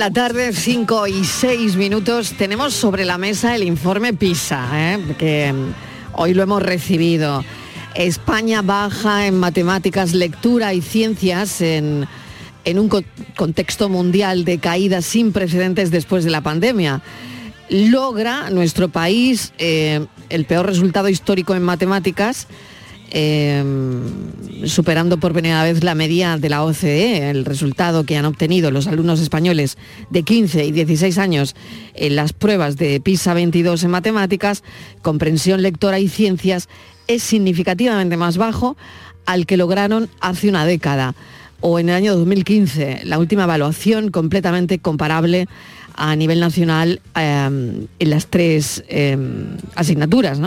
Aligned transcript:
La 0.00 0.10
tarde, 0.10 0.54
5 0.54 1.08
y 1.08 1.24
6 1.24 1.76
minutos, 1.76 2.32
tenemos 2.32 2.72
sobre 2.72 3.04
la 3.04 3.18
mesa 3.18 3.54
el 3.54 3.64
informe 3.64 4.14
PISA, 4.14 4.66
¿eh? 4.72 5.14
que 5.18 5.52
hoy 6.14 6.32
lo 6.32 6.42
hemos 6.42 6.62
recibido. 6.62 7.44
España 7.94 8.62
baja 8.62 9.26
en 9.26 9.38
matemáticas, 9.38 10.14
lectura 10.14 10.72
y 10.72 10.80
ciencias 10.80 11.60
en, 11.60 12.08
un 12.64 13.04
contexto 13.36 13.90
mundial 13.90 14.46
de 14.46 14.58
caídas 14.58 15.04
sin 15.04 15.32
precedentes 15.32 15.90
después 15.90 16.24
de 16.24 16.30
la 16.30 16.40
pandemia. 16.40 17.02
Logra 17.68 18.48
nuestro 18.48 18.88
país 18.88 19.52
eh, 19.58 20.06
el 20.30 20.46
peor 20.46 20.64
resultado 20.64 21.10
histórico 21.10 21.54
en 21.54 21.62
matemáticas 21.62 22.46
Em, 23.12 24.02
superando 24.66 25.18
por 25.18 25.32
primera 25.32 25.64
vez 25.64 25.82
la 25.82 25.96
media 25.96 26.38
de 26.38 26.48
la 26.48 26.62
OCDE, 26.62 27.30
el 27.30 27.44
resultado 27.44 28.04
que 28.04 28.16
han 28.16 28.24
obtenido 28.24 28.70
los 28.70 28.86
alumnos 28.86 29.20
españoles 29.20 29.78
de 30.10 30.22
15 30.22 30.66
y 30.66 30.70
16 30.70 31.18
años 31.18 31.56
en 31.94 32.14
las 32.14 32.32
pruebas 32.32 32.76
de 32.76 33.00
PISA 33.00 33.34
22 33.34 33.82
en 33.82 33.90
matemáticas, 33.90 34.62
comprensión 35.02 35.62
lectora 35.62 35.98
y 35.98 36.08
ciencias 36.08 36.68
es 37.08 37.24
significativamente 37.24 38.16
más 38.16 38.36
bajo 38.36 38.76
al 39.26 39.44
que 39.44 39.56
lograron 39.56 40.08
hace 40.20 40.48
una 40.48 40.64
década 40.64 41.16
o 41.60 41.80
en 41.80 41.88
el 41.88 41.96
año 41.96 42.16
2015, 42.16 43.00
la 43.04 43.18
última 43.18 43.44
evaluación 43.44 44.10
completamente 44.10 44.78
comparable 44.78 45.48
a 45.94 46.14
nivel 46.14 46.38
nacional 46.38 47.00
em, 47.16 47.86
en 47.98 48.10
las 48.10 48.28
tres 48.28 48.84
em, 48.88 49.56
asignaturas. 49.74 50.40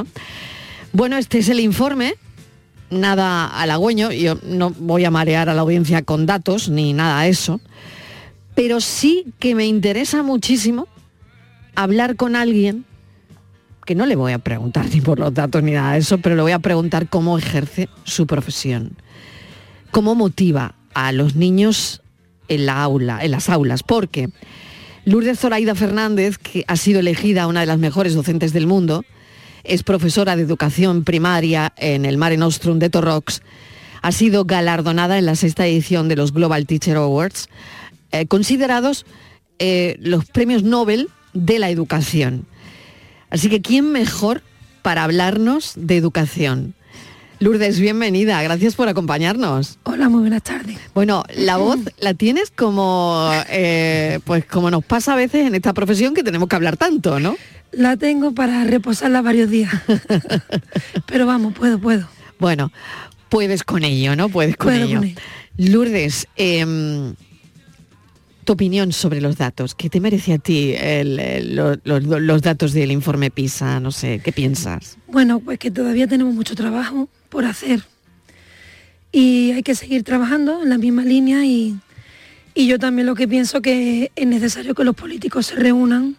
Bueno, 0.93 1.17
este 1.17 1.39
es 1.39 1.49
el 1.49 1.59
informe 1.59 2.15
nada 2.99 3.47
halagüeño, 3.47 4.11
yo 4.11 4.35
no 4.43 4.71
voy 4.71 5.05
a 5.05 5.11
marear 5.11 5.49
a 5.49 5.53
la 5.53 5.61
audiencia 5.61 6.01
con 6.03 6.25
datos 6.25 6.69
ni 6.69 6.93
nada 6.93 7.23
de 7.23 7.29
eso, 7.29 7.59
pero 8.55 8.81
sí 8.81 9.25
que 9.39 9.55
me 9.55 9.65
interesa 9.65 10.23
muchísimo 10.23 10.87
hablar 11.75 12.15
con 12.15 12.35
alguien 12.35 12.85
que 13.85 13.95
no 13.95 14.05
le 14.05 14.15
voy 14.15 14.31
a 14.31 14.39
preguntar 14.39 14.85
ni 14.93 15.01
por 15.01 15.19
los 15.19 15.33
datos 15.33 15.63
ni 15.63 15.71
nada 15.71 15.93
de 15.93 15.99
eso, 15.99 16.17
pero 16.19 16.35
le 16.35 16.41
voy 16.41 16.51
a 16.51 16.59
preguntar 16.59 17.09
cómo 17.09 17.37
ejerce 17.37 17.89
su 18.03 18.27
profesión, 18.27 18.97
cómo 19.91 20.15
motiva 20.15 20.75
a 20.93 21.11
los 21.11 21.35
niños 21.35 22.01
en 22.47 22.65
la 22.65 22.81
aula, 22.83 23.23
en 23.23 23.31
las 23.31 23.49
aulas, 23.49 23.83
porque 23.83 24.29
Lourdes 25.05 25.39
Zoraida 25.39 25.75
Fernández, 25.75 26.37
que 26.37 26.63
ha 26.67 26.75
sido 26.77 26.99
elegida 26.99 27.47
una 27.47 27.61
de 27.61 27.65
las 27.65 27.79
mejores 27.79 28.13
docentes 28.13 28.53
del 28.53 28.67
mundo, 28.67 29.03
es 29.63 29.83
profesora 29.83 30.35
de 30.35 30.43
educación 30.43 31.03
primaria 31.03 31.73
en 31.77 32.05
el 32.05 32.17
Mare 32.17 32.37
Nostrum 32.37 32.79
de 32.79 32.89
Torrox. 32.89 33.41
Ha 34.01 34.11
sido 34.11 34.45
galardonada 34.45 35.17
en 35.17 35.25
la 35.25 35.35
sexta 35.35 35.65
edición 35.65 36.09
de 36.09 36.15
los 36.15 36.33
Global 36.33 36.65
Teacher 36.65 36.97
Awards, 36.97 37.47
eh, 38.11 38.27
considerados 38.27 39.05
eh, 39.59 39.97
los 39.99 40.25
premios 40.25 40.63
Nobel 40.63 41.09
de 41.33 41.59
la 41.59 41.69
educación. 41.69 42.45
Así 43.29 43.49
que, 43.49 43.61
¿quién 43.61 43.91
mejor 43.91 44.43
para 44.81 45.03
hablarnos 45.03 45.73
de 45.75 45.97
educación? 45.97 46.75
Lourdes, 47.43 47.77
bienvenida, 47.77 48.41
gracias 48.41 48.73
por 48.75 48.87
acompañarnos. 48.87 49.77
Hola, 49.83 50.07
muy 50.07 50.21
buenas 50.21 50.43
tardes. 50.43 50.77
Bueno, 50.93 51.25
la 51.35 51.57
voz 51.57 51.77
la 51.99 52.13
tienes 52.13 52.51
como, 52.51 53.29
eh, 53.49 54.21
pues 54.23 54.45
como 54.45 54.71
nos 54.71 54.85
pasa 54.85 55.11
a 55.11 55.17
veces 55.17 55.47
en 55.47 55.53
esta 55.53 55.73
profesión 55.73 56.13
que 56.13 56.23
tenemos 56.23 56.47
que 56.47 56.55
hablar 56.55 56.77
tanto, 56.77 57.19
¿no? 57.19 57.35
La 57.73 57.97
tengo 57.97 58.33
para 58.33 58.63
reposarla 58.63 59.21
varios 59.21 59.49
días. 59.49 59.73
Pero 61.05 61.25
vamos, 61.25 61.53
puedo, 61.53 61.79
puedo. 61.79 62.07
Bueno, 62.39 62.71
puedes 63.27 63.65
con 63.65 63.83
ello, 63.83 64.15
¿no? 64.15 64.29
Puedes 64.29 64.55
con 64.55 64.73
ello. 64.73 65.01
Lourdes, 65.57 66.29
em, 66.37 67.13
tu 68.43 68.53
opinión 68.53 68.91
sobre 68.91 69.21
los 69.21 69.37
datos. 69.37 69.75
¿Qué 69.75 69.89
te 69.89 69.99
merece 69.99 70.33
a 70.33 70.37
ti 70.37 70.75
los 71.03 72.41
datos 72.41 72.73
del 72.73 72.91
informe 72.91 73.31
PISA? 73.31 73.79
No 73.79 73.91
sé, 73.91 74.21
¿qué 74.23 74.31
piensas? 74.31 74.97
Bueno, 75.07 75.39
pues 75.39 75.59
que 75.59 75.71
todavía 75.71 76.07
tenemos 76.07 76.33
mucho 76.33 76.55
trabajo 76.55 77.09
por 77.29 77.45
hacer. 77.45 77.83
Y 79.11 79.51
hay 79.51 79.63
que 79.63 79.75
seguir 79.75 80.03
trabajando 80.03 80.63
en 80.63 80.69
la 80.69 80.77
misma 80.77 81.03
línea 81.03 81.45
y, 81.45 81.75
y 82.55 82.67
yo 82.67 82.79
también 82.79 83.05
lo 83.05 83.15
que 83.15 83.27
pienso 83.27 83.61
que 83.61 84.11
es 84.15 84.27
necesario 84.27 84.75
que 84.75 84.83
los 84.83 84.95
políticos 84.95 85.47
se 85.47 85.55
reúnan 85.55 86.17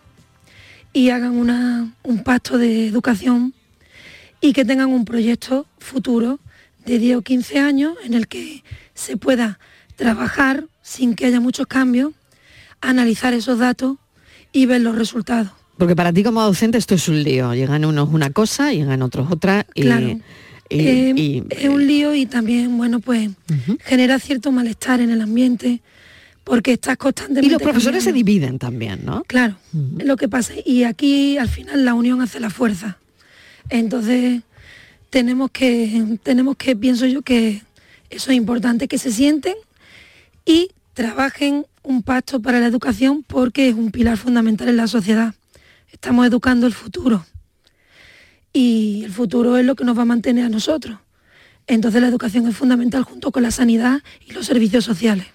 y 0.93 1.11
hagan 1.11 1.33
un 2.03 2.23
pacto 2.23 2.57
de 2.57 2.87
educación 2.87 3.53
y 4.41 4.53
que 4.53 4.65
tengan 4.65 4.91
un 4.91 5.05
proyecto 5.05 5.67
futuro 5.79 6.39
de 6.84 6.99
10 6.99 7.17
o 7.17 7.23
15 7.23 7.59
años 7.59 7.95
en 8.05 8.15
el 8.15 8.29
que 8.29 8.63
se 8.95 9.17
pueda 9.17 9.59
trabajar 9.97 10.65
sin 10.82 11.15
que 11.15 11.27
haya 11.27 11.41
muchos 11.41 11.66
cambios, 11.66 12.12
analizar 12.81 13.34
esos 13.34 13.59
datos 13.59 13.97
y 14.53 14.66
ver 14.66 14.81
los 14.81 14.94
resultados. 14.97 15.53
Porque 15.78 15.97
para 15.97 16.12
ti 16.12 16.22
como 16.22 16.43
docente 16.43 16.78
esto 16.78 16.94
es 16.94 17.09
un 17.09 17.22
lío, 17.22 17.55
llegan 17.55 17.84
unos 17.84 18.10
una 18.12 18.31
cosa, 18.31 18.72
llegan 18.72 19.03
otros 19.03 19.31
otra 19.31 19.66
y, 19.75 19.83
claro. 19.83 20.21
Eh, 20.71 21.44
es 21.50 21.69
un 21.69 21.87
lío 21.87 22.15
y 22.15 22.27
también, 22.27 22.77
bueno, 22.77 23.00
pues 23.00 23.31
genera 23.84 24.19
cierto 24.19 24.50
malestar 24.50 25.00
en 25.00 25.10
el 25.10 25.21
ambiente 25.21 25.81
porque 26.43 26.72
estás 26.72 26.97
constantemente... 26.97 27.47
Y 27.47 27.50
los 27.50 27.62
profesores 27.62 28.04
se 28.04 28.12
dividen 28.12 28.59
también, 28.59 29.04
¿no? 29.04 29.25
Claro, 29.25 29.56
es 29.99 30.06
lo 30.06 30.16
que 30.16 30.28
pasa. 30.28 30.53
Y 30.65 30.84
aquí 30.84 31.38
al 31.38 31.49
final 31.49 31.84
la 31.84 31.94
unión 31.94 32.21
hace 32.22 32.41
la 32.41 32.50
fuerza. 32.50 32.99
Entonces 33.69 34.43
tenemos 35.10 35.50
que, 35.50 36.19
tenemos 36.22 36.56
que, 36.56 36.77
pienso 36.77 37.06
yo 37.06 37.22
que 37.22 37.62
eso 38.10 38.31
es 38.31 38.37
importante, 38.37 38.88
que 38.88 38.99
se 38.99 39.12
sienten 39.12 39.54
y 40.44 40.71
trabajen 40.93 41.66
un 41.82 42.03
pacto 42.03 42.41
para 42.41 42.60
la 42.60 42.66
educación 42.66 43.25
porque 43.27 43.69
es 43.69 43.75
un 43.75 43.91
pilar 43.91 44.16
fundamental 44.16 44.69
en 44.69 44.77
la 44.77 44.87
sociedad. 44.87 45.34
Estamos 45.91 46.27
educando 46.27 46.66
el 46.66 46.72
futuro. 46.72 47.25
Y 48.53 49.03
el 49.04 49.12
futuro 49.12 49.56
es 49.56 49.65
lo 49.65 49.75
que 49.75 49.84
nos 49.84 49.99
va 49.99 50.03
a 50.03 50.06
mantener 50.06 50.44
a 50.44 50.49
nosotros. 50.49 50.99
Entonces 51.66 52.00
la 52.00 52.09
educación 52.09 52.47
es 52.47 52.56
fundamental 52.56 53.03
junto 53.03 53.33
con 53.33 53.42
la 53.42 53.51
sanidad 53.51 54.03
y 54.27 54.33
los 54.33 54.47
servicios 54.47 54.84
sociales. 54.84 55.27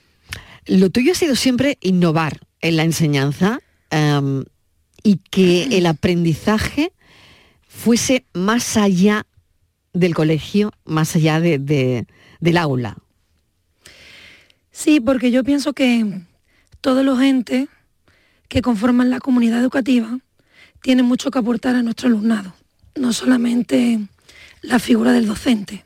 Lo 0.65 0.89
tuyo 0.89 1.11
ha 1.11 1.15
sido 1.15 1.35
siempre 1.35 1.77
innovar 1.81 2.39
en 2.61 2.77
la 2.77 2.83
enseñanza 2.83 3.59
em, 3.89 4.43
y 5.03 5.17
que 5.31 5.63
el 5.77 5.85
aprendizaje 5.85 6.91
fuese 7.67 8.25
más 8.33 8.77
allá 8.77 9.25
del 9.93 10.13
colegio, 10.13 10.71
más 10.85 11.15
allá 11.15 11.39
de, 11.39 12.05
del 12.39 12.57
aula. 12.57 12.97
Sí, 14.79 15.01
porque 15.01 15.29
yo 15.29 15.43
pienso 15.43 15.73
que 15.73 16.21
todos 16.79 17.03
los 17.03 17.21
entes 17.21 17.67
que 18.47 18.61
conforman 18.61 19.09
la 19.09 19.19
comunidad 19.19 19.59
educativa 19.59 20.19
tienen 20.81 21.05
mucho 21.05 21.31
que 21.31 21.39
aportar 21.39 21.75
a 21.75 21.83
nuestro 21.83 22.07
alumnado, 22.07 22.55
no 22.95 23.11
solamente 23.11 23.99
la 24.61 24.79
figura 24.79 25.11
del 25.11 25.27
docente. 25.27 25.83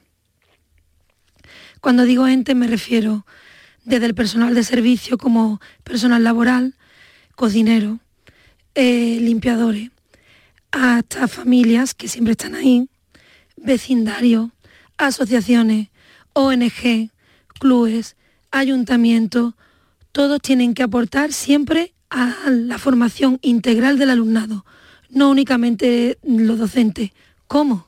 Cuando 1.81 2.03
digo 2.03 2.27
ente 2.27 2.53
me 2.53 2.67
refiero 2.67 3.25
desde 3.83 4.05
el 4.05 4.13
personal 4.13 4.53
de 4.53 4.63
servicio 4.63 5.17
como 5.17 5.59
personal 5.83 6.23
laboral, 6.23 6.75
cocinero, 7.33 7.99
eh, 8.75 9.17
limpiadores, 9.19 9.89
hasta 10.69 11.27
familias 11.27 11.95
que 11.95 12.07
siempre 12.07 12.33
están 12.33 12.53
ahí, 12.53 12.87
vecindarios, 13.57 14.51
asociaciones, 14.99 15.89
ONG, 16.33 17.09
clubes, 17.59 18.17
ayuntamientos, 18.53 19.55
todos 20.13 20.39
tienen 20.41 20.73
que 20.73 20.83
aportar 20.83 21.33
siempre 21.33 21.93
a 22.09 22.35
la 22.49 22.77
formación 22.77 23.39
integral 23.41 23.97
del 23.97 24.11
alumnado, 24.11 24.65
no 25.09 25.29
únicamente 25.29 26.17
los 26.23 26.59
docentes. 26.59 27.11
¿Cómo? 27.47 27.87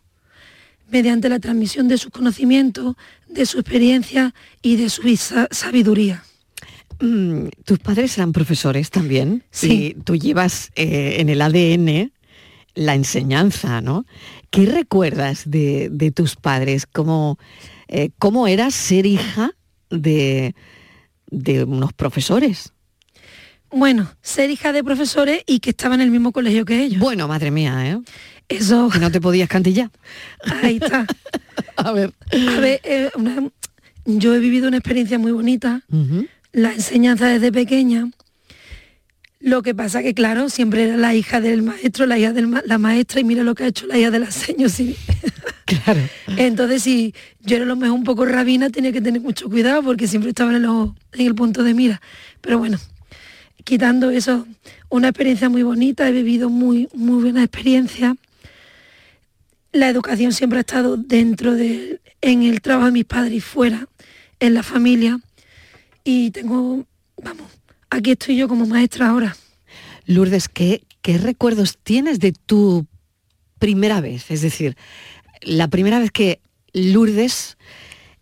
Mediante 0.89 1.29
la 1.29 1.39
transmisión 1.39 1.87
de 1.87 1.97
sus 1.97 2.11
conocimientos, 2.11 2.95
de 3.27 3.45
su 3.45 3.59
experiencia 3.59 4.33
y 4.61 4.75
de 4.75 4.89
su 4.89 5.03
sabiduría. 5.51 6.23
Mm, 6.99 7.47
tus 7.63 7.79
padres 7.79 8.17
eran 8.17 8.31
profesores 8.31 8.89
también. 8.89 9.43
Sí. 9.51 9.95
Y 9.97 10.01
tú 10.01 10.15
llevas 10.15 10.71
eh, 10.75 11.17
en 11.19 11.29
el 11.29 11.41
ADN 11.41 12.11
la 12.73 12.95
enseñanza, 12.95 13.81
¿no? 13.81 14.05
¿Qué 14.49 14.65
recuerdas 14.65 15.43
de, 15.45 16.11
tus 16.13 16.35
padres? 16.35 16.85
¿Cómo, 16.85 17.37
eh, 17.87 18.09
¿Cómo 18.17 18.47
era 18.47 18.71
ser 18.71 19.05
hija 19.05 19.51
de, 19.89 20.55
de 21.27 21.63
unos 21.63 21.93
profesores? 21.93 22.73
Bueno, 23.71 24.09
ser 24.21 24.49
hija 24.51 24.71
de 24.71 24.83
profesores 24.83 25.43
y 25.45 25.59
que 25.59 25.71
estaba 25.71 25.95
en 25.95 26.01
el 26.01 26.11
mismo 26.11 26.31
colegio 26.31 26.65
que 26.65 26.83
ellos. 26.83 26.99
Bueno, 26.99 27.27
madre 27.27 27.51
mía, 27.51 27.91
¿eh? 27.91 27.99
Eso. 28.47 28.89
Que 28.89 28.99
no 28.99 29.11
te 29.11 29.19
podías 29.19 29.49
cantillar. 29.49 29.89
Ahí 30.63 30.79
está. 30.81 31.05
A 31.77 31.91
ver. 31.91 32.13
A 32.31 32.59
ver, 32.59 32.79
eh, 32.83 33.09
yo 34.05 34.33
he 34.33 34.39
vivido 34.39 34.67
una 34.67 34.77
experiencia 34.77 35.19
muy 35.19 35.31
bonita. 35.31 35.81
La 36.51 36.73
enseñanza 36.73 37.27
desde 37.27 37.51
pequeña. 37.51 38.09
Lo 39.39 39.61
que 39.61 39.75
pasa 39.75 40.01
que, 40.01 40.13
claro, 40.13 40.49
siempre 40.49 40.85
era 40.85 40.97
la 40.97 41.13
hija 41.13 41.41
del 41.41 41.61
maestro, 41.61 42.05
la 42.05 42.17
hija 42.17 42.31
de 42.33 42.47
la 42.65 42.77
maestra, 42.77 43.19
y 43.19 43.23
mira 43.23 43.43
lo 43.43 43.55
que 43.55 43.65
ha 43.65 43.67
hecho 43.67 43.85
la 43.87 43.97
hija 43.97 44.09
de 44.09 44.19
la 44.19 44.31
seño. 44.31 44.69
Sí. 44.69 44.95
Claro. 45.83 46.01
Entonces, 46.37 46.83
si 46.83 47.15
yo 47.41 47.55
era 47.57 47.65
lo 47.65 47.75
mejor 47.75 47.97
un 47.97 48.03
poco 48.03 48.25
rabina, 48.25 48.69
tenía 48.69 48.91
que 48.91 49.01
tener 49.01 49.19
mucho 49.19 49.49
cuidado 49.49 49.81
porque 49.81 50.07
siempre 50.07 50.29
estaba 50.29 50.55
en, 50.55 50.63
en 50.63 51.25
el 51.25 51.33
punto 51.33 51.63
de 51.63 51.73
mira. 51.73 52.01
Pero 52.41 52.59
bueno, 52.59 52.77
quitando 53.63 54.11
eso, 54.11 54.47
una 54.89 55.09
experiencia 55.09 55.49
muy 55.49 55.63
bonita, 55.63 56.07
he 56.07 56.11
vivido 56.11 56.49
muy, 56.49 56.87
muy 56.93 57.21
buena 57.21 57.43
experiencia. 57.43 58.15
La 59.71 59.89
educación 59.89 60.31
siempre 60.31 60.59
ha 60.59 60.61
estado 60.61 60.97
dentro 60.97 61.55
de, 61.55 61.99
en 62.21 62.43
el 62.43 62.61
trabajo 62.61 62.85
de 62.85 62.91
mis 62.93 63.05
padres 63.05 63.33
y 63.33 63.41
fuera, 63.41 63.87
en 64.39 64.53
la 64.53 64.63
familia. 64.63 65.19
Y 66.03 66.31
tengo, 66.31 66.85
vamos, 67.21 67.47
aquí 67.89 68.11
estoy 68.11 68.37
yo 68.37 68.47
como 68.47 68.67
maestra 68.67 69.09
ahora. 69.09 69.35
Lourdes, 70.05 70.47
¿qué, 70.47 70.83
qué 71.01 71.17
recuerdos 71.17 71.77
tienes 71.81 72.19
de 72.19 72.31
tu 72.33 72.85
primera 73.57 73.99
vez? 73.99 74.29
Es 74.29 74.41
decir, 74.41 74.77
la 75.41 75.67
primera 75.67 75.99
vez 75.99 76.11
que 76.11 76.39
Lourdes 76.73 77.57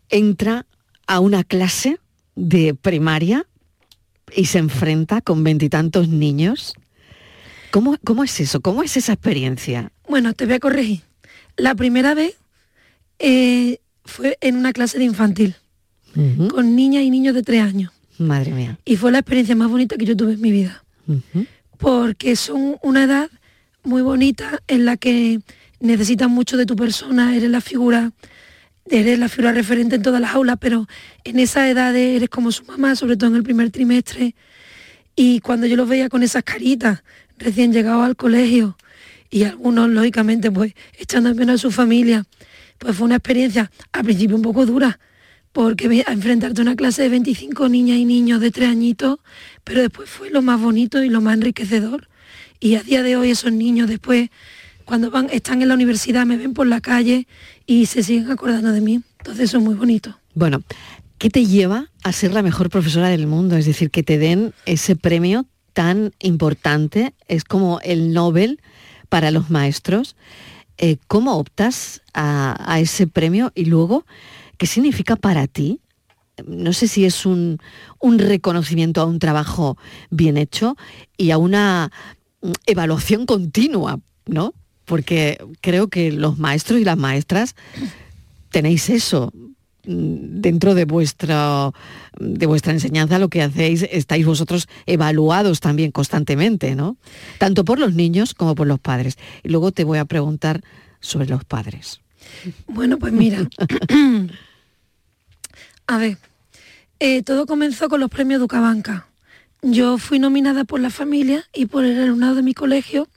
entra 0.10 0.66
a 1.08 1.20
una 1.20 1.44
clase 1.44 2.00
de 2.36 2.74
primaria 2.74 3.46
y 4.36 4.46
se 4.46 4.60
enfrenta 4.60 5.22
con 5.22 5.44
veintitantos 5.44 6.08
niños. 6.08 6.74
¿Cómo, 7.72 7.98
¿Cómo 8.04 8.24
es 8.24 8.40
eso? 8.40 8.62
¿Cómo 8.62 8.84
es 8.84 8.98
esa 8.98 9.14
experiencia? 9.14 9.92
Bueno, 10.08 10.34
te 10.34 10.46
voy 10.46 10.56
a 10.56 10.60
corregir. 10.60 11.02
La 11.58 11.76
primera 11.76 12.14
vez 12.14 12.36
eh, 13.20 13.80
fue 14.06 14.38
en 14.42 14.58
una 14.58 14.74
clase 14.74 14.98
de 14.98 15.06
infantil, 15.06 15.56
con 16.50 16.76
niñas 16.76 17.04
y 17.04 17.10
niños 17.10 17.34
de 17.34 17.42
tres 17.42 17.62
años. 17.62 17.92
Madre 18.20 18.52
mía. 18.52 18.78
Y 18.86 18.98
fue 18.98 19.12
la 19.12 19.20
experiencia 19.20 19.56
más 19.56 19.70
bonita 19.70 19.98
que 19.98 20.06
yo 20.06 20.16
tuve 20.16 20.34
en 20.34 20.42
mi 20.42 20.52
vida. 20.52 20.84
Porque 21.78 22.36
son 22.36 22.78
una 22.84 23.04
edad 23.04 23.30
muy 23.84 24.02
bonita 24.02 24.62
en 24.68 24.86
la 24.86 24.98
que 24.98 25.42
necesitas 25.84 26.30
mucho 26.30 26.58
de 26.58 26.66
tu 26.66 26.76
persona, 26.76 27.36
eres 27.36 27.50
la 27.50 27.62
figura, 27.62 28.14
eres 28.90 29.20
la 29.20 29.28
figura 29.28 29.52
referente 29.52 29.96
en 29.96 30.02
todas 30.02 30.22
las 30.22 30.32
aulas, 30.34 30.58
pero 30.60 30.88
en 31.24 31.40
esa 31.40 31.70
edad 31.70 31.96
eres 31.96 32.30
como 32.30 32.52
su 32.52 32.64
mamá, 32.64 32.96
sobre 32.96 33.18
todo 33.18 33.30
en 33.30 33.36
el 33.36 33.44
primer 33.44 33.70
trimestre. 33.70 34.34
Y 35.16 35.42
cuando 35.42 35.68
yo 35.68 35.76
los 35.76 35.88
veía 35.88 36.10
con 36.10 36.24
esas 36.24 36.44
caritas, 36.44 37.04
recién 37.38 37.74
llegados 37.74 38.06
al 38.06 38.16
colegio, 38.16 38.78
y 39.30 39.44
algunos, 39.44 39.90
lógicamente, 39.90 40.52
pues 40.52 40.74
echando 40.98 41.30
en 41.30 41.36
menos 41.36 41.56
a 41.56 41.58
su 41.58 41.72
familia, 41.72 42.24
pues 42.78 42.96
fue 42.96 43.06
una 43.06 43.16
experiencia 43.16 43.72
al 43.92 44.06
principio 44.06 44.36
un 44.36 44.42
poco 44.42 44.66
dura, 44.66 45.00
porque 45.52 46.04
a 46.08 46.14
enfrentarte 46.14 46.62
a 46.62 46.64
una 46.64 46.76
clase 46.76 47.04
de 47.04 47.10
25 47.10 47.68
niñas 47.68 47.98
y 47.98 48.06
niños 48.06 48.40
de 48.40 48.52
tres 48.52 48.70
añitos, 48.70 49.20
pero 49.64 49.82
después 49.82 50.10
fue 50.10 50.30
lo 50.30 50.42
más 50.42 50.62
bonito 50.62 51.04
y 51.04 51.10
lo 51.10 51.20
más 51.20 51.34
enriquecedor. 51.34 52.08
Y 52.60 52.76
a 52.76 52.84
día 52.84 53.04
de 53.04 53.18
hoy 53.18 53.32
esos 53.32 53.52
niños 53.52 53.90
después, 53.90 54.30
cuando 54.86 55.12
van, 55.12 55.30
están 55.32 55.62
en 55.62 55.68
la 55.68 55.74
universidad, 55.74 56.26
me 56.26 56.38
ven 56.38 56.54
por 56.54 56.68
la 56.68 56.82
calle 56.82 57.28
y 57.66 57.86
se 57.86 58.04
siguen 58.04 58.32
acordando 58.32 58.72
de 58.72 58.82
mí. 58.82 59.02
Entonces 59.20 59.46
eso 59.46 59.58
es 59.58 59.64
muy 59.64 59.76
bonito. 59.76 60.18
Bueno, 60.34 60.62
¿qué 61.18 61.30
te 61.30 61.46
lleva 61.46 61.90
a 62.04 62.12
ser 62.12 62.34
la 62.34 62.42
mejor 62.42 62.70
profesora 62.70 63.10
del 63.10 63.28
mundo? 63.28 63.56
Es 63.56 63.66
decir, 63.66 63.92
que 63.92 64.04
te 64.04 64.18
den 64.18 64.54
ese 64.66 64.96
premio 64.96 65.46
tan 65.74 66.14
importante, 66.20 67.14
es 67.28 67.44
como 67.44 67.80
el 67.82 68.14
Nobel 68.14 68.62
para 69.10 69.32
los 69.32 69.50
maestros. 69.50 70.16
Eh, 70.78 70.98
¿Cómo 71.08 71.38
optas 71.38 72.02
a, 72.14 72.80
ese 72.80 73.08
premio 73.08 73.52
y 73.54 73.66
luego 73.66 74.06
qué 74.58 74.66
significa 74.66 75.16
para 75.16 75.48
ti? 75.48 75.82
No 76.48 76.74
sé 76.74 76.88
si 76.88 77.06
es 77.06 77.26
un, 77.26 77.60
reconocimiento 78.02 79.02
a 79.02 79.06
un 79.06 79.20
trabajo 79.20 79.78
bien 80.10 80.36
hecho 80.38 80.76
y 81.16 81.30
a 81.32 81.38
una 81.38 81.92
mm, 82.42 82.52
evaluación 82.66 83.26
continua, 83.26 84.00
¿no? 84.26 84.54
Porque 84.86 85.38
creo 85.62 85.88
que 85.88 86.12
los 86.12 86.38
maestros 86.38 86.80
y 86.80 86.84
las 86.84 86.98
maestras 86.98 87.56
tenéis 88.50 88.90
eso, 88.90 89.32
Mm, 89.86 90.40
dentro 90.40 90.76
de 90.76 90.86
vuestra, 90.86 91.72
de 92.18 92.46
vuestra 92.46 92.72
enseñanza 92.72 93.20
lo 93.20 93.28
que 93.28 93.42
hacéis, 93.42 93.86
estáis 93.92 94.26
vosotros 94.26 94.70
evaluados 94.86 95.60
también 95.60 95.92
constantemente, 95.92 96.74
¿no? 96.74 96.96
Tanto 97.38 97.66
por 97.66 97.80
los 97.80 97.94
niños 97.94 98.34
como 98.34 98.56
por 98.56 98.66
los 98.66 98.80
padres. 98.80 99.18
Y 99.44 99.50
luego 99.50 99.74
te 99.74 99.84
voy 99.84 99.98
a 99.98 100.06
preguntar 100.06 100.62
sobre 101.02 101.28
los 101.28 101.44
padres. 101.44 102.00
Bueno, 102.68 102.98
pues 102.98 103.12
mira, 103.12 103.46
a 105.88 105.98
ver, 105.98 106.18
eh, 107.00 107.22
todo 107.24 107.46
comenzó 107.46 107.90
con 107.90 108.00
los 108.00 108.10
premios 108.10 108.40
Ducabanca. 108.40 109.08
Yo 109.62 109.98
fui 109.98 110.18
nominada 110.18 110.64
por 110.64 110.80
la 110.80 110.92
familia 110.92 111.44
y 111.54 111.66
por 111.66 111.84
el 111.84 112.02
alumnado 112.02 112.36
de 112.36 112.44
mi 112.44 112.54
colegio. 112.54 113.10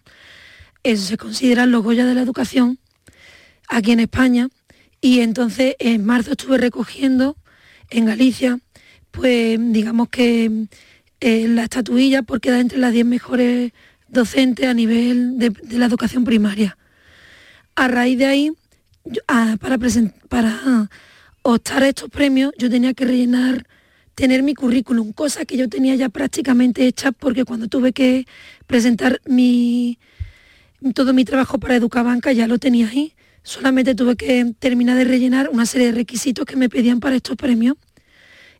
Eso 0.87 1.05
se 1.05 1.17
considera 1.17 1.67
los 1.67 1.83
Goya 1.83 2.07
de 2.07 2.15
la 2.15 2.23
educación 2.23 2.79
aquí 3.69 3.91
en 3.91 3.99
España 3.99 4.51
y 5.01 5.19
entonces 5.19 5.75
en 5.81 6.05
marzo 6.05 6.31
estuve 6.31 6.59
recogiendo 6.59 7.37
en 7.91 8.05
Galicia, 8.05 8.61
pues 9.11 9.59
digamos 9.73 10.09
que 10.11 10.69
eh, 11.19 11.49
la 11.49 11.65
estatuilla 11.65 12.23
por 12.23 12.41
quedar 12.41 12.61
entre 12.61 12.79
las 12.79 12.93
10 12.93 13.05
mejores 13.05 13.73
docentes 14.07 14.69
a 14.69 14.75
nivel 14.75 15.41
de, 15.41 15.53
la 15.77 15.87
educación 15.87 16.23
primaria. 16.23 16.79
A 17.75 17.89
raíz 17.89 18.17
de 18.19 18.27
ahí, 18.27 18.53
para, 19.59 19.79
para 20.29 20.89
optar 21.43 21.83
a 21.83 21.89
estos 21.89 22.11
premios, 22.11 22.53
yo 22.59 22.71
tenía 22.71 22.95
que 22.95 23.07
rellenar, 23.07 23.67
tener 24.15 24.45
mi 24.45 24.55
currículum, 24.55 25.13
cosa 25.13 25.47
que 25.47 25.57
yo 25.57 25.69
tenía 25.69 25.97
ya 25.97 26.11
prácticamente 26.11 26.87
hecha 26.87 27.11
porque 27.11 27.45
cuando 27.45 27.67
tuve 27.67 27.93
que 27.93 28.25
presentar 28.69 29.21
mi, 29.27 29.99
todo 30.95 31.13
mi 31.13 31.25
trabajo 31.25 31.59
para 31.59 31.77
Educabanca 31.77 32.33
ya 32.33 32.47
lo 32.47 32.59
tenía 32.59 32.89
ahí 32.89 33.15
solamente 33.47 33.95
tuve 33.95 34.17
que 34.17 34.55
terminar 34.59 34.97
de 34.97 35.05
rellenar 35.05 35.49
una 35.51 35.67
serie 35.67 35.87
de 35.87 35.93
requisitos 35.93 36.45
que 36.45 36.57
me 36.57 36.69
pedían 36.69 36.99
para 36.99 37.15
estos 37.15 37.37
premios. 37.37 37.77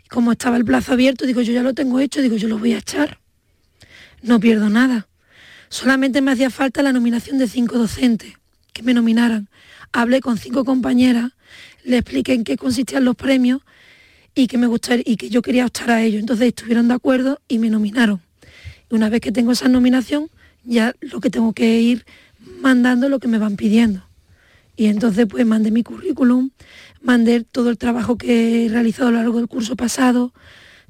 Y 0.05 0.09
como 0.09 0.31
estaba 0.31 0.57
el 0.57 0.65
plazo 0.65 0.93
abierto, 0.93 1.27
digo, 1.27 1.43
yo 1.43 1.53
ya 1.53 1.65
lo 1.65 1.75
tengo 1.75 1.99
hecho, 1.99 2.23
digo, 2.23 2.37
yo 2.37 2.47
lo 2.47 2.59
voy 2.59 2.73
a 2.73 2.79
echar. 2.79 3.19
No 4.23 4.39
pierdo 4.39 4.71
nada. 4.71 5.09
Solamente 5.69 6.21
me 6.23 6.31
hacía 6.31 6.51
falta 6.51 6.83
la 6.83 6.93
nominación 6.93 7.37
de 7.39 7.49
cinco 7.49 7.79
docentes 7.79 8.35
que 8.73 8.85
me 8.85 8.95
nominaran. 8.95 9.49
Hablé 9.93 10.21
con 10.21 10.39
cinco 10.39 10.65
compañeras, 10.65 11.33
le 11.83 11.99
expliqué 11.99 12.35
en 12.35 12.45
qué 12.45 12.57
consistían 12.57 13.05
los 13.05 13.17
premios 13.17 13.63
y 14.37 14.47
que 14.47 14.57
me 14.57 14.69
gustaría 14.69 15.03
y 15.05 15.17
que 15.17 15.31
yo 15.31 15.43
quería 15.43 15.67
optar 15.67 15.91
a 15.91 16.03
ellos. 16.03 16.21
Entonces 16.21 16.47
estuvieron 16.47 16.87
de 16.87 16.95
acuerdo 16.95 17.41
y 17.49 17.59
me 17.59 17.71
nominaron. 17.71 18.23
Y 18.89 18.95
una 18.95 19.09
vez 19.09 19.21
que 19.21 19.33
tengo 19.33 19.51
esa 19.51 19.67
nominación, 19.67 20.31
ya 20.67 20.95
lo 21.01 21.21
que 21.21 21.31
tengo 21.31 21.53
que 21.53 21.81
ir 21.81 22.05
mandando 22.61 23.09
lo 23.09 23.19
que 23.19 23.29
me 23.29 23.39
van 23.39 23.57
pidiendo. 23.57 24.07
Y 24.77 24.87
entonces 24.87 25.27
pues 25.27 25.47
mandé 25.47 25.71
mi 25.71 25.83
currículum, 25.83 26.51
mandé 27.01 27.43
todo 27.45 27.71
el 27.71 27.79
trabajo 27.79 28.19
que 28.19 28.67
he 28.67 28.69
realizado 28.69 29.09
a 29.09 29.13
lo 29.13 29.19
largo 29.19 29.39
del 29.39 29.49
curso 29.49 29.77
pasado, 29.77 30.35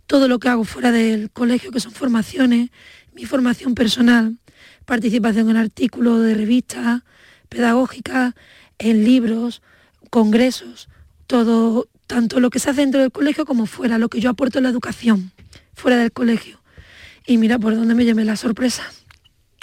todo 0.06 0.26
lo 0.28 0.38
que 0.38 0.48
hago 0.48 0.64
fuera 0.64 0.90
del 0.90 1.30
colegio, 1.30 1.70
que 1.70 1.80
son 1.80 1.92
formaciones, 1.92 2.70
mi 3.14 3.24
formación 3.26 3.74
personal, 3.74 4.38
participación 4.84 5.50
en 5.50 5.56
artículos 5.56 6.22
de 6.22 6.34
revistas 6.34 7.02
pedagógicas, 7.48 8.34
en 8.78 9.04
libros, 9.04 9.62
congresos, 10.10 10.88
todo, 11.26 11.88
tanto 12.06 12.40
lo 12.40 12.50
que 12.50 12.58
se 12.58 12.70
hace 12.70 12.80
dentro 12.80 13.00
del 13.00 13.12
colegio 13.12 13.46
como 13.46 13.66
fuera, 13.66 13.98
lo 13.98 14.08
que 14.08 14.20
yo 14.20 14.30
aporto 14.30 14.58
en 14.58 14.64
la 14.64 14.70
educación, 14.70 15.32
fuera 15.74 15.96
del 15.96 16.12
colegio. 16.12 16.60
Y 17.26 17.38
mira 17.38 17.58
por 17.58 17.74
dónde 17.74 17.94
me 17.94 18.04
llevé 18.04 18.24
la 18.24 18.36
sorpresa. 18.36 18.84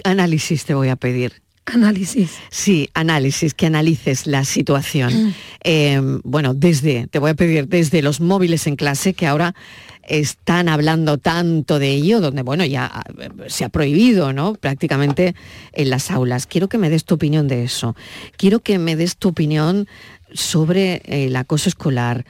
Análisis 0.04 0.66
te 0.66 0.74
voy 0.74 0.90
a 0.90 0.96
pedir 0.96 1.44
análisis. 1.66 2.32
Sí, 2.50 2.90
análisis, 2.94 3.54
que 3.54 3.68
analices 3.68 4.28
la 4.28 4.46
situación. 4.46 5.28
Mm. 5.28 5.34
Eh, 5.64 6.02
bueno, 6.24 6.54
desde, 6.54 7.08
te 7.08 7.20
voy 7.20 7.32
a 7.32 7.36
pedir, 7.36 7.68
desde 7.68 8.02
los 8.02 8.20
móviles 8.20 8.68
en 8.68 8.76
clase, 8.76 9.14
que 9.14 9.28
ahora 9.28 9.56
están 10.04 10.68
hablando 10.68 11.18
tanto 11.18 11.80
de 11.80 11.92
ello, 11.92 12.20
donde, 12.20 12.42
bueno, 12.42 12.66
ya 12.66 13.04
eh, 13.18 13.30
se 13.48 13.64
ha 13.64 13.70
prohibido, 13.70 14.34
¿no? 14.34 14.54
Prácticamente 14.56 15.36
en 15.72 15.90
las 15.90 16.12
aulas. 16.12 16.46
Quiero 16.46 16.68
que 16.68 16.78
me 16.78 16.90
des 16.90 17.06
tu 17.06 17.16
opinión 17.16 17.48
de 17.48 17.64
eso. 17.64 17.96
Quiero 18.38 18.60
que 18.60 18.78
me 18.80 18.96
des 18.96 19.16
tu 19.16 19.30
opinión 19.30 19.88
sobre 20.34 21.02
el 21.06 21.36
acoso 21.36 21.70
escolar. 21.70 22.26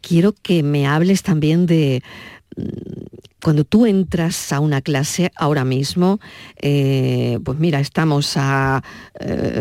Quiero 0.00 0.32
que 0.32 0.62
me 0.62 0.86
hables 0.86 1.22
también 1.22 1.66
de 1.66 2.02
mm, 2.56 3.15
cuando 3.42 3.64
tú 3.64 3.86
entras 3.86 4.52
a 4.52 4.60
una 4.60 4.80
clase 4.80 5.30
ahora 5.36 5.64
mismo, 5.64 6.20
eh, 6.60 7.38
pues 7.44 7.58
mira, 7.58 7.80
estamos 7.80 8.32
a 8.36 8.82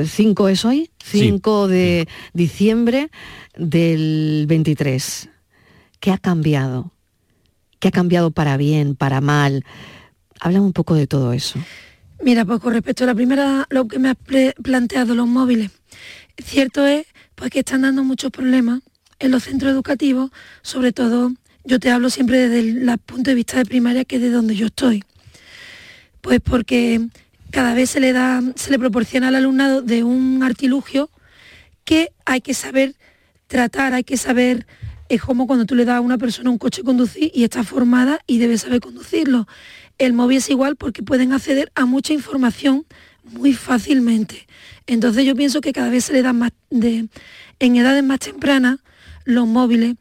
5 0.05 0.49
es 0.49 0.65
hoy, 0.65 0.91
5 1.03 1.67
de 1.67 2.07
diciembre 2.33 3.09
del 3.57 4.45
23. 4.47 5.29
¿Qué 5.99 6.11
ha 6.11 6.17
cambiado? 6.17 6.91
¿Qué 7.79 7.89
ha 7.89 7.91
cambiado 7.91 8.31
para 8.31 8.57
bien, 8.57 8.95
para 8.95 9.21
mal? 9.21 9.65
Háblame 10.39 10.65
un 10.65 10.73
poco 10.73 10.95
de 10.95 11.07
todo 11.07 11.33
eso. 11.33 11.59
Mira, 12.21 12.45
pues 12.45 12.59
con 12.59 12.73
respecto 12.73 13.03
a 13.03 13.07
la 13.07 13.15
primera, 13.15 13.67
lo 13.69 13.87
que 13.87 13.99
me 13.99 14.09
has 14.09 14.17
planteado, 14.61 15.15
los 15.15 15.27
móviles, 15.27 15.71
cierto 16.37 16.85
es 16.85 17.05
pues 17.35 17.51
que 17.51 17.59
están 17.59 17.81
dando 17.81 18.03
muchos 18.03 18.31
problemas 18.31 18.81
en 19.19 19.31
los 19.31 19.43
centros 19.43 19.71
educativos, 19.71 20.31
sobre 20.61 20.93
todo 20.93 21.33
yo 21.65 21.79
te 21.79 21.89
hablo 21.89 22.09
siempre 22.09 22.47
desde 22.47 22.59
el 22.59 22.97
punto 22.99 23.31
de 23.31 23.35
vista 23.35 23.57
de 23.57 23.65
primaria, 23.65 24.05
que 24.05 24.17
es 24.17 24.21
de 24.21 24.29
donde 24.29 24.55
yo 24.55 24.67
estoy. 24.67 25.03
Pues 26.21 26.39
porque 26.39 27.07
cada 27.51 27.73
vez 27.73 27.89
se 27.89 27.99
le 27.99 28.13
da, 28.13 28.41
se 28.55 28.71
le 28.71 28.79
proporciona 28.79 29.29
al 29.29 29.35
alumnado 29.35 29.81
de 29.81 30.03
un 30.03 30.43
artilugio 30.43 31.09
que 31.83 32.11
hay 32.25 32.41
que 32.41 32.53
saber 32.53 32.95
tratar, 33.47 33.93
hay 33.93 34.03
que 34.03 34.17
saber, 34.17 34.65
es 35.09 35.21
como 35.21 35.47
cuando 35.47 35.65
tú 35.65 35.75
le 35.75 35.85
das 35.85 35.97
a 35.97 36.01
una 36.01 36.17
persona 36.17 36.49
un 36.49 36.57
coche 36.57 36.83
conducir 36.83 37.31
y 37.33 37.43
está 37.43 37.63
formada 37.63 38.19
y 38.27 38.39
debe 38.39 38.57
saber 38.57 38.79
conducirlo. 38.79 39.47
El 39.97 40.13
móvil 40.13 40.37
es 40.37 40.49
igual 40.49 40.75
porque 40.75 41.03
pueden 41.03 41.31
acceder 41.31 41.71
a 41.75 41.85
mucha 41.85 42.13
información 42.13 42.85
muy 43.23 43.53
fácilmente. 43.53 44.47
Entonces 44.87 45.25
yo 45.25 45.35
pienso 45.35 45.61
que 45.61 45.73
cada 45.73 45.89
vez 45.89 46.05
se 46.05 46.13
le 46.13 46.21
da 46.21 46.33
más 46.33 46.51
de, 46.69 47.07
en 47.59 47.75
edades 47.75 48.03
más 48.03 48.19
tempranas 48.19 48.79
los 49.23 49.47
móviles 49.47 49.95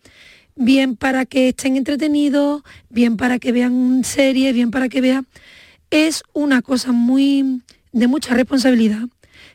bien 0.56 0.96
para 0.96 1.26
que 1.26 1.48
estén 1.48 1.76
entretenidos, 1.76 2.62
bien 2.90 3.16
para 3.16 3.38
que 3.38 3.52
vean 3.52 4.04
series, 4.04 4.54
bien 4.54 4.70
para 4.70 4.88
que 4.88 5.00
vean... 5.00 5.26
Es 5.90 6.22
una 6.32 6.62
cosa 6.62 6.92
muy 6.92 7.62
de 7.92 8.08
mucha 8.08 8.34
responsabilidad 8.34 9.08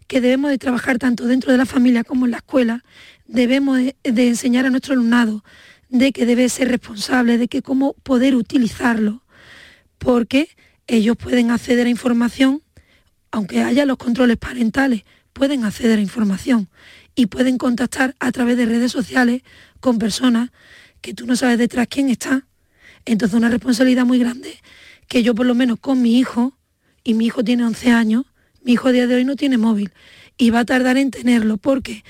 que 0.08 0.22
debemos 0.22 0.50
de 0.50 0.58
trabajar 0.58 0.98
tanto 0.98 1.26
dentro 1.26 1.52
de 1.52 1.58
la 1.58 1.66
familia 1.66 2.04
como 2.04 2.26
en 2.26 2.32
la 2.32 2.38
escuela. 2.38 2.84
Debemos 3.28 3.78
de, 3.78 3.96
enseñar 4.04 4.66
a 4.66 4.70
nuestro 4.70 4.94
alumnado 4.94 5.44
de 5.90 6.12
que 6.12 6.26
debe 6.26 6.48
ser 6.50 6.70
responsable, 6.70 7.38
de 7.38 7.48
que 7.48 7.62
cómo 7.62 7.94
poder 7.94 8.36
utilizarlo, 8.36 9.24
porque 9.98 10.50
ellos 10.88 11.18
pueden 11.18 11.52
acceder 11.52 11.86
a 11.86 11.90
información, 11.90 12.64
aunque 13.32 13.62
haya 13.62 13.86
los 13.86 13.98
controles 13.98 14.38
parentales, 14.38 15.04
pueden 15.34 15.64
acceder 15.64 16.00
a 16.00 16.02
información 16.02 16.70
y 17.16 17.28
pueden 17.28 17.58
contactar 17.58 18.16
a 18.20 18.32
través 18.32 18.58
de 18.58 18.66
redes 18.66 18.92
sociales 18.92 19.42
con 19.80 20.00
personas 20.00 20.52
que 21.02 21.14
tú 21.14 21.26
no 21.26 21.36
sabes 21.36 21.58
detrás 21.58 21.88
quién 21.90 22.10
está. 22.10 22.46
Entonces 23.06 23.38
una 23.38 23.50
responsabilidad 23.50 24.06
muy 24.06 24.20
grande 24.20 24.60
que 25.08 25.24
yo 25.24 25.34
por 25.36 25.46
lo 25.46 25.56
menos 25.56 25.80
con 25.80 26.02
mi 26.02 26.20
hijo, 26.20 26.54
y 27.04 27.14
mi 27.14 27.26
hijo 27.26 27.44
tiene 27.44 27.66
11 27.66 27.92
años, 27.92 28.26
mi 28.64 28.74
hijo 28.74 28.90
a 28.90 28.92
día 28.92 29.08
de 29.08 29.16
hoy 29.16 29.26
no 29.26 29.36
tiene 29.36 29.58
móvil 29.58 29.92
y 30.38 30.52
va 30.52 30.60
a 30.60 30.66
tardar 30.66 30.98
en 30.98 31.12
tenerlo 31.12 31.58
porque 31.58 32.04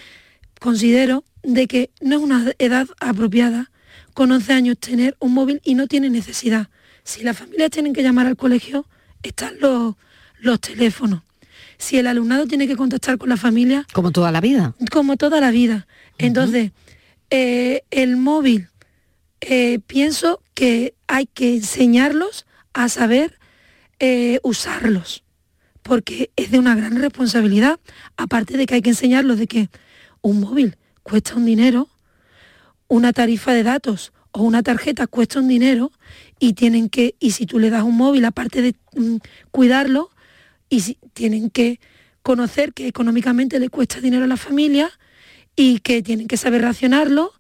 considero 0.60 1.24
de 1.44 1.68
que 1.68 1.92
no 2.02 2.18
es 2.18 2.22
una 2.22 2.54
edad 2.60 2.88
apropiada 3.00 3.72
con 4.14 4.32
11 4.32 4.54
años 4.54 4.78
tener 4.78 5.16
un 5.20 5.34
móvil 5.34 5.62
y 5.64 5.76
no 5.76 5.88
tiene 5.88 6.10
necesidad. 6.10 6.70
Si 7.04 7.24
las 7.24 7.38
familias 7.38 7.72
tienen 7.72 7.94
que 7.94 8.04
llamar 8.04 8.28
al 8.28 8.36
colegio, 8.36 8.86
están 9.24 9.60
los, 9.60 9.96
los 10.40 10.60
teléfonos. 10.60 11.22
Si 11.78 11.98
el 11.98 12.08
alumnado 12.08 12.46
tiene 12.46 12.68
que 12.68 12.76
contactar 12.76 13.18
con 13.18 13.30
la 13.30 13.38
familia... 13.38 13.88
Como 13.94 14.12
toda 14.12 14.32
la 14.32 14.42
vida. 14.42 14.76
Como 14.92 15.16
toda 15.16 15.40
la 15.40 15.52
vida. 15.52 15.88
Entonces, 16.18 16.72
eh, 17.30 17.84
el 17.90 18.18
móvil 18.18 18.69
eh, 19.42 19.80
pienso 19.86 20.42
que 20.54 20.96
hay 21.08 21.26
que 21.26 21.56
enseñarlos 21.56 22.46
a 22.74 22.90
saber 22.90 23.40
eh, 24.00 24.40
usarlos, 24.44 25.24
porque 25.82 26.32
es 26.36 26.52
de 26.52 26.60
una 26.60 26.76
gran 26.76 26.96
responsabilidad, 26.98 27.80
aparte 28.18 28.58
de 28.58 28.66
que 28.66 28.76
hay 28.76 28.82
que 28.82 28.92
enseñarlos 28.92 29.38
de 29.38 29.48
que 29.48 29.70
un 30.22 30.42
móvil 30.42 30.78
cuesta 31.04 31.36
un 31.36 31.46
dinero, 31.46 31.90
una 32.88 33.14
tarifa 33.14 33.54
de 33.54 33.64
datos 33.64 34.14
o 34.32 34.44
una 34.44 34.64
tarjeta 34.64 35.08
cuesta 35.08 35.40
un 35.40 35.48
dinero 35.48 35.92
y 36.40 36.54
tienen 36.54 36.90
que, 36.90 37.16
y 37.20 37.32
si 37.32 37.46
tú 37.46 37.60
le 37.60 37.70
das 37.70 37.84
un 37.84 37.98
móvil, 37.98 38.26
aparte 38.26 38.62
de 38.62 38.76
mm, 38.96 39.18
cuidarlo, 39.52 40.12
y 40.70 40.98
tienen 41.14 41.50
que 41.50 41.80
conocer 42.22 42.74
que 42.74 42.88
económicamente 42.88 43.60
le 43.60 43.70
cuesta 43.70 44.00
dinero 44.02 44.26
a 44.26 44.28
la 44.28 44.38
familia 44.38 44.92
y 45.56 45.80
que 45.80 46.04
tienen 46.04 46.28
que 46.28 46.38
saber 46.38 46.62
racionarlo 46.62 47.34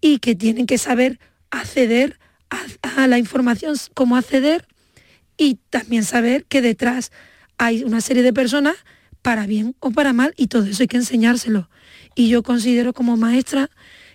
y 0.00 0.18
que 0.18 0.34
tienen 0.34 0.66
que 0.66 0.76
saber 0.76 1.20
acceder 1.60 2.18
a, 2.50 3.06
la 3.06 3.18
información, 3.18 3.76
cómo 3.94 4.16
acceder 4.16 4.66
y 5.36 5.58
también 5.70 6.04
saber 6.04 6.44
que 6.44 6.62
detrás 6.62 7.10
hay 7.58 7.82
una 7.84 8.00
serie 8.00 8.22
de 8.22 8.32
personas 8.32 8.76
para 9.22 9.46
bien 9.46 9.74
o 9.80 9.90
para 9.90 10.12
mal 10.12 10.34
y 10.36 10.46
todo 10.48 10.64
eso 10.64 10.82
hay 10.82 10.88
que 10.88 10.96
enseñárselo. 10.96 11.68
Y 12.14 12.28
yo 12.28 12.42
considero 12.42 12.92
como 12.92 13.16
maestra 13.16 13.70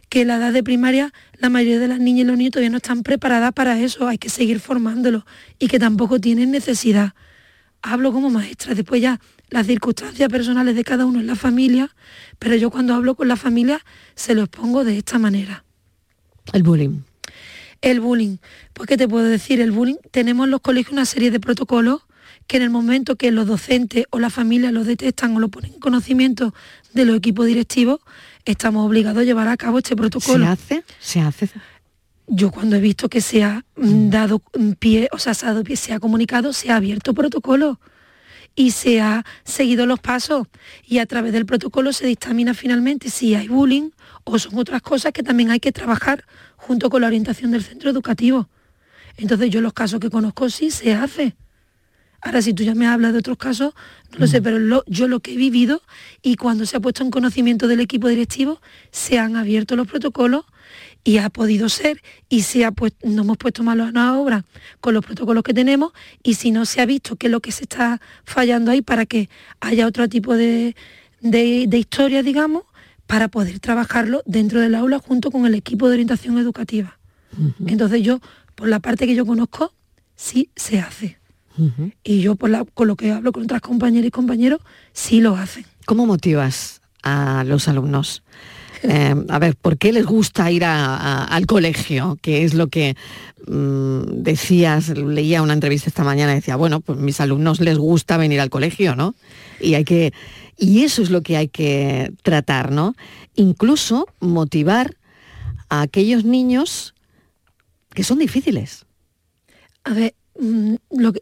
que 0.08 0.26
la 0.26 0.38
edad 0.38 0.54
de 0.54 0.64
primaria 0.64 1.14
la 1.38 1.50
mayoría 1.50 1.80
de 1.80 1.88
las 1.88 2.00
niñas 2.00 2.22
y 2.22 2.28
los 2.28 2.38
niños 2.38 2.52
todavía 2.52 2.70
no 2.70 2.78
están 2.78 3.04
preparadas 3.04 3.54
para 3.54 3.80
eso, 3.80 4.08
hay 4.08 4.18
que 4.18 4.30
seguir 4.30 4.60
formándolos 4.60 5.24
y 5.58 5.68
que 5.68 5.80
tampoco 5.80 6.20
tienen 6.20 6.52
necesidad. 6.52 7.14
Hablo 7.82 8.12
como 8.12 8.30
maestra, 8.30 8.76
después 8.76 9.02
ya 9.02 9.20
las 9.50 9.68
circunstancias 9.68 10.30
personales 10.30 10.76
de 10.76 10.84
cada 10.84 11.06
uno 11.06 11.20
en 11.20 11.28
la 11.28 11.36
familia, 11.36 11.96
pero 12.38 12.56
yo 12.56 12.70
cuando 12.70 12.94
hablo 12.94 13.16
con 13.16 13.28
la 13.28 13.38
familia 13.38 13.80
se 14.16 14.36
lo 14.36 14.44
expongo 14.44 14.84
de 14.84 14.98
esta 14.98 15.18
manera. 15.18 15.64
El 16.52 16.64
bullying. 16.64 17.09
El 17.82 18.00
bullying. 18.00 18.38
Pues, 18.74 18.88
¿qué 18.88 18.98
te 18.98 19.08
puedo 19.08 19.26
decir? 19.26 19.62
El 19.62 19.72
bullying, 19.72 19.98
tenemos 20.12 20.46
en 20.46 20.52
los 20.52 20.62
colegios 20.62 20.94
una 20.94 21.06
serie 21.06 21.32
de 21.32 21.40
protocolos 21.40 22.02
que 22.48 22.58
en 22.58 22.64
el 22.64 22.70
momento 22.70 23.16
que 23.16 23.32
los 23.32 23.46
docentes 23.46 24.06
o 24.10 24.20
la 24.20 24.30
familia 24.30 24.72
los 24.72 24.88
detectan 24.88 25.36
o 25.36 25.40
lo 25.40 25.50
ponen 25.50 25.74
en 25.74 25.80
conocimiento 25.80 26.54
de 26.94 27.06
los 27.06 27.16
equipos 27.18 27.46
directivos, 27.46 28.00
estamos 28.44 28.88
obligados 28.88 29.22
a 29.22 29.24
llevar 29.24 29.48
a 29.48 29.58
cabo 29.58 29.78
este 29.78 29.96
protocolo. 29.96 30.46
¿Se 30.46 30.52
hace? 30.52 30.84
¿Se 31.00 31.22
hace? 31.22 31.50
Yo 32.28 32.52
cuando 32.52 32.76
he 32.76 32.80
visto 32.80 33.10
que 33.10 33.22
se 33.22 33.44
ha 33.44 33.66
mm, 33.76 33.88
mm. 33.88 34.10
dado 34.10 34.42
pie, 34.80 35.10
o 35.12 35.20
sea, 35.20 35.34
se 35.34 35.46
ha 35.46 35.50
dado 35.50 35.64
pie, 35.64 35.76
se 35.76 35.94
ha 35.94 36.00
comunicado, 36.00 36.54
se 36.54 36.72
ha 36.72 36.78
abierto 36.78 37.14
protocolo 37.14 37.80
y 38.56 38.72
se 38.72 39.00
ha 39.00 39.26
seguido 39.44 39.86
los 39.86 40.00
pasos 40.00 40.48
y 40.86 40.98
a 41.00 41.06
través 41.06 41.34
del 41.34 41.46
protocolo 41.46 41.94
se 41.94 42.08
dictamina 42.08 42.54
finalmente 42.54 43.10
si 43.10 43.36
hay 43.36 43.48
bullying 43.48 43.92
o 44.24 44.38
son 44.40 44.58
otras 44.58 44.82
cosas 44.82 45.14
que 45.14 45.24
también 45.24 45.52
hay 45.52 45.60
que 45.60 45.72
trabajar 45.72 46.26
junto 46.60 46.90
con 46.90 47.02
la 47.02 47.08
orientación 47.08 47.52
del 47.52 47.64
centro 47.64 47.90
educativo. 47.90 48.50
Entonces 49.18 49.50
yo 49.50 49.62
los 49.62 49.74
casos 49.74 50.00
que 50.00 50.10
conozco 50.10 50.50
sí 50.50 50.72
se 50.72 50.94
hace. 50.94 51.36
Ahora 52.22 52.42
si 52.42 52.54
tú 52.54 52.64
ya 52.64 52.76
me 52.76 52.86
hablas 52.86 53.14
de 53.14 53.20
otros 53.20 53.38
casos, 53.38 53.74
no 54.12 54.20
lo 54.20 54.28
sé, 54.28 54.42
mm. 54.42 54.44
pero 54.44 54.84
yo 54.88 55.08
lo 55.08 55.22
que 55.22 55.34
he 55.34 55.38
vivido 55.38 55.82
y 56.22 56.36
cuando 56.36 56.66
se 56.66 56.76
ha 56.76 56.80
puesto 56.80 57.04
en 57.04 57.12
conocimiento 57.12 57.68
del 57.68 57.80
equipo 57.80 58.10
directivo, 58.10 58.62
se 58.92 59.20
han 59.20 59.38
abierto 59.38 59.78
los 59.78 59.88
protocolos 59.88 60.46
y 61.06 61.18
ha 61.18 61.30
podido 61.30 61.70
ser 61.70 62.02
y 62.28 62.42
se 62.42 62.66
ha 62.66 62.72
puesto, 62.72 63.08
no 63.08 63.22
hemos 63.22 63.38
puesto 63.38 63.64
manos 63.64 63.90
a 63.90 63.92
la 63.92 64.18
obra 64.18 64.44
con 64.82 64.94
los 64.94 65.06
protocolos 65.06 65.44
que 65.44 65.54
tenemos 65.54 65.94
y 66.22 66.34
si 66.34 66.52
no 66.52 66.66
se 66.66 66.82
ha 66.82 66.86
visto 66.86 67.16
qué 67.16 67.28
es 67.28 67.32
lo 67.32 67.40
que 67.40 67.54
se 67.54 67.64
está 67.64 68.02
fallando 68.26 68.72
ahí 68.72 68.82
para 68.82 69.06
que 69.06 69.30
haya 69.62 69.88
otro 69.88 70.10
tipo 70.10 70.36
de, 70.36 70.76
de 71.22 71.78
historia, 71.78 72.22
digamos, 72.22 72.64
para 73.10 73.28
poder 73.28 73.60
trabajarlo 73.60 74.22
dentro 74.28 74.62
del 74.62 74.76
aula 74.76 75.00
junto 75.00 75.32
con 75.32 75.48
el 75.48 75.56
equipo 75.56 75.88
de 75.88 75.94
orientación 75.94 76.38
educativa. 76.38 77.00
Entonces 77.66 78.04
yo, 78.04 78.20
por 78.54 78.68
la 78.68 78.80
parte 78.80 79.08
que 79.08 79.16
yo 79.16 79.26
conozco, 79.26 79.74
sí 80.16 80.52
se 80.56 80.80
hace. 80.80 81.18
Y 82.04 82.22
yo 82.22 82.36
por 82.36 82.52
la, 82.52 82.66
con 82.66 82.88
lo 82.88 82.96
que 82.96 83.12
hablo 83.12 83.32
con 83.32 83.42
otras 83.42 83.62
compañeras 83.62 84.06
y 84.10 84.12
compañeros, 84.12 84.62
sí 84.94 85.22
lo 85.22 85.36
hacen. 85.36 85.66
¿Cómo 85.88 86.06
motivas 86.06 86.82
a 87.02 87.44
los 87.48 87.68
alumnos? 87.68 88.22
Eh, 88.84 89.16
a 89.28 89.40
ver, 89.40 89.56
¿por 89.56 89.78
qué 89.78 89.92
les 89.92 90.06
gusta 90.06 90.52
ir 90.52 90.64
al 90.66 91.46
colegio? 91.46 92.18
Que 92.22 92.44
es 92.44 92.54
lo 92.54 92.68
que 92.68 92.96
mm, 93.48 94.22
decías, 94.24 94.90
leía 94.90 95.42
una 95.42 95.54
entrevista 95.54 95.90
esta 95.90 96.04
mañana, 96.04 96.34
decía, 96.34 96.56
bueno, 96.56 96.80
pues 96.80 96.98
mis 96.98 97.20
alumnos 97.20 97.60
les 97.60 97.78
gusta 97.78 98.18
venir 98.18 98.40
al 98.40 98.50
colegio, 98.50 98.96
¿no? 98.96 99.16
Y 99.60 99.74
hay 99.74 99.84
que 99.84 100.14
y 100.60 100.84
eso 100.84 101.02
es 101.02 101.10
lo 101.10 101.24
que 101.24 101.38
hay 101.38 101.48
que 101.48 102.12
tratar, 102.22 102.72
¿no? 102.72 102.96
Incluso 103.36 104.08
motivar 104.20 104.98
a 105.70 105.82
aquellos 105.82 106.26
niños 106.26 106.94
que 107.94 108.04
son 108.04 108.20
difíciles. 108.20 108.86
A 109.86 109.94
ver, 109.94 110.16
mm, 110.38 110.76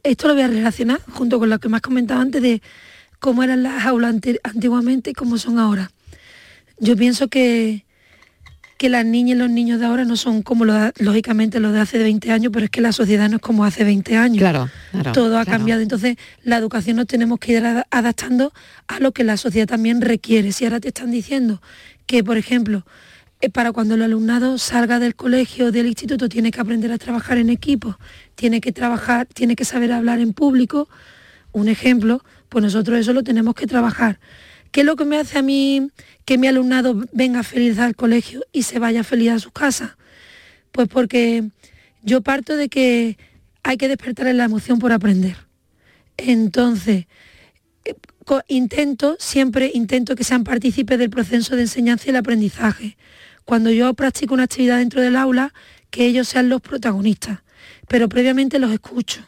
esto 0.03 0.27
lo 0.27 0.33
voy 0.33 0.43
a 0.43 0.47
relacionar 0.47 1.01
junto 1.11 1.37
con 1.37 1.49
lo 1.49 1.59
que 1.59 1.69
me 1.69 1.77
has 1.77 1.83
comentado 1.83 2.19
antes 2.19 2.41
de 2.41 2.61
cómo 3.19 3.43
eran 3.43 3.61
las 3.61 3.85
aulas 3.85 4.15
antiguamente 4.43 5.11
y 5.11 5.13
cómo 5.13 5.37
son 5.37 5.59
ahora. 5.59 5.91
Yo 6.79 6.95
pienso 6.95 7.27
que, 7.27 7.85
que 8.77 8.89
las 8.89 9.05
niñas 9.05 9.35
y 9.35 9.39
los 9.39 9.49
niños 9.49 9.79
de 9.79 9.85
ahora 9.85 10.05
no 10.05 10.15
son 10.15 10.43
como 10.43 10.65
lógicamente 10.65 11.59
los 11.59 11.73
de 11.73 11.79
hace 11.79 11.97
20 11.97 12.31
años, 12.31 12.51
pero 12.53 12.65
es 12.65 12.71
que 12.71 12.81
la 12.81 12.91
sociedad 12.91 13.29
no 13.29 13.37
es 13.37 13.41
como 13.41 13.65
hace 13.65 13.83
20 13.83 14.15
años. 14.15 14.37
Claro, 14.37 14.69
Todo 15.13 15.39
ha 15.39 15.45
cambiado. 15.45 15.81
Entonces, 15.81 16.17
la 16.43 16.57
educación 16.57 16.97
nos 16.97 17.07
tenemos 17.07 17.39
que 17.39 17.53
ir 17.53 17.63
adaptando 17.89 18.53
a 18.87 18.99
lo 18.99 19.11
que 19.11 19.23
la 19.23 19.37
sociedad 19.37 19.67
también 19.67 20.01
requiere. 20.01 20.51
Si 20.51 20.65
ahora 20.65 20.79
te 20.79 20.89
están 20.89 21.09
diciendo 21.09 21.61
que, 22.05 22.23
por 22.23 22.37
ejemplo, 22.37 22.85
eh, 23.41 23.49
para 23.49 23.71
cuando 23.71 23.95
el 23.95 24.01
alumnado 24.01 24.57
salga 24.57 24.99
del 24.99 25.15
colegio, 25.15 25.71
del 25.71 25.87
instituto, 25.87 26.27
tiene 26.27 26.51
que 26.51 26.59
aprender 26.59 26.91
a 26.91 26.97
trabajar 26.97 27.37
en 27.37 27.49
equipo, 27.49 27.97
tiene 28.35 28.61
que 28.61 28.71
trabajar, 28.71 29.27
tiene 29.27 29.55
que 29.55 29.65
saber 29.65 29.91
hablar 29.91 30.19
en 30.19 30.33
público, 30.33 30.89
un 31.51 31.67
ejemplo, 31.67 32.23
pues 32.49 32.63
nosotros 32.63 32.97
eso 32.99 33.13
lo 33.13 33.23
tenemos 33.23 33.53
que 33.53 33.67
trabajar. 33.67 34.19
¿Qué 34.71 34.81
es 34.81 34.85
lo 34.85 34.95
que 34.95 35.05
me 35.05 35.17
hace 35.17 35.37
a 35.37 35.41
mí 35.41 35.89
que 36.25 36.37
mi 36.37 36.47
alumnado 36.47 37.03
venga 37.11 37.43
feliz 37.43 37.79
al 37.79 37.95
colegio 37.95 38.43
y 38.51 38.63
se 38.63 38.79
vaya 38.79 39.03
feliz 39.03 39.31
a 39.31 39.39
su 39.39 39.51
casa? 39.51 39.97
Pues 40.71 40.87
porque 40.87 41.49
yo 42.03 42.21
parto 42.21 42.55
de 42.55 42.69
que 42.69 43.17
hay 43.63 43.77
que 43.77 43.87
despertar 43.87 44.33
la 44.33 44.45
emoción 44.45 44.79
por 44.79 44.91
aprender. 44.91 45.37
Entonces, 46.17 47.05
eh, 47.85 47.95
intento, 48.47 49.17
siempre 49.19 49.71
intento 49.73 50.15
que 50.15 50.23
sean 50.23 50.43
partícipes 50.43 50.99
del 50.99 51.09
proceso 51.09 51.55
de 51.55 51.63
enseñanza 51.63 52.05
y 52.07 52.09
el 52.09 52.17
aprendizaje. 52.17 52.97
Cuando 53.45 53.71
yo 53.71 53.93
practico 53.93 54.33
una 54.33 54.43
actividad 54.43 54.77
dentro 54.77 55.01
del 55.01 55.15
aula, 55.15 55.53
que 55.89 56.05
ellos 56.05 56.27
sean 56.27 56.49
los 56.49 56.61
protagonistas, 56.61 57.39
pero 57.87 58.09
previamente 58.09 58.59
los 58.59 58.71
escucho 58.71 59.25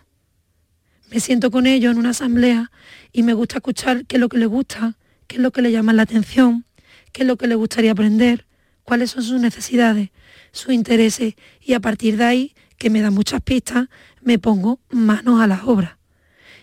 me 1.10 1.20
siento 1.20 1.52
con 1.52 1.66
ellos 1.66 1.92
en 1.92 1.98
una 1.98 2.12
asamblea 2.12 2.72
y 3.12 3.24
me 3.24 3.34
gusta 3.34 3.58
escuchar 3.58 4.06
qué 4.06 4.18
es 4.18 4.20
lo 4.20 4.30
que 4.30 4.38
les 4.38 4.48
gusta, 4.48 4.96
qué 5.30 5.36
es 5.36 5.42
lo 5.44 5.52
que 5.52 5.62
les 5.62 5.72
llama 5.72 5.94
la 5.94 6.02
atención, 6.02 6.66
qué 7.14 7.22
es 7.22 7.28
lo 7.28 7.38
que 7.38 7.48
les 7.48 7.56
gustaría 7.56 7.92
aprender, 7.92 8.48
cuáles 8.84 9.12
son 9.12 9.22
sus 9.22 9.40
necesidades, 9.40 10.10
sus 10.52 10.74
intereses 10.74 11.36
y 11.62 11.74
a 11.74 11.80
partir 11.80 12.18
de 12.18 12.24
ahí, 12.26 12.56
que 12.78 12.90
me 12.90 13.00
da 13.02 13.12
muchas 13.12 13.40
pistas, 13.42 13.90
me 14.22 14.40
pongo 14.40 14.80
manos 14.90 15.40
a 15.40 15.46
las 15.46 15.64
obras. 15.66 15.98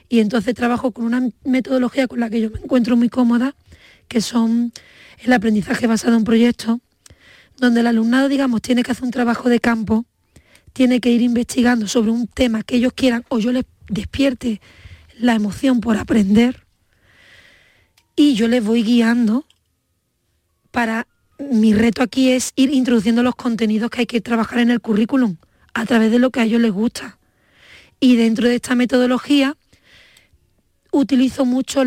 Y 0.08 0.18
entonces 0.18 0.54
trabajo 0.54 0.90
con 0.90 1.04
una 1.04 1.28
metodología 1.44 2.08
con 2.08 2.18
la 2.18 2.28
que 2.28 2.40
yo 2.40 2.50
me 2.50 2.58
encuentro 2.58 2.96
muy 2.96 3.08
cómoda, 3.08 3.54
que 4.08 4.20
son 4.20 4.72
el 5.20 5.32
aprendizaje 5.32 5.86
basado 5.86 6.16
en 6.16 6.24
proyectos, 6.24 6.78
donde 7.58 7.80
el 7.80 7.86
alumnado, 7.86 8.28
digamos, 8.28 8.62
tiene 8.62 8.82
que 8.82 8.90
hacer 8.90 9.04
un 9.04 9.12
trabajo 9.12 9.48
de 9.48 9.60
campo, 9.60 10.06
tiene 10.72 11.00
que 11.00 11.10
ir 11.10 11.22
investigando 11.22 11.86
sobre 11.86 12.10
un 12.10 12.26
tema 12.26 12.64
que 12.64 12.76
ellos 12.76 12.92
quieran 12.94 13.24
o 13.28 13.38
yo 13.38 13.52
les 13.52 13.64
despierte 13.88 14.60
la 15.18 15.34
emoción 15.34 15.80
por 15.80 15.96
aprender 15.96 16.65
y 18.16 18.34
yo 18.34 18.48
les 18.48 18.64
voy 18.64 18.82
guiando 18.82 19.46
para 20.70 21.06
mi 21.38 21.74
reto 21.74 22.02
aquí 22.02 22.32
es 22.32 22.52
ir 22.56 22.72
introduciendo 22.72 23.22
los 23.22 23.34
contenidos 23.34 23.90
que 23.90 24.00
hay 24.00 24.06
que 24.06 24.22
trabajar 24.22 24.58
en 24.58 24.70
el 24.70 24.80
currículum 24.80 25.36
a 25.74 25.84
través 25.84 26.10
de 26.10 26.18
lo 26.18 26.30
que 26.30 26.40
a 26.40 26.44
ellos 26.44 26.60
les 26.60 26.72
gusta. 26.72 27.18
Y 28.00 28.16
dentro 28.16 28.48
de 28.48 28.56
esta 28.56 28.74
metodología 28.74 29.56
utilizo 30.90 31.44
mucho 31.44 31.82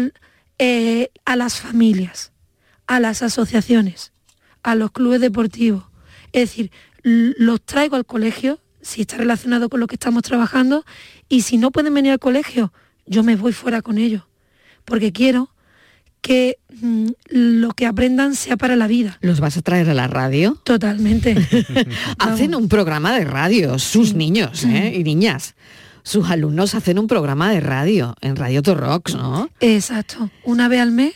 eh, 0.60 1.10
a 1.26 1.36
las 1.36 1.60
familias, 1.60 2.32
a 2.86 3.00
las 3.00 3.24
asociaciones, 3.24 4.14
a 4.62 4.76
los 4.76 4.92
clubes 4.92 5.22
deportivos. 5.22 5.86
Es 6.32 6.50
decir, 6.50 6.72
los 7.02 7.62
traigo 7.62 7.96
al 7.96 8.06
colegio, 8.06 8.60
si 8.82 9.02
está 9.02 9.18
relacionado 9.18 9.70
con 9.70 9.80
lo 9.80 9.88
que 9.88 9.96
estamos 9.96 10.22
trabajando, 10.22 10.86
y 11.28 11.42
si 11.42 11.58
no 11.58 11.72
pueden 11.72 11.94
venir 11.94 12.12
al 12.12 12.20
colegio, 12.20 12.72
yo 13.08 13.24
me 13.24 13.36
voy 13.36 13.54
fuera 13.54 13.82
con 13.82 13.98
ellos, 13.98 14.24
porque 14.86 15.12
quiero 15.12 15.50
que 16.22 16.58
mm, 16.82 17.08
lo 17.30 17.72
que 17.72 17.86
aprendan 17.86 18.36
sea 18.36 18.58
para 18.58 18.76
la 18.76 18.88
vida. 18.88 19.18
¿Los 19.22 19.40
vas 19.40 19.58
a 19.58 19.62
traer 19.62 19.90
a 19.90 19.94
la 19.94 20.08
radio? 20.08 20.60
Totalmente. 20.64 21.36
hacen 22.20 22.56
un 22.56 22.68
programa 22.68 23.18
de 23.18 23.26
radio, 23.26 23.80
sus 23.80 24.14
niños 24.14 24.64
¿eh? 24.66 24.94
y 24.96 25.04
niñas. 25.04 25.56
Sus 26.04 26.30
alumnos 26.30 26.76
hacen 26.76 26.98
un 26.98 27.08
programa 27.08 27.52
de 27.52 27.60
radio 27.60 28.16
en 28.22 28.36
Radio 28.36 28.62
Torrox, 28.62 29.16
¿no? 29.16 29.50
Exacto. 29.60 30.30
Una 30.44 30.68
vez 30.68 30.82
al 30.82 30.92
mes 30.92 31.14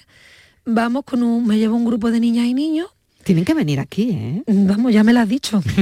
vamos 0.66 1.04
con 1.06 1.24
un, 1.24 1.48
me 1.48 1.58
llevo 1.58 1.76
un 1.76 1.86
grupo 1.86 2.12
de 2.12 2.20
niñas 2.20 2.46
y 2.46 2.54
niños 2.54 2.88
tienen 3.24 3.46
que 3.46 3.54
venir 3.54 3.80
aquí, 3.80 4.12
¿eh? 4.12 4.44
Vamos, 4.48 4.94
ya 4.94 5.04
me 5.04 5.14
lo 5.14 5.22
has 5.22 5.30
dicho. 5.30 5.62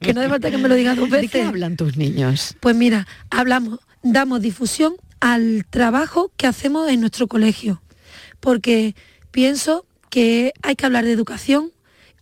Que, 0.00 0.12
no 0.14 0.20
hace 0.20 0.28
falta 0.28 0.50
que 0.50 0.58
me 0.58 0.68
lo 0.68 0.74
digas 0.74 0.96
dos 0.96 1.10
veces. 1.10 1.32
¿De 1.32 1.38
qué 1.40 1.44
hablan 1.44 1.76
tus 1.76 1.96
niños? 1.96 2.54
Pues 2.60 2.76
mira, 2.76 3.06
hablamos, 3.30 3.80
damos 4.02 4.40
difusión 4.40 4.94
al 5.20 5.64
trabajo 5.68 6.30
que 6.36 6.46
hacemos 6.46 6.88
en 6.88 7.00
nuestro 7.00 7.26
colegio. 7.26 7.82
Porque 8.40 8.94
pienso 9.30 9.84
que 10.10 10.52
hay 10.62 10.76
que 10.76 10.86
hablar 10.86 11.04
de 11.04 11.12
educación, 11.12 11.72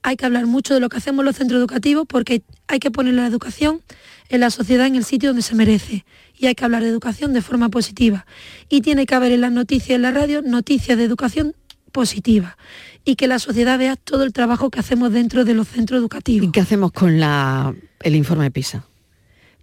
hay 0.03 0.17
que 0.17 0.27
hablar 0.27 0.47
mucho 0.47 0.75
de 0.75 0.81
lo 0.81 0.89
que 0.89 0.99
hacemos 0.99 1.25
los 1.25 1.37
centros 1.37 1.59
educativos, 1.59 2.07
porque 2.09 2.43
hay 2.69 2.79
que 2.79 2.91
poner 2.91 3.15
la 3.15 3.27
educación 3.27 3.83
en 4.29 4.41
la 4.41 4.51
sociedad 4.51 4.87
en 4.87 4.97
el 4.97 5.05
sitio 5.05 5.31
donde 5.31 5.43
se 5.43 5.55
merece. 5.55 6.05
Y 6.39 6.47
hay 6.47 6.55
que 6.55 6.65
hablar 6.65 6.83
de 6.83 6.89
educación 6.89 7.33
de 7.33 7.43
forma 7.43 7.69
positiva. 7.69 8.27
Y 8.69 8.81
tiene 8.81 9.07
que 9.07 9.15
haber 9.15 9.33
en 9.33 9.41
las 9.41 9.53
noticias 9.53 9.97
en 9.97 10.03
la 10.03 10.11
radio 10.11 10.43
noticias 10.43 10.99
de 10.99 11.05
educación 11.05 11.55
positiva 11.93 12.59
y 13.05 13.17
que 13.17 13.27
la 13.27 13.39
sociedad 13.39 13.79
vea 13.79 13.97
todo 13.97 14.25
el 14.25 14.33
trabajo 14.33 14.69
que 14.69 14.81
hacemos 14.81 15.13
dentro 15.13 15.45
de 15.45 15.55
los 15.55 15.69
centros 15.69 15.99
educativos. 15.99 16.49
¿Y 16.49 16.53
qué 16.53 16.61
hacemos 16.61 16.93
con 16.93 17.19
el 17.21 18.15
informe 18.15 18.51
PISA? 18.51 18.85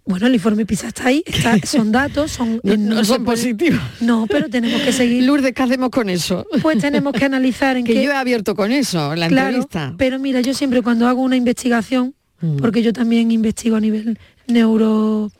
Bueno, 0.06 0.26
el 0.26 0.34
informe 0.34 0.66
PISA 0.66 0.88
está 0.88 1.06
ahí, 1.06 1.24
son 1.64 1.90
datos, 1.90 2.32
son... 2.32 2.60
No, 2.62 3.04
son 3.04 3.24
positivos. 3.24 3.80
No, 4.00 4.26
pero 4.28 4.50
tenemos 4.50 4.82
que 4.82 4.92
seguir... 4.92 5.24
Lourdes, 5.24 5.54
¿qué 5.54 5.62
hacemos 5.62 5.88
con 5.88 6.10
eso? 6.10 6.46
Pues 6.60 6.78
tenemos 6.78 7.14
que 7.14 7.24
analizar 7.24 7.76
en 7.78 7.84
que... 7.84 7.94
yo 7.94 8.10
he 8.10 8.14
abierto 8.14 8.54
con 8.54 8.70
eso, 8.70 9.16
la 9.16 9.28
claro, 9.28 9.48
entrevista. 9.48 9.94
pero 9.96 10.18
mira, 10.18 10.42
yo 10.42 10.52
siempre 10.52 10.82
cuando 10.82 11.08
hago 11.08 11.22
una 11.22 11.36
investigación, 11.36 12.14
mm. 12.40 12.56
porque 12.56 12.82
yo 12.82 12.92
también 12.92 13.30
investigo 13.30 13.76
a 13.76 13.80
nivel 13.80 14.18
neuro... 14.46 15.32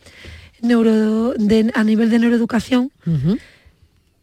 neuro 0.62 1.35
a 1.74 1.85
nivel 1.85 2.09
de 2.09 2.18
neuroeducación, 2.18 2.90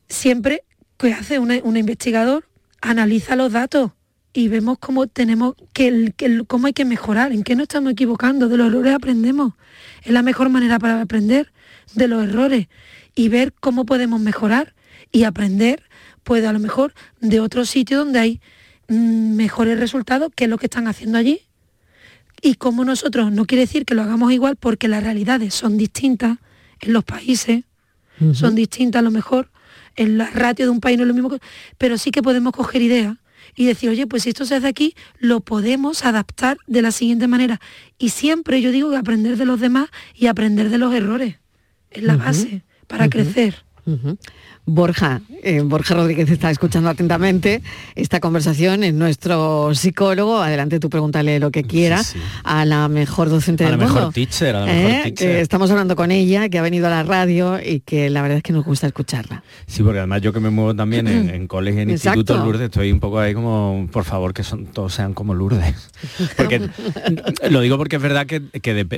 siempre 0.09 0.63
que 0.97 1.13
hace 1.13 1.37
un 1.37 1.77
investigador 1.77 2.45
analiza 2.81 3.35
los 3.35 3.51
datos 3.51 3.91
y 4.33 4.47
vemos 4.47 4.77
cómo 4.79 5.07
tenemos 5.07 5.55
que, 5.73 6.13
cómo 6.47 6.67
hay 6.67 6.73
que 6.73 6.85
mejorar, 6.85 7.31
en 7.31 7.43
qué 7.43 7.55
nos 7.55 7.63
estamos 7.63 7.91
equivocando, 7.91 8.47
de 8.47 8.57
los 8.57 8.67
errores 8.67 8.95
aprendemos. 8.95 9.53
Es 10.01 10.11
la 10.11 10.21
mejor 10.21 10.49
manera 10.49 10.79
para 10.79 11.01
aprender 11.01 11.51
de 11.93 12.07
los 12.07 12.23
errores 12.23 12.67
y 13.15 13.29
ver 13.29 13.53
cómo 13.53 13.85
podemos 13.85 14.19
mejorar 14.19 14.73
y 15.11 15.23
aprender, 15.23 15.83
pues 16.23 16.45
a 16.45 16.53
lo 16.53 16.59
mejor 16.59 16.93
de 17.19 17.39
otro 17.39 17.65
sitio 17.65 17.99
donde 17.99 18.19
hay 18.19 18.41
mm, 18.87 19.35
mejores 19.35 19.79
resultados 19.79 20.31
que 20.35 20.47
lo 20.47 20.57
que 20.57 20.67
están 20.67 20.87
haciendo 20.87 21.17
allí. 21.17 21.41
Y 22.41 22.55
como 22.55 22.85
nosotros, 22.85 23.31
no 23.31 23.45
quiere 23.45 23.61
decir 23.61 23.85
que 23.85 23.93
lo 23.93 24.01
hagamos 24.01 24.31
igual 24.31 24.55
porque 24.55 24.87
las 24.87 25.03
realidades 25.03 25.53
son 25.53 25.77
distintas 25.77 26.37
en 26.79 26.93
los 26.93 27.03
países, 27.03 27.63
son 28.33 28.53
distintas 28.53 28.99
a 28.99 29.03
lo 29.03 29.09
mejor 29.09 29.49
en 29.95 30.17
la 30.17 30.29
ratio 30.29 30.65
de 30.65 30.71
un 30.71 30.79
país 30.79 30.97
no 30.97 31.03
es 31.03 31.07
lo 31.07 31.13
mismo, 31.13 31.37
pero 31.77 31.97
sí 31.97 32.11
que 32.11 32.21
podemos 32.21 32.53
coger 32.53 32.81
ideas 32.81 33.17
y 33.55 33.65
decir, 33.65 33.89
oye, 33.89 34.07
pues 34.07 34.23
si 34.23 34.29
esto 34.29 34.45
se 34.45 34.55
hace 34.55 34.67
aquí, 34.67 34.95
lo 35.19 35.41
podemos 35.41 36.05
adaptar 36.05 36.57
de 36.67 36.81
la 36.81 36.91
siguiente 36.91 37.27
manera. 37.27 37.59
Y 37.97 38.09
siempre 38.09 38.61
yo 38.61 38.71
digo 38.71 38.89
que 38.89 38.97
aprender 38.97 39.37
de 39.37 39.45
los 39.45 39.59
demás 39.59 39.89
y 40.15 40.27
aprender 40.27 40.69
de 40.69 40.77
los 40.77 40.93
errores 40.93 41.35
es 41.89 42.03
la 42.03 42.15
base 42.17 42.63
para 42.87 43.09
crecer. 43.09 43.63
Borja, 44.65 45.21
eh, 45.43 45.61
Borja 45.61 45.95
Rodríguez 45.95 46.29
está 46.29 46.51
escuchando 46.51 46.89
atentamente 46.89 47.61
esta 47.95 48.19
conversación, 48.19 48.83
es 48.83 48.93
nuestro 48.93 49.73
psicólogo, 49.73 50.39
adelante 50.39 50.79
tú 50.79 50.89
pregúntale 50.89 51.39
lo 51.39 51.51
que 51.51 51.63
quieras 51.63 52.15
a 52.43 52.63
la 52.65 52.87
mejor 52.87 53.29
docente 53.29 53.63
del 53.63 53.77
mundo. 53.77 53.93
Mejor 53.93 54.13
teacher, 54.13 54.55
a 54.55 54.59
la 54.61 54.65
mejor 54.67 54.91
¿Eh? 54.91 55.01
teacher. 55.05 55.35
estamos 55.37 55.71
hablando 55.71 55.95
con 55.95 56.11
ella, 56.11 56.47
que 56.49 56.59
ha 56.59 56.61
venido 56.61 56.87
a 56.87 56.89
la 56.89 57.03
radio 57.03 57.59
y 57.59 57.79
que 57.79 58.09
la 58.09 58.21
verdad 58.21 58.37
es 58.37 58.43
que 58.43 58.53
nos 58.53 58.63
gusta 58.63 58.87
escucharla. 58.87 59.43
Sí, 59.65 59.83
porque 59.83 59.99
además 59.99 60.21
yo 60.21 60.31
que 60.31 60.39
me 60.39 60.49
muevo 60.49 60.75
también 60.75 61.07
en, 61.07 61.29
en 61.29 61.47
colegio, 61.51 61.81
en 61.81 61.89
institutos 61.89 62.37
Lourdes, 62.37 62.65
estoy 62.65 62.91
un 62.91 62.99
poco 62.99 63.19
ahí 63.19 63.33
como, 63.33 63.87
por 63.91 64.03
favor, 64.03 64.33
que 64.33 64.43
son, 64.43 64.67
todos 64.67 64.93
sean 64.93 65.13
como 65.13 65.33
Lourdes. 65.33 65.89
Porque 66.37 66.69
lo 67.49 67.61
digo 67.61 67.77
porque 67.77 67.95
es 67.97 68.01
verdad 68.01 68.25
que, 68.25 68.39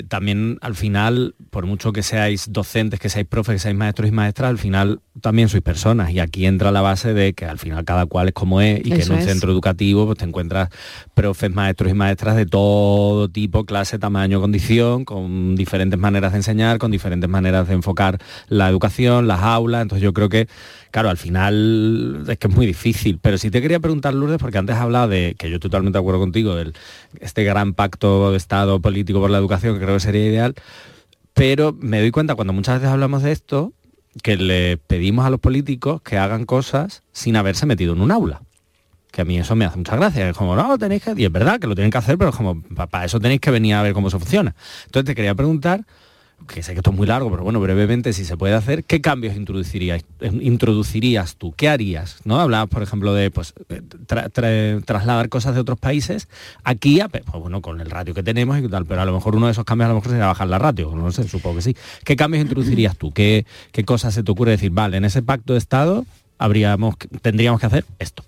también 0.07 0.57
al 0.61 0.75
final, 0.75 1.35
por 1.49 1.65
mucho 1.65 1.91
que 1.93 2.03
seáis 2.03 2.51
docentes, 2.51 2.99
que 2.99 3.09
seáis 3.09 3.27
profes, 3.27 3.55
que 3.55 3.59
seáis 3.59 3.77
maestros 3.77 4.09
y 4.09 4.11
maestras, 4.11 4.49
al 4.49 4.57
final 4.57 4.99
también 5.21 5.49
sois 5.53 5.63
personas 5.63 6.11
y 6.11 6.19
aquí 6.19 6.45
entra 6.45 6.71
la 6.71 6.81
base 6.81 7.13
de 7.13 7.33
que 7.33 7.45
al 7.45 7.59
final 7.59 7.85
cada 7.85 8.05
cual 8.05 8.29
es 8.29 8.33
como 8.33 8.61
es 8.61 8.79
y 8.79 8.91
que 8.91 9.03
en 9.03 9.11
un 9.11 9.21
centro 9.21 9.51
educativo 9.51 10.05
pues 10.05 10.17
te 10.17 10.25
encuentras 10.25 10.69
profes, 11.13 11.53
maestros 11.53 11.91
y 11.91 11.93
maestras 11.93 12.35
de 12.35 12.45
todo 12.45 13.29
tipo, 13.29 13.65
clase, 13.65 13.99
tamaño, 13.99 14.41
condición, 14.41 15.05
con 15.05 15.55
diferentes 15.55 15.99
maneras 15.99 16.33
de 16.33 16.39
enseñar, 16.39 16.77
con 16.77 16.91
diferentes 16.91 17.29
maneras 17.29 17.67
de 17.67 17.73
enfocar 17.75 18.19
la 18.47 18.67
educación, 18.67 19.27
las 19.27 19.41
aulas, 19.41 19.83
entonces 19.83 20.03
yo 20.03 20.13
creo 20.13 20.29
que 20.29 20.47
claro, 20.93 21.09
al 21.09 21.17
final 21.17 22.23
es 22.27 22.37
que 22.37 22.47
es 22.47 22.55
muy 22.55 22.67
difícil, 22.67 23.17
pero 23.19 23.39
sí 23.39 23.49
te 23.49 23.63
quería 23.63 23.79
preguntar, 23.79 24.13
Lourdes, 24.13 24.37
porque 24.37 24.59
antes 24.59 24.75
hablado 24.75 25.07
de, 25.07 25.35
que 25.39 25.49
yo 25.49 25.59
totalmente 25.59 25.97
de 25.97 26.01
acuerdo 26.01 26.19
contigo, 26.19 26.55
del 26.55 26.73
este 27.19 27.43
gran 27.43 27.73
pacto 27.73 28.29
de 28.29 28.37
Estado 28.37 28.79
político 28.79 29.19
por 29.19 29.31
la 29.31 29.39
educación, 29.39 29.73
que 29.73 29.83
creo 29.83 29.95
que 29.95 29.99
sería 30.01 30.25
ideal, 30.25 30.53
pero 31.33 31.75
me 31.79 31.99
doy 31.99 32.11
cuenta 32.11 32.35
cuando 32.35 32.53
muchas 32.53 32.75
veces 32.75 32.93
hablamos 32.93 33.23
de 33.23 33.31
esto, 33.31 33.73
que 34.21 34.37
le 34.37 34.77
pedimos 34.77 35.25
a 35.25 35.29
los 35.29 35.39
políticos 35.39 36.01
que 36.01 36.17
hagan 36.17 36.45
cosas 36.45 37.03
sin 37.11 37.35
haberse 37.35 37.65
metido 37.65 37.93
en 37.93 38.01
un 38.01 38.11
aula. 38.11 38.41
Que 39.11 39.21
a 39.21 39.25
mí 39.25 39.37
eso 39.37 39.55
me 39.55 39.65
hace 39.65 39.77
mucha 39.77 39.95
gracia. 39.95 40.29
Es 40.29 40.37
como, 40.37 40.55
no, 40.55 40.77
tenéis 40.77 41.03
que... 41.03 41.13
Y 41.15 41.25
es 41.25 41.31
verdad 41.31 41.59
que 41.59 41.67
lo 41.67 41.75
tienen 41.75 41.91
que 41.91 41.97
hacer, 41.97 42.17
pero 42.17 42.31
es 42.31 42.35
como, 42.35 42.61
para 42.61 43.05
eso 43.05 43.19
tenéis 43.19 43.41
que 43.41 43.51
venir 43.51 43.75
a 43.75 43.81
ver 43.81 43.93
cómo 43.93 44.07
eso 44.07 44.19
funciona. 44.19 44.55
Entonces 44.85 45.05
te 45.05 45.15
quería 45.15 45.35
preguntar 45.35 45.85
que 46.47 46.61
sé 46.63 46.73
que 46.73 46.79
esto 46.79 46.91
es 46.91 46.97
muy 46.97 47.07
largo, 47.07 47.29
pero 47.31 47.43
bueno, 47.43 47.59
brevemente, 47.59 48.13
si 48.13 48.25
se 48.25 48.37
puede 48.37 48.53
hacer, 48.53 48.83
¿qué 48.83 49.01
cambios 49.01 49.35
introducirías, 49.35 50.03
introducirías 50.21 51.35
tú? 51.35 51.53
¿Qué 51.53 51.69
harías? 51.69 52.17
¿No? 52.25 52.39
Hablabas, 52.39 52.69
por 52.69 52.83
ejemplo, 52.83 53.13
de 53.13 53.31
pues, 53.31 53.53
eh, 53.69 53.81
trasladar 54.85 55.29
cosas 55.29 55.55
de 55.55 55.61
otros 55.61 55.79
países 55.79 56.27
aquí, 56.63 56.99
a, 56.99 57.07
pues, 57.07 57.23
bueno, 57.25 57.61
con 57.61 57.79
el 57.81 57.89
ratio 57.89 58.13
que 58.13 58.23
tenemos 58.23 58.59
y 58.59 58.67
tal, 58.67 58.85
pero 58.85 59.01
a 59.01 59.05
lo 59.05 59.13
mejor 59.13 59.35
uno 59.35 59.47
de 59.47 59.53
esos 59.53 59.65
cambios 59.65 59.85
a 59.85 59.89
lo 59.89 59.95
mejor 59.95 60.11
sería 60.11 60.27
bajar 60.27 60.47
la 60.47 60.59
ratio, 60.59 60.93
no 60.95 61.11
sé, 61.11 61.27
supongo 61.27 61.57
que 61.57 61.61
sí. 61.61 61.77
¿Qué 62.03 62.15
cambios 62.15 62.41
introducirías 62.41 62.97
tú? 62.97 63.11
¿Qué, 63.11 63.45
qué 63.71 63.83
cosas 63.83 64.13
se 64.13 64.23
te 64.23 64.31
ocurre 64.31 64.51
decir, 64.51 64.71
vale, 64.71 64.97
en 64.97 65.05
ese 65.05 65.21
pacto 65.21 65.53
de 65.53 65.59
Estado 65.59 66.05
habríamos, 66.37 66.95
tendríamos 67.21 67.59
que 67.59 67.67
hacer 67.67 67.85
esto? 67.99 68.23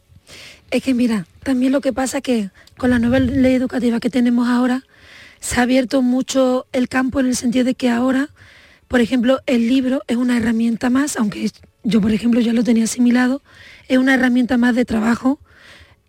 Es 0.72 0.84
que 0.84 0.94
mira, 0.94 1.26
también 1.44 1.72
lo 1.72 1.82
que 1.82 1.94
pasa 1.94 2.22
que 2.22 2.50
con 2.78 2.90
la 2.90 3.00
nueva 3.00 3.20
ley 3.20 3.54
educativa 3.54 4.00
que 4.00 4.10
tenemos 4.10 4.48
ahora, 4.48 4.84
se 5.40 5.60
ha 5.60 5.64
abierto 5.64 6.02
mucho 6.02 6.66
el 6.72 6.90
campo 6.90 7.20
en 7.20 7.28
el 7.28 7.36
sentido 7.36 7.66
de 7.66 7.76
que 7.76 7.90
ahora, 7.90 8.30
por 8.88 9.02
ejemplo, 9.02 9.40
el 9.46 9.68
libro 9.68 10.02
es 10.08 10.18
una 10.18 10.38
herramienta 10.38 10.90
más, 10.90 11.18
aunque 11.18 11.52
yo, 11.84 12.02
por 12.02 12.12
ejemplo, 12.12 12.40
ya 12.42 12.54
lo 12.54 12.64
tenía 12.64 12.86
asimilado, 12.86 13.42
es 13.88 13.98
una 13.98 14.16
herramienta 14.16 14.58
más 14.58 14.76
de 14.76 14.86
trabajo 14.86 15.40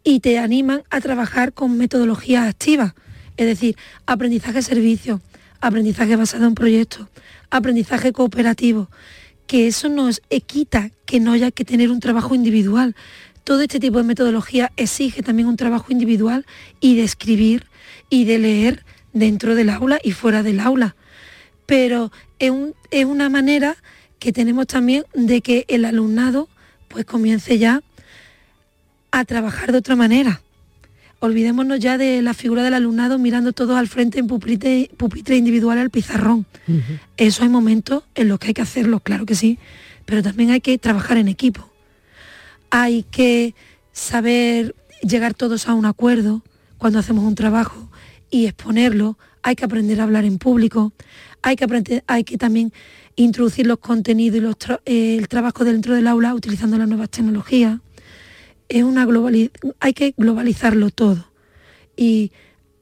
y 0.02 0.20
te 0.20 0.38
animan 0.38 0.82
a 0.90 1.00
trabajar 1.00 1.52
con 1.52 1.76
metodologías 1.76 2.48
activas, 2.48 2.94
es 3.36 3.46
decir, 3.46 3.76
aprendizaje 4.06 4.62
servicio, 4.62 5.20
aprendizaje 5.60 6.16
basado 6.16 6.46
en 6.46 6.54
proyectos, 6.54 7.08
aprendizaje 7.50 8.12
cooperativo, 8.12 8.88
que 9.46 9.66
eso 9.66 9.88
nos 9.88 10.22
quita 10.46 10.90
que 11.04 11.20
no 11.20 11.32
haya 11.32 11.50
que 11.50 11.64
tener 11.64 11.90
un 11.90 12.00
trabajo 12.00 12.34
individual. 12.34 12.96
Todo 13.44 13.62
este 13.62 13.78
tipo 13.78 13.98
de 13.98 14.04
metodología 14.04 14.72
exige 14.76 15.22
también 15.22 15.48
un 15.48 15.56
trabajo 15.56 15.92
individual 15.92 16.46
y 16.80 16.96
de 16.96 17.04
escribir 17.04 17.66
y 18.10 18.24
de 18.24 18.38
leer 18.38 18.84
dentro 19.16 19.54
del 19.54 19.70
aula 19.70 19.98
y 20.02 20.12
fuera 20.12 20.42
del 20.42 20.60
aula. 20.60 20.94
Pero 21.64 22.12
es, 22.38 22.52
una 23.04 23.28
manera 23.28 23.76
que 24.18 24.32
tenemos 24.32 24.66
también 24.66 25.04
de 25.14 25.40
que 25.40 25.64
el 25.68 25.84
alumnado 25.84 26.48
pues 26.88 27.04
comience 27.04 27.58
ya 27.58 27.82
a 29.10 29.24
trabajar 29.24 29.72
de 29.72 29.78
otra 29.78 29.96
manera. 29.96 30.42
Olvidémonos 31.18 31.80
ya 31.80 31.96
de 31.96 32.20
la 32.20 32.34
figura 32.34 32.62
del 32.62 32.74
alumnado 32.74 33.18
mirando 33.18 33.52
todos 33.52 33.76
al 33.76 33.88
frente 33.88 34.18
en 34.18 34.26
pupitre, 34.26 34.90
pupitre 34.96 35.36
individual 35.36 35.78
al 35.78 35.90
pizarrón. 35.90 36.46
Eso 37.16 37.42
hay 37.42 37.48
momentos 37.48 38.04
en 38.14 38.28
los 38.28 38.38
que 38.38 38.48
hay 38.48 38.54
que 38.54 38.62
hacerlo, 38.62 39.00
claro 39.00 39.24
que 39.24 39.34
sí, 39.34 39.58
pero 40.04 40.22
también 40.22 40.50
hay 40.50 40.60
que 40.60 40.76
trabajar 40.76 41.16
en 41.16 41.28
equipo. 41.28 41.68
Hay 42.70 43.04
que 43.04 43.54
saber 43.92 44.74
llegar 45.02 45.32
todos 45.32 45.68
a 45.68 45.74
un 45.74 45.86
acuerdo 45.86 46.42
cuando 46.76 46.98
hacemos 46.98 47.24
un 47.24 47.34
trabajo 47.34 47.85
y 48.36 48.46
exponerlo, 48.46 49.18
hay 49.42 49.56
que 49.56 49.64
aprender 49.64 50.00
a 50.00 50.04
hablar 50.04 50.24
en 50.24 50.38
público, 50.38 50.92
hay 51.42 51.56
que, 51.56 51.64
aprender, 51.64 52.04
hay 52.06 52.24
que 52.24 52.36
también 52.36 52.72
introducir 53.16 53.66
los 53.66 53.78
contenidos 53.78 54.38
y 54.38 54.40
los 54.40 54.56
eh, 54.84 55.16
el 55.16 55.28
trabajo 55.28 55.64
dentro 55.64 55.94
del 55.94 56.06
aula 56.06 56.34
utilizando 56.34 56.76
las 56.76 56.88
nuevas 56.88 57.10
tecnologías. 57.10 57.80
Es 58.68 58.82
una 58.82 59.06
hay 59.80 59.92
que 59.94 60.14
globalizarlo 60.16 60.90
todo 60.90 61.30
y 61.96 62.32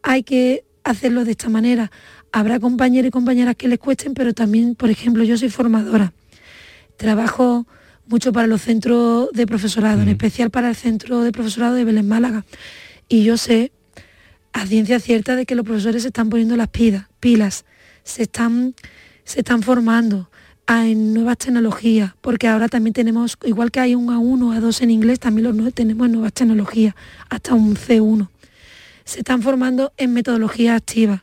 hay 0.02 0.22
que 0.22 0.64
hacerlo 0.82 1.24
de 1.24 1.32
esta 1.32 1.48
manera. 1.48 1.90
Habrá 2.32 2.58
compañeros 2.58 3.08
y 3.08 3.10
compañeras 3.12 3.54
que 3.54 3.68
les 3.68 3.78
cuesten, 3.78 4.14
pero 4.14 4.34
también, 4.34 4.74
por 4.74 4.90
ejemplo, 4.90 5.22
yo 5.22 5.36
soy 5.38 5.50
formadora. 5.50 6.12
Trabajo 6.96 7.66
mucho 8.06 8.32
para 8.32 8.46
los 8.46 8.62
centros 8.62 9.30
de 9.32 9.46
profesorado, 9.46 10.02
en 10.02 10.08
especial 10.08 10.50
para 10.50 10.70
el 10.70 10.74
centro 10.74 11.22
de 11.22 11.30
profesorado 11.30 11.74
de 11.74 11.84
Belén 11.84 12.08
Málaga. 12.08 12.44
Y 13.08 13.22
yo 13.24 13.36
sé 13.36 13.70
a 14.54 14.66
ciencia 14.66 15.00
cierta 15.00 15.36
de 15.36 15.44
que 15.46 15.56
los 15.56 15.66
profesores 15.66 16.02
se 16.02 16.08
están 16.08 16.30
poniendo 16.30 16.56
las 16.56 16.68
pilas, 16.68 17.64
se 18.04 18.22
están, 18.22 18.74
se 19.24 19.40
están 19.40 19.62
formando 19.62 20.30
en 20.68 21.12
nuevas 21.12 21.38
tecnologías, 21.38 22.12
porque 22.20 22.46
ahora 22.46 22.68
también 22.68 22.94
tenemos, 22.94 23.36
igual 23.44 23.72
que 23.72 23.80
hay 23.80 23.96
un 23.96 24.06
A1, 24.06 24.56
A2 24.56 24.82
en 24.82 24.90
inglés, 24.92 25.18
también 25.18 25.56
los 25.56 25.74
tenemos 25.74 26.08
nuevas 26.08 26.32
tecnologías, 26.32 26.94
hasta 27.28 27.52
un 27.52 27.74
C1. 27.74 28.28
Se 29.04 29.18
están 29.18 29.42
formando 29.42 29.92
en 29.96 30.14
metodologías 30.14 30.76
activas. 30.76 31.22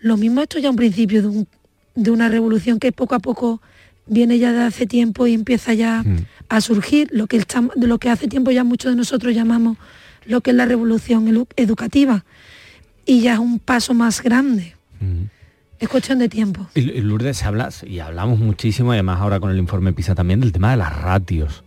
Lo 0.00 0.16
mismo 0.16 0.42
esto 0.42 0.58
ya 0.58 0.68
un 0.68 0.76
principio 0.76 1.46
de, 1.94 2.10
una 2.10 2.28
revolución 2.28 2.80
que 2.80 2.90
poco 2.90 3.14
a 3.14 3.20
poco 3.20 3.62
viene 4.06 4.40
ya 4.40 4.52
de 4.52 4.64
hace 4.64 4.86
tiempo 4.86 5.28
y 5.28 5.34
empieza 5.34 5.72
ya 5.72 6.02
mm. 6.02 6.26
a 6.48 6.60
surgir, 6.60 7.08
lo 7.12 7.28
que, 7.28 7.42
lo 7.76 7.98
que 7.98 8.10
hace 8.10 8.26
tiempo 8.26 8.50
ya 8.50 8.64
muchos 8.64 8.90
de 8.90 8.96
nosotros 8.96 9.32
llamamos 9.34 9.78
lo 10.24 10.40
que 10.40 10.50
es 10.50 10.56
la 10.56 10.66
revolución 10.66 11.46
educativa 11.56 12.24
y 13.06 13.20
ya 13.20 13.34
es 13.34 13.38
un 13.38 13.58
paso 13.58 13.94
más 13.94 14.22
grande. 14.22 14.74
Es 15.78 15.88
cuestión 15.88 16.20
de 16.20 16.28
tiempo. 16.28 16.66
Y, 16.74 16.82
Lourdes, 17.00 17.38
se 17.38 17.44
habla, 17.44 17.70
y 17.84 17.98
hablamos 17.98 18.38
muchísimo, 18.38 18.92
además 18.92 19.20
ahora 19.20 19.40
con 19.40 19.50
el 19.50 19.58
informe 19.58 19.92
PISA 19.92 20.14
también, 20.14 20.40
del 20.40 20.52
tema 20.52 20.70
de 20.70 20.76
las 20.76 20.96
ratios. 20.96 21.64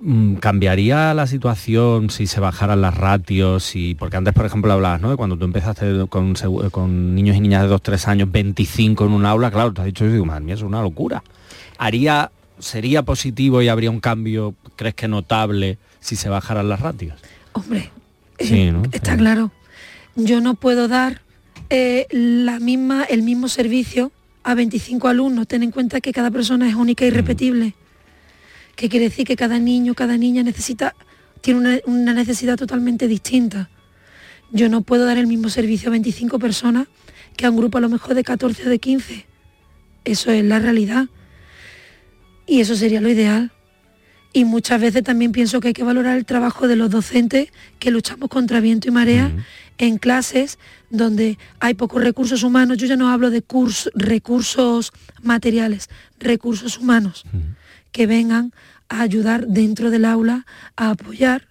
Mm, 0.00 0.36
¿Cambiaría 0.36 1.12
la 1.12 1.26
situación 1.26 2.08
si 2.08 2.26
se 2.26 2.40
bajaran 2.40 2.80
las 2.80 2.96
ratios? 2.96 3.76
Y, 3.76 3.94
porque 3.94 4.16
antes, 4.16 4.32
por 4.32 4.46
ejemplo, 4.46 4.72
hablabas, 4.72 5.02
¿no? 5.02 5.10
De 5.10 5.16
cuando 5.16 5.36
tú 5.36 5.44
empezaste 5.44 6.06
con, 6.08 6.34
con 6.70 7.14
niños 7.14 7.36
y 7.36 7.40
niñas 7.40 7.68
de 7.68 7.74
2-3 7.74 8.08
años, 8.08 8.32
25 8.32 9.04
en 9.04 9.12
un 9.12 9.26
aula, 9.26 9.50
claro, 9.50 9.74
te 9.74 9.82
has 9.82 9.86
dicho, 9.86 10.06
digo, 10.06 10.24
madre 10.24 10.44
mía, 10.44 10.54
es 10.54 10.62
una 10.62 10.80
locura. 10.80 11.22
¿Haría, 11.76 12.30
sería 12.58 13.02
positivo 13.02 13.60
y 13.60 13.68
habría 13.68 13.90
un 13.90 14.00
cambio, 14.00 14.54
crees 14.76 14.94
que 14.94 15.08
notable, 15.08 15.76
si 16.00 16.16
se 16.16 16.30
bajaran 16.30 16.70
las 16.70 16.80
ratios? 16.80 17.20
Hombre, 17.52 17.90
sí, 18.38 18.70
¿no? 18.70 18.82
está 18.92 19.14
claro 19.16 19.50
yo 20.16 20.40
no 20.40 20.54
puedo 20.54 20.88
dar 20.88 21.22
eh, 21.70 22.06
la 22.10 22.60
misma, 22.60 23.04
el 23.04 23.22
mismo 23.22 23.48
servicio 23.48 24.12
a 24.42 24.54
25 24.54 25.08
alumnos. 25.08 25.48
Ten 25.48 25.62
en 25.62 25.70
cuenta 25.70 26.00
que 26.00 26.12
cada 26.12 26.30
persona 26.30 26.68
es 26.68 26.74
única 26.74 27.06
y 27.06 27.10
mm. 27.10 27.14
repetible. 27.14 27.74
Que 28.76 28.88
quiere 28.88 29.08
decir 29.08 29.26
que 29.26 29.36
cada 29.36 29.58
niño, 29.58 29.94
cada 29.94 30.16
niña 30.16 30.42
necesita, 30.42 30.94
tiene 31.40 31.82
una, 31.86 32.14
necesidad 32.14 32.56
totalmente 32.56 33.08
distinta. 33.08 33.70
Yo 34.52 34.68
no 34.68 34.82
puedo 34.82 35.04
dar 35.04 35.18
el 35.18 35.26
mismo 35.26 35.48
servicio 35.48 35.88
a 35.88 35.92
25 35.92 36.38
personas 36.38 36.86
que 37.36 37.46
a 37.46 37.50
un 37.50 37.56
grupo 37.56 37.78
a 37.78 37.80
lo 37.80 37.88
mejor 37.88 38.14
de 38.14 38.22
14 38.22 38.66
o 38.66 38.70
de 38.70 38.78
15. 38.78 39.26
Eso 40.04 40.30
es 40.30 40.44
la 40.44 40.58
realidad. 40.58 41.06
Y 42.46 42.60
eso 42.60 42.76
sería 42.76 43.00
lo 43.00 43.08
ideal. 43.08 43.52
Y 44.34 44.44
muchas 44.44 44.80
veces 44.80 45.04
también 45.04 45.30
pienso 45.30 45.60
que 45.60 45.68
hay 45.68 45.74
que 45.74 45.84
valorar 45.84 46.18
el 46.18 46.26
trabajo 46.26 46.66
de 46.66 46.74
los 46.74 46.90
docentes 46.90 47.50
que 47.78 47.92
luchamos 47.92 48.28
contra 48.28 48.58
viento 48.58 48.88
y 48.88 48.90
marea 48.90 49.30
en 49.78 49.96
clases 49.96 50.58
donde 50.90 51.38
hay 51.60 51.74
pocos 51.74 52.02
recursos 52.02 52.42
humanos, 52.42 52.78
yo 52.78 52.88
ya 52.88 52.96
no 52.96 53.10
hablo 53.10 53.30
de 53.30 53.44
recursos 53.94 54.92
materiales, 55.22 55.88
recursos 56.18 56.78
humanos, 56.78 57.24
que 57.92 58.08
vengan 58.08 58.52
a 58.88 59.02
ayudar 59.02 59.46
dentro 59.46 59.90
del 59.90 60.04
aula, 60.04 60.46
a 60.74 60.90
apoyar 60.90 61.46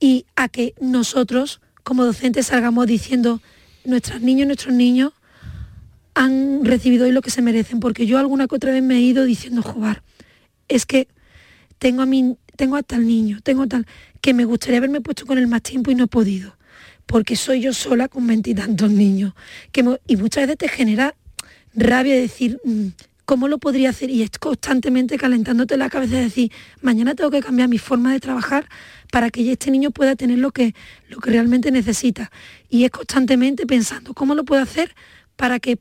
y 0.00 0.26
a 0.34 0.48
que 0.48 0.74
nosotros 0.80 1.60
como 1.84 2.04
docentes 2.04 2.46
salgamos 2.46 2.88
diciendo, 2.88 3.40
nuestros 3.84 4.20
niños, 4.20 4.48
nuestros 4.48 4.74
niños 4.74 5.12
han 6.14 6.64
recibido 6.64 7.06
hoy 7.06 7.12
lo 7.12 7.22
que 7.22 7.30
se 7.30 7.42
merecen, 7.42 7.78
porque 7.78 8.06
yo 8.06 8.18
alguna 8.18 8.48
que 8.48 8.56
otra 8.56 8.72
vez 8.72 8.82
me 8.82 8.96
he 8.96 9.00
ido 9.02 9.24
diciendo, 9.24 9.62
jugar, 9.62 10.02
es 10.66 10.84
que 10.84 11.06
tengo 11.78 12.02
a, 12.02 12.06
mí, 12.06 12.36
tengo 12.56 12.82
tal 12.82 13.06
niño, 13.06 13.40
tengo 13.42 13.66
tal, 13.66 13.86
que 14.20 14.34
me 14.34 14.44
gustaría 14.44 14.78
haberme 14.78 15.00
puesto 15.00 15.26
con 15.26 15.38
él 15.38 15.46
más 15.46 15.62
tiempo 15.62 15.90
y 15.90 15.94
no 15.94 16.04
he 16.04 16.08
podido 16.08 16.58
porque 17.08 17.36
soy 17.36 17.62
yo 17.62 17.72
sola 17.72 18.06
con 18.08 18.26
veintitantos 18.26 18.90
niños. 18.90 19.32
Que, 19.72 19.82
y 20.06 20.16
muchas 20.16 20.42
veces 20.42 20.58
te 20.58 20.68
genera 20.68 21.14
rabia 21.74 22.14
decir, 22.14 22.60
mm, 22.64 22.88
¿cómo 23.24 23.48
lo 23.48 23.56
podría 23.56 23.88
hacer? 23.90 24.10
Y 24.10 24.22
es 24.22 24.30
constantemente 24.38 25.16
calentándote 25.16 25.78
la 25.78 25.88
cabeza 25.88 26.16
de 26.16 26.24
decir, 26.24 26.52
mañana 26.82 27.14
tengo 27.14 27.30
que 27.30 27.40
cambiar 27.40 27.70
mi 27.70 27.78
forma 27.78 28.12
de 28.12 28.20
trabajar 28.20 28.68
para 29.10 29.30
que 29.30 29.50
este 29.50 29.70
niño 29.70 29.90
pueda 29.90 30.16
tener 30.16 30.38
lo 30.38 30.50
que, 30.50 30.74
lo 31.08 31.18
que 31.20 31.30
realmente 31.30 31.70
necesita. 31.70 32.30
Y 32.68 32.84
es 32.84 32.90
constantemente 32.90 33.66
pensando, 33.66 34.12
¿cómo 34.12 34.34
lo 34.34 34.44
puedo 34.44 34.62
hacer 34.62 34.94
para 35.34 35.60
que 35.60 35.78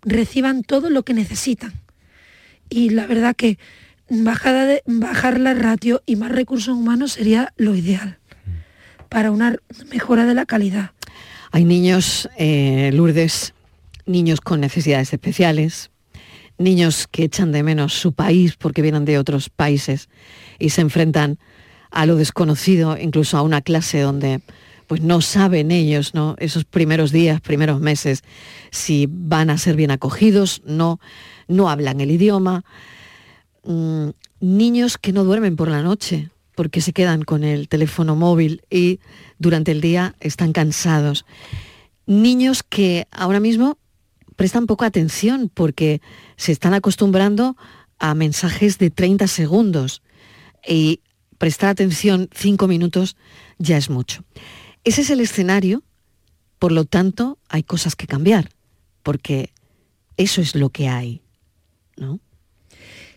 reciban 0.00 0.62
todo 0.62 0.88
lo 0.88 1.02
que 1.02 1.12
necesitan? 1.12 1.74
Y 2.70 2.88
la 2.88 3.06
verdad 3.06 3.36
que 3.36 3.58
de, 4.10 4.82
bajar 4.86 5.38
la 5.38 5.54
ratio 5.54 6.02
y 6.04 6.16
más 6.16 6.32
recursos 6.32 6.76
humanos 6.76 7.12
sería 7.12 7.52
lo 7.56 7.74
ideal 7.74 8.18
para 9.08 9.30
una 9.30 9.56
mejora 9.90 10.26
de 10.26 10.34
la 10.34 10.46
calidad. 10.46 10.90
Hay 11.52 11.64
niños, 11.64 12.28
eh, 12.36 12.90
Lourdes, 12.92 13.54
niños 14.06 14.40
con 14.40 14.60
necesidades 14.60 15.12
especiales, 15.12 15.90
niños 16.58 17.06
que 17.10 17.24
echan 17.24 17.52
de 17.52 17.62
menos 17.62 17.94
su 17.94 18.12
país 18.12 18.56
porque 18.56 18.82
vienen 18.82 19.04
de 19.04 19.18
otros 19.18 19.48
países 19.48 20.08
y 20.58 20.70
se 20.70 20.80
enfrentan 20.80 21.38
a 21.90 22.06
lo 22.06 22.16
desconocido, 22.16 22.96
incluso 22.98 23.36
a 23.36 23.42
una 23.42 23.62
clase 23.62 24.00
donde 24.00 24.40
pues 24.86 25.02
no 25.02 25.20
saben 25.20 25.70
ellos, 25.70 26.14
¿no? 26.14 26.34
Esos 26.38 26.64
primeros 26.64 27.12
días, 27.12 27.40
primeros 27.40 27.80
meses, 27.80 28.24
si 28.72 29.06
van 29.08 29.48
a 29.48 29.56
ser 29.56 29.76
bien 29.76 29.92
acogidos, 29.92 30.62
no, 30.64 30.98
no 31.46 31.70
hablan 31.70 32.00
el 32.00 32.10
idioma. 32.10 32.64
Mm, 33.64 34.08
niños 34.40 34.98
que 34.98 35.12
no 35.12 35.24
duermen 35.24 35.56
por 35.56 35.68
la 35.68 35.82
noche 35.82 36.30
porque 36.54 36.80
se 36.80 36.92
quedan 36.92 37.22
con 37.22 37.42
el 37.44 37.68
teléfono 37.68 38.16
móvil 38.16 38.62
y 38.70 39.00
durante 39.38 39.72
el 39.72 39.80
día 39.80 40.14
están 40.20 40.52
cansados. 40.52 41.24
Niños 42.06 42.62
que 42.62 43.06
ahora 43.10 43.40
mismo 43.40 43.78
prestan 44.36 44.66
poca 44.66 44.86
atención 44.86 45.50
porque 45.52 46.02
se 46.36 46.52
están 46.52 46.74
acostumbrando 46.74 47.56
a 47.98 48.14
mensajes 48.14 48.78
de 48.78 48.90
30 48.90 49.26
segundos 49.26 50.02
y 50.66 51.00
prestar 51.38 51.70
atención 51.70 52.28
cinco 52.34 52.68
minutos 52.68 53.16
ya 53.58 53.76
es 53.76 53.88
mucho. 53.88 54.24
Ese 54.84 55.02
es 55.02 55.10
el 55.10 55.20
escenario, 55.20 55.82
por 56.58 56.72
lo 56.72 56.84
tanto 56.84 57.38
hay 57.48 57.62
cosas 57.62 57.96
que 57.96 58.06
cambiar, 58.06 58.50
porque 59.02 59.52
eso 60.16 60.40
es 60.42 60.54
lo 60.54 60.70
que 60.70 60.88
hay, 60.88 61.22
¿no? 61.96 62.20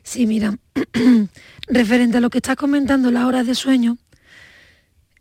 Sí, 0.04 0.28
mira, 0.28 0.58
referente 1.68 2.18
a 2.18 2.22
lo 2.22 2.30
que 2.30 2.40
estás 2.40 2.58
comentando, 2.58 3.10
las 3.10 3.24
horas 3.24 3.48
de 3.48 3.56
sueño, 3.56 3.98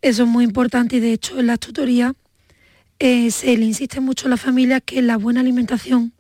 eso 0.03 0.25
es 0.25 0.29
muy 0.29 0.45
importante 0.45 0.97
y 0.97 1.01
de 1.01 1.13
hecho 1.13 1.39
en 1.39 1.47
la 1.47 1.57
tutoría 1.57 2.15
eh, 2.99 3.31
se 3.31 3.57
le 3.57 3.65
insiste 3.65 4.01
mucho 4.01 4.27
a 4.27 4.31
la 4.31 4.37
familia 4.37 4.81
que 4.81 5.01
la 5.01 5.17
buena 5.17 5.41
alimentación 5.41 6.13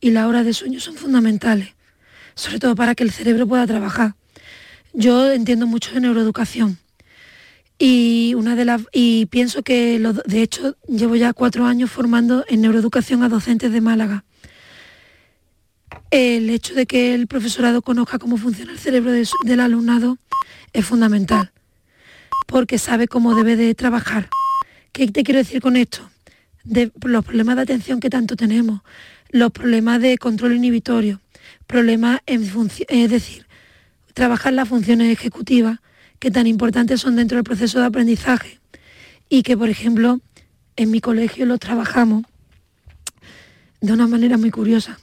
y 0.00 0.12
las 0.12 0.26
horas 0.26 0.44
de 0.44 0.54
sueño 0.54 0.78
son 0.78 0.94
fundamentales, 0.94 1.74
sobre 2.36 2.60
todo 2.60 2.76
para 2.76 2.94
que 2.94 3.02
el 3.02 3.10
cerebro 3.10 3.46
pueda 3.46 3.66
trabajar. 3.66 4.14
Yo 4.92 5.32
entiendo 5.32 5.66
mucho 5.66 5.92
de 5.92 6.00
neuroeducación 6.00 6.78
y 7.76 8.34
una 8.36 8.54
de 8.54 8.64
las 8.64 8.82
y 8.92 9.26
pienso 9.26 9.62
que 9.62 10.00
de 10.26 10.42
hecho 10.42 10.76
llevo 10.86 11.16
ya 11.16 11.32
cuatro 11.32 11.66
años 11.66 11.90
formando 11.90 12.44
en 12.48 12.60
neuroeducación 12.60 13.24
a 13.24 13.28
docentes 13.28 13.72
de 13.72 13.80
Málaga 13.80 14.24
el 16.10 16.50
hecho 16.50 16.74
de 16.74 16.86
que 16.86 17.14
el 17.14 17.26
profesorado 17.26 17.82
conozca 17.82 18.18
cómo 18.18 18.36
funciona 18.36 18.72
el 18.72 18.78
cerebro 18.78 19.12
del 19.12 19.60
alumnado 19.60 20.18
es 20.72 20.84
fundamental, 20.84 21.50
porque 22.46 22.78
sabe 22.78 23.08
cómo 23.08 23.34
debe 23.34 23.56
de 23.56 23.74
trabajar. 23.74 24.28
¿Qué 24.92 25.08
te 25.08 25.24
quiero 25.24 25.38
decir 25.38 25.60
con 25.60 25.76
esto? 25.76 26.08
Los 26.64 27.24
problemas 27.24 27.56
de 27.56 27.62
atención 27.62 28.00
que 28.00 28.10
tanto 28.10 28.36
tenemos, 28.36 28.80
los 29.30 29.50
problemas 29.52 30.00
de 30.00 30.18
control 30.18 30.54
inhibitorio, 30.54 31.20
problemas 31.66 32.20
en 32.26 32.42
es 32.88 33.10
decir, 33.10 33.46
trabajar 34.14 34.52
las 34.52 34.68
funciones 34.68 35.12
ejecutivas 35.12 35.80
que 36.18 36.30
tan 36.30 36.46
importantes 36.46 37.00
son 37.00 37.16
dentro 37.16 37.36
del 37.36 37.44
proceso 37.44 37.80
de 37.80 37.86
aprendizaje 37.86 38.58
y 39.28 39.42
que, 39.42 39.56
por 39.56 39.68
ejemplo, 39.68 40.20
en 40.76 40.90
mi 40.90 41.00
colegio 41.00 41.46
los 41.46 41.60
trabajamos 41.60 42.24
de 43.80 43.92
una 43.92 44.06
manera 44.06 44.38
muy 44.38 44.50
curiosa. 44.50 44.98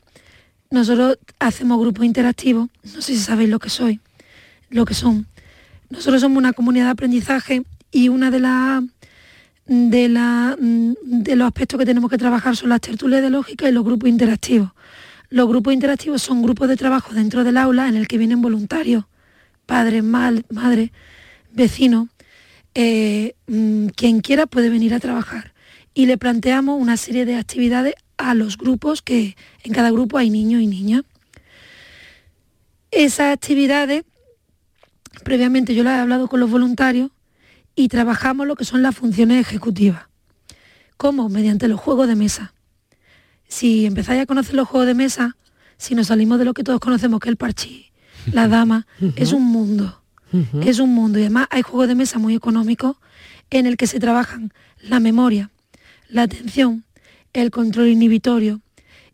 Nosotros 0.74 1.20
hacemos 1.38 1.80
grupos 1.80 2.04
interactivos, 2.04 2.68
no 2.84 3.02
sé 3.02 3.14
si 3.14 3.20
sabéis 3.20 3.48
lo 3.48 3.60
que 3.60 3.70
soy, 3.70 4.00
lo 4.72 4.86
que 4.86 4.96
son. 4.96 5.28
Nosotros 5.92 6.20
somos 6.20 6.40
una 6.40 6.52
comunidad 6.52 6.86
de 6.86 6.90
aprendizaje 6.90 7.62
y 7.92 8.10
una 8.10 8.32
de 8.32 8.40
las 8.40 8.84
de, 9.68 11.36
los 11.36 11.46
aspectos 11.46 11.78
que 11.78 11.86
tenemos 11.86 12.10
que 12.10 12.18
trabajar 12.18 12.56
son 12.56 12.70
las 12.70 12.82
tertulias 12.82 13.22
de 13.22 13.30
lógica 13.30 13.70
y 13.70 13.72
los 13.72 13.84
grupos 13.84 14.10
interactivos. 14.10 14.72
Los 15.30 15.48
grupos 15.48 15.76
interactivos 15.76 16.24
son 16.24 16.42
grupos 16.42 16.68
de 16.68 16.76
trabajo 16.76 17.14
dentro 17.14 17.44
del 17.44 17.58
aula 17.58 17.88
en 17.88 17.96
el 17.96 18.08
que 18.08 18.18
vienen 18.18 18.42
voluntarios, 18.42 19.06
padres, 19.68 20.04
madres, 20.04 20.90
vecinos, 21.52 22.08
eh, 22.74 23.36
mm, 23.46 23.90
quien 23.90 24.22
quiera 24.22 24.48
puede 24.48 24.72
venir 24.72 24.96
a 24.96 25.00
trabajar. 25.00 25.54
Y 25.94 26.08
le 26.08 26.18
planteamos 26.18 26.82
una 26.82 26.98
serie 26.98 27.28
de 27.28 27.36
actividades 27.36 27.94
a 28.18 28.34
los 28.34 28.58
grupos, 28.58 29.02
que 29.02 29.36
en 29.64 29.74
cada 29.74 29.92
grupo 29.92 30.18
hay 30.18 30.30
niños 30.30 30.62
y 30.62 30.68
niñas. 30.68 31.04
Esas 32.92 33.34
actividades, 33.34 34.04
previamente 35.24 35.76
yo 35.76 35.84
las 35.84 35.98
he 35.98 36.02
hablado 36.02 36.28
con 36.28 36.40
los 36.40 36.50
voluntarios 36.50 37.12
y 37.76 37.88
trabajamos 37.88 38.48
lo 38.48 38.56
que 38.56 38.66
son 38.66 38.82
las 38.82 38.96
funciones 38.96 39.42
ejecutivas. 39.42 40.06
¿Cómo? 40.98 41.28
Mediante 41.30 41.68
los 41.68 41.80
juegos 41.80 42.08
de 42.08 42.16
mesa. 42.16 42.54
Si 43.48 43.86
empezáis 43.86 44.22
a 44.22 44.26
conocer 44.26 44.56
los 44.56 44.68
juegos 44.68 44.88
de 44.88 44.94
mesa, 44.94 45.38
si 45.78 45.96
nos 45.96 46.08
salimos 46.08 46.40
de 46.40 46.46
lo 46.46 46.54
que 46.54 46.64
todos 46.64 46.80
conocemos, 46.80 47.20
que 47.20 47.30
es 47.30 47.32
el 47.32 47.38
parchí, 47.38 47.92
la 48.32 48.48
dama, 48.48 48.88
es 49.16 49.34
un 49.34 49.44
mundo. 49.44 50.00
Es 50.62 50.80
un 50.80 50.92
mundo. 50.94 51.20
Y 51.20 51.24
además 51.24 51.48
hay 51.52 51.62
juegos 51.62 51.88
de 51.88 51.94
mesa 51.94 52.18
muy 52.18 52.34
económicos 52.34 52.98
en 53.52 53.68
el 53.68 53.78
que 53.78 53.86
se 53.86 54.00
trabajan 54.00 54.52
la 54.82 55.00
memoria, 55.00 55.52
la 56.10 56.24
atención, 56.24 56.84
el 57.34 57.52
control 57.52 57.90
inhibitorio 57.90 58.62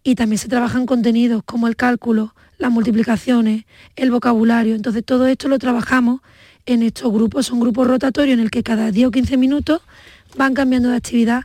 y 0.04 0.16
también 0.16 0.38
se 0.38 0.48
trabajan 0.48 0.86
contenidos 0.86 1.44
como 1.44 1.68
el 1.68 1.76
cálculo, 1.76 2.36
las 2.58 2.72
multiplicaciones, 2.72 3.66
el 3.96 4.12
vocabulario. 4.12 4.76
Entonces 4.76 5.04
todo 5.04 5.28
esto 5.28 5.48
lo 5.48 5.60
trabajamos 5.60 6.22
en 6.66 6.84
estos 6.84 7.12
grupos, 7.12 7.48
son 7.48 7.60
grupos 7.60 7.88
rotatorios 7.88 8.34
en 8.34 8.42
el 8.42 8.52
que 8.52 8.64
cada 8.64 8.92
10 8.92 9.08
o 9.08 9.12
15 9.12 9.38
minutos 9.38 9.82
van 10.38 10.54
cambiando 10.54 10.90
de 10.90 10.98
actividad. 10.98 11.44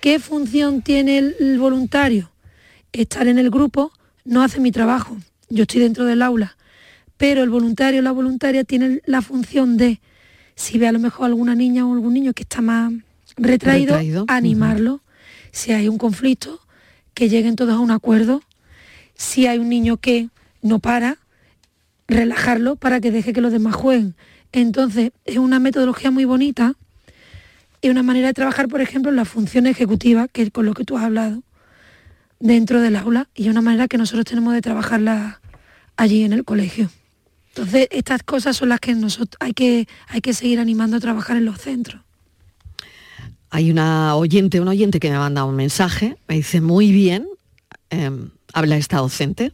¿Qué 0.00 0.18
función 0.18 0.82
tiene 0.82 1.18
el, 1.18 1.58
voluntario? 1.58 2.30
Estar 2.92 3.26
en 3.26 3.38
el 3.38 3.50
grupo 3.50 3.92
no 4.24 4.42
hace 4.42 4.60
mi 4.60 4.70
trabajo, 4.70 5.16
yo 5.50 5.62
estoy 5.62 5.80
dentro 5.80 6.04
del 6.04 6.22
aula, 6.22 6.56
pero 7.16 7.42
el 7.42 7.50
voluntario 7.50 8.00
o 8.00 8.02
la 8.02 8.12
voluntaria 8.12 8.64
tiene 8.64 9.02
la 9.04 9.22
función 9.22 9.76
de, 9.76 10.00
si 10.54 10.78
ve 10.78 10.88
a 10.88 10.92
lo 10.92 10.98
mejor 10.98 11.26
alguna 11.26 11.54
niña 11.54 11.86
o 11.86 11.92
algún 11.92 12.14
niño 12.14 12.32
que 12.32 12.44
está 12.44 12.62
más 12.62 12.92
retraído, 13.36 14.24
animarlo 14.28 15.03
si 15.54 15.72
hay 15.72 15.88
un 15.88 15.98
conflicto, 15.98 16.60
que 17.14 17.28
lleguen 17.28 17.54
todos 17.54 17.74
a 17.74 17.78
un 17.78 17.92
acuerdo, 17.92 18.42
si 19.14 19.46
hay 19.46 19.58
un 19.58 19.68
niño 19.68 19.98
que 19.98 20.28
no 20.62 20.80
para, 20.80 21.18
relajarlo 22.08 22.74
para 22.74 23.00
que 23.00 23.12
deje 23.12 23.32
que 23.32 23.40
los 23.40 23.52
demás 23.52 23.76
jueguen. 23.76 24.16
Entonces, 24.50 25.12
es 25.24 25.38
una 25.38 25.60
metodología 25.60 26.10
muy 26.10 26.24
bonita 26.24 26.74
y 27.80 27.88
una 27.88 28.02
manera 28.02 28.26
de 28.26 28.34
trabajar, 28.34 28.66
por 28.66 28.80
ejemplo, 28.80 29.12
la 29.12 29.24
función 29.24 29.68
ejecutiva, 29.68 30.26
que 30.26 30.42
es 30.42 30.50
con 30.50 30.66
lo 30.66 30.74
que 30.74 30.84
tú 30.84 30.98
has 30.98 31.04
hablado, 31.04 31.44
dentro 32.40 32.80
del 32.80 32.96
aula, 32.96 33.28
y 33.32 33.48
una 33.48 33.62
manera 33.62 33.86
que 33.86 33.96
nosotros 33.96 34.24
tenemos 34.24 34.54
de 34.54 34.60
trabajarla 34.60 35.40
allí 35.96 36.24
en 36.24 36.32
el 36.32 36.44
colegio. 36.44 36.90
Entonces, 37.50 37.86
estas 37.92 38.24
cosas 38.24 38.56
son 38.56 38.70
las 38.70 38.80
que 38.80 38.96
hay 39.38 39.52
que, 39.52 39.86
hay 40.08 40.20
que 40.20 40.34
seguir 40.34 40.58
animando 40.58 40.96
a 40.96 41.00
trabajar 41.00 41.36
en 41.36 41.44
los 41.44 41.60
centros. 41.60 42.03
Hay 43.54 43.70
una 43.70 44.16
oyente, 44.16 44.60
un 44.60 44.66
oyente 44.66 44.98
que 44.98 45.08
me 45.08 45.14
ha 45.14 45.20
mandado 45.20 45.46
un 45.46 45.54
mensaje, 45.54 46.16
me 46.26 46.34
dice, 46.34 46.60
muy 46.60 46.90
bien, 46.90 47.28
em, 47.88 48.30
habla 48.52 48.76
esta 48.76 48.96
docente. 48.96 49.52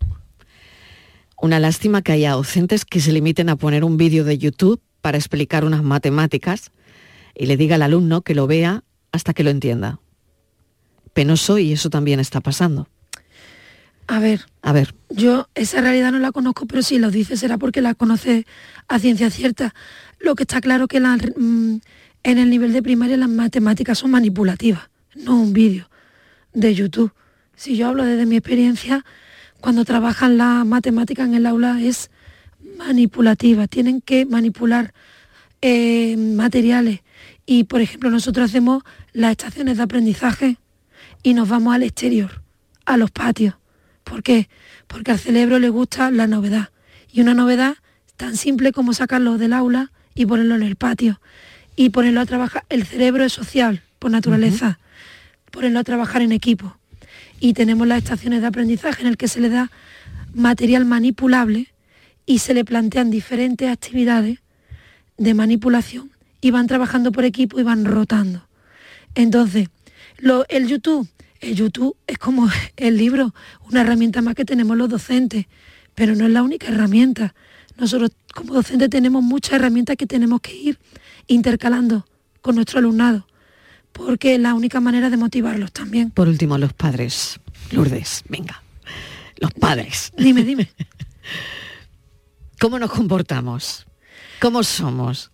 Una 1.39 1.61
lástima 1.61 2.01
que 2.01 2.13
haya 2.13 2.33
docentes 2.33 2.87
que 2.87 3.01
se 3.01 3.13
limiten 3.13 3.51
a 3.51 3.57
poner 3.57 3.85
un 3.85 3.99
vídeo 3.99 4.25
de 4.25 4.39
YouTube 4.39 4.81
para 5.03 5.19
explicar 5.19 5.67
unas 5.67 5.83
matemáticas 5.83 6.73
y 7.35 7.45
le 7.45 7.59
diga 7.59 7.75
al 7.75 7.83
alumno 7.83 8.23
que 8.23 8.35
lo 8.35 8.47
vea 8.47 8.85
hasta 9.13 9.35
que 9.35 9.45
lo 9.45 9.51
entienda. 9.51 10.01
Penoso 11.13 11.59
y 11.59 11.73
eso 11.73 11.91
también 11.91 12.21
está 12.21 12.41
pasando. 12.41 12.89
A 14.07 14.19
ver, 14.19 14.47
a 14.63 14.73
ver. 14.73 14.95
Yo 15.11 15.51
esa 15.55 15.83
realidad 15.83 16.11
no 16.11 16.21
la 16.21 16.33
conozco, 16.33 16.65
pero 16.65 16.81
si 16.81 16.99
lo 16.99 17.11
dice 17.11 17.37
será 17.37 17.59
porque 17.59 17.83
la 17.83 17.95
conoce 17.95 18.47
a 18.89 18.99
ciencia 18.99 19.29
cierta. 19.29 19.75
Lo 20.19 20.37
que 20.37 20.45
está 20.45 20.63
claro 20.63 20.89
que 20.89 21.01
la, 21.01 21.19
mm, 21.19 21.81
en 22.23 22.39
el 22.39 22.51
nivel 22.51 22.73
de 22.73 22.83
primaria 22.83 23.17
las 23.17 23.29
matemáticas 23.29 23.99
son 23.99 24.11
manipulativas, 24.11 24.91
no 25.15 25.41
un 25.41 25.53
vídeo 25.53 25.89
de 26.53 26.75
YouTube. 26.75 27.13
Si 27.57 27.77
yo 27.77 27.89
hablo 27.89 28.05
desde 28.05 28.27
mi 28.27 28.37
experiencia, 28.37 29.05
cuando 29.61 29.85
trabajan 29.85 30.37
las 30.39 30.67
matemáticas 30.67 31.27
en 31.29 31.35
el 31.35 31.47
aula 31.47 31.81
es 31.81 32.11
manipulativa, 32.79 33.67
tienen 33.67 34.01
que 34.01 34.27
manipular 34.27 34.93
eh, 35.63 36.17
materiales. 36.17 37.01
Y 37.47 37.65
por 37.65 37.81
ejemplo 37.81 38.11
nosotros 38.11 38.51
hacemos 38.51 38.83
las 39.13 39.33
estaciones 39.33 39.79
de 39.79 39.83
aprendizaje 39.83 40.59
y 41.23 41.35
nos 41.35 41.49
vamos 41.49 41.75
al 41.75 41.83
exterior, 41.83 42.43
a 42.85 42.97
los 42.97 43.11
patios. 43.11 43.55
¿Por 44.05 44.23
qué? 44.23 44.49
Porque 44.87 45.11
al 45.13 45.19
cerebro 45.19 45.59
le 45.59 45.69
gusta 45.69 46.11
la 46.11 46.27
novedad. 46.27 46.71
Y 47.13 47.21
una 47.21 47.35
novedad 47.35 47.77
tan 48.17 48.37
simple 48.37 48.73
como 48.73 48.93
sacarlo 48.93 49.39
del 49.39 49.53
aula 49.53 49.93
y 50.15 50.27
ponerlo 50.27 50.55
en 50.55 50.63
el 50.63 50.77
patio 50.77 51.21
y 51.77 51.91
ponerlo 51.91 52.21
a 52.21 52.27
trabajar. 52.27 52.65
El 52.69 52.85
cerebro 52.85 53.25
es 53.25 53.33
social 53.33 53.83
por 53.99 54.11
naturaleza, 54.11 54.79
ponerlo 55.51 55.81
a 55.81 55.85
trabajar 55.85 56.23
en 56.23 56.33
equipo. 56.33 56.77
Y 57.39 57.55
tenemos 57.55 57.87
las 57.87 57.99
estaciones 57.99 58.41
de 58.41 58.47
aprendizaje 58.47 59.03
en 59.03 59.09
el 59.09 59.17
que 59.17 59.29
se 59.29 59.41
le 59.41 59.49
da 59.49 59.71
material 60.35 60.85
manipulable 60.85 61.69
y 62.27 62.39
se 62.39 62.55
le 62.55 62.65
plantean 62.65 63.11
diferentes 63.11 63.69
actividades 63.69 64.39
de 65.17 65.35
manipulación 65.35 66.11
y 66.41 66.51
van 66.51 66.67
trabajando 66.67 67.13
por 67.13 67.25
equipo 67.25 67.61
y 67.61 67.63
van 67.63 67.85
rotando. 67.85 68.47
Entonces, 69.15 69.69
lo, 70.19 70.47
el 70.49 70.67
YouTube, 70.67 71.09
el 71.41 71.57
YouTube 71.57 71.97
es 72.07 72.19
como 72.19 72.49
el 72.77 72.97
libro, 72.97 73.35
una 73.69 73.83
herramienta 73.83 74.23
más 74.23 74.35
que 74.35 74.45
tenemos 74.45 74.77
los 74.77 74.89
docentes, 74.89 75.47
pero 75.95 76.15
no 76.15 76.27
es 76.27 76.31
la 76.31 76.43
única 76.43 76.69
herramienta. 76.69 77.35
Nosotros 77.77 78.13
como 78.35 78.55
docentes 78.55 78.91
tenemos 78.91 79.23
muchas 79.23 79.55
herramientas 79.55 79.97
que 79.97 80.07
tenemos 80.07 80.41
que 80.41 80.55
ir 80.55 80.79
intercalando 81.31 82.07
con 82.41 82.57
nuestro 82.57 82.79
alumnado, 82.79 83.27
porque 83.93 84.35
es 84.35 84.41
la 84.41 84.55
única 84.55 84.81
manera 84.81 85.11
de 85.11 85.17
motivarlos 85.17 85.73
también. 85.73 86.11
Por 86.11 86.29
último, 86.29 86.59
los 86.59 86.73
padres. 86.73 87.41
Lourdes, 87.71 88.25
venga. 88.29 88.63
Los 89.39 89.53
padres. 89.53 90.13
Dime, 90.17 90.43
dime. 90.43 90.71
¿Cómo 92.61 92.79
nos 92.79 92.91
comportamos? 92.91 93.87
¿Cómo 94.41 94.63
somos? 94.63 95.31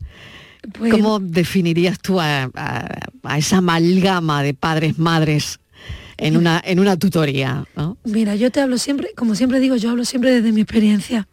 Pues 0.79 0.93
¿Cómo 0.93 1.19
definirías 1.19 1.99
tú 1.99 2.21
a, 2.21 2.51
esa 3.37 3.59
amalgama 3.59 4.43
de 4.43 4.55
padres, 4.55 4.99
madres 4.99 5.61
en 6.19 6.37
una, 6.37 6.61
en 6.65 6.81
una 6.81 6.97
tutoría? 6.97 7.65
Mira, 8.05 8.35
yo 8.37 8.51
te 8.51 8.61
hablo 8.61 8.79
siempre, 8.79 9.11
como 9.17 9.35
siempre 9.35 9.61
digo, 9.61 9.77
yo 9.77 9.91
hablo 9.91 10.05
siempre 10.05 10.31
desde 10.31 10.53
mi 10.53 10.61
experiencia. 10.61 11.29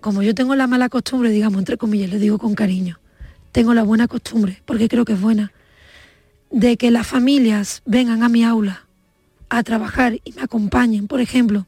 Como 0.00 0.22
yo 0.22 0.34
tengo 0.34 0.54
la 0.54 0.66
mala 0.66 0.88
costumbre, 0.88 1.30
digamos, 1.30 1.58
entre 1.58 1.76
comillas, 1.76 2.10
le 2.10 2.18
digo 2.18 2.38
con 2.38 2.54
cariño, 2.54 2.98
tengo 3.54 3.72
la 3.72 3.84
buena 3.84 4.08
costumbre, 4.08 4.60
porque 4.64 4.88
creo 4.88 5.04
que 5.04 5.12
es 5.12 5.20
buena, 5.20 5.52
de 6.50 6.76
que 6.76 6.90
las 6.90 7.06
familias 7.06 7.82
vengan 7.86 8.24
a 8.24 8.28
mi 8.28 8.42
aula 8.42 8.84
a 9.48 9.62
trabajar 9.62 10.18
y 10.24 10.32
me 10.32 10.42
acompañen. 10.42 11.06
Por 11.06 11.20
ejemplo, 11.20 11.64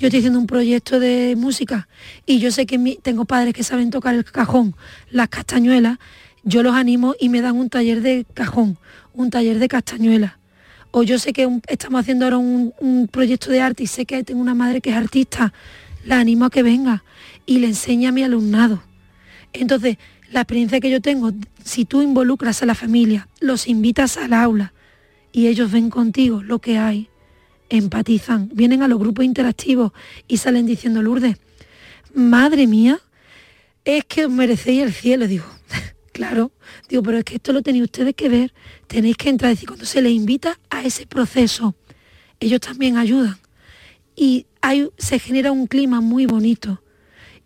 yo 0.00 0.08
estoy 0.08 0.18
haciendo 0.18 0.40
un 0.40 0.48
proyecto 0.48 0.98
de 0.98 1.36
música 1.36 1.86
y 2.26 2.40
yo 2.40 2.50
sé 2.50 2.66
que 2.66 2.98
tengo 3.02 3.24
padres 3.24 3.54
que 3.54 3.62
saben 3.62 3.90
tocar 3.90 4.16
el 4.16 4.24
cajón, 4.24 4.74
las 5.12 5.28
castañuelas, 5.28 5.98
yo 6.42 6.64
los 6.64 6.74
animo 6.74 7.14
y 7.20 7.28
me 7.28 7.40
dan 7.40 7.56
un 7.56 7.70
taller 7.70 8.02
de 8.02 8.26
cajón, 8.34 8.76
un 9.14 9.30
taller 9.30 9.60
de 9.60 9.68
castañuelas. 9.68 10.32
O 10.90 11.04
yo 11.04 11.20
sé 11.20 11.32
que 11.32 11.48
estamos 11.68 12.00
haciendo 12.00 12.24
ahora 12.24 12.38
un, 12.38 13.08
proyecto 13.12 13.52
de 13.52 13.60
arte 13.60 13.84
y 13.84 13.86
sé 13.86 14.06
que 14.06 14.24
tengo 14.24 14.40
una 14.40 14.56
madre 14.56 14.80
que 14.80 14.90
es 14.90 14.96
artista, 14.96 15.52
la 16.04 16.18
animo 16.18 16.46
a 16.46 16.50
que 16.50 16.64
venga 16.64 17.04
y 17.46 17.60
le 17.60 17.68
enseña 17.68 18.08
a 18.08 18.12
mi 18.12 18.24
alumnado. 18.24 18.82
Entonces, 19.52 19.98
la 20.32 20.40
experiencia 20.40 20.80
que 20.80 20.90
yo 20.90 21.00
tengo, 21.00 21.32
si 21.62 21.84
tú 21.84 22.02
involucras 22.02 22.62
a 22.62 22.66
la 22.66 22.74
familia, 22.74 23.28
los 23.40 23.68
invitas 23.68 24.16
al 24.16 24.32
aula 24.32 24.72
y 25.30 25.46
ellos 25.46 25.70
ven 25.70 25.90
contigo 25.90 26.42
lo 26.42 26.58
que 26.58 26.78
hay, 26.78 27.08
empatizan, 27.68 28.50
vienen 28.52 28.82
a 28.82 28.88
los 28.88 28.98
grupos 28.98 29.24
interactivos 29.24 29.92
y 30.28 30.38
salen 30.38 30.66
diciendo, 30.66 31.02
Lourdes, 31.02 31.36
madre 32.14 32.66
mía, 32.66 33.00
es 33.84 34.04
que 34.04 34.26
os 34.26 34.32
merecéis 34.32 34.82
el 34.82 34.92
cielo. 34.92 35.26
Digo, 35.26 35.44
claro, 36.12 36.52
digo, 36.88 37.02
pero 37.02 37.18
es 37.18 37.24
que 37.24 37.36
esto 37.36 37.52
lo 37.52 37.62
tenéis 37.62 37.84
ustedes 37.84 38.14
que 38.14 38.28
ver, 38.28 38.54
tenéis 38.86 39.16
que 39.16 39.28
entrar, 39.28 39.52
es 39.52 39.58
decir, 39.58 39.68
cuando 39.68 39.86
se 39.86 40.02
les 40.02 40.12
invita 40.12 40.58
a 40.70 40.82
ese 40.84 41.06
proceso, 41.06 41.74
ellos 42.40 42.60
también 42.60 42.96
ayudan. 42.96 43.38
Y 44.16 44.46
hay, 44.60 44.88
se 44.98 45.18
genera 45.18 45.52
un 45.52 45.66
clima 45.66 46.00
muy 46.00 46.26
bonito 46.26 46.82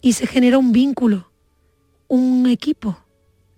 y 0.02 0.12
se 0.12 0.26
genera 0.26 0.58
un 0.58 0.72
vínculo, 0.72 1.30
un 2.08 2.46
equipo 2.46 2.98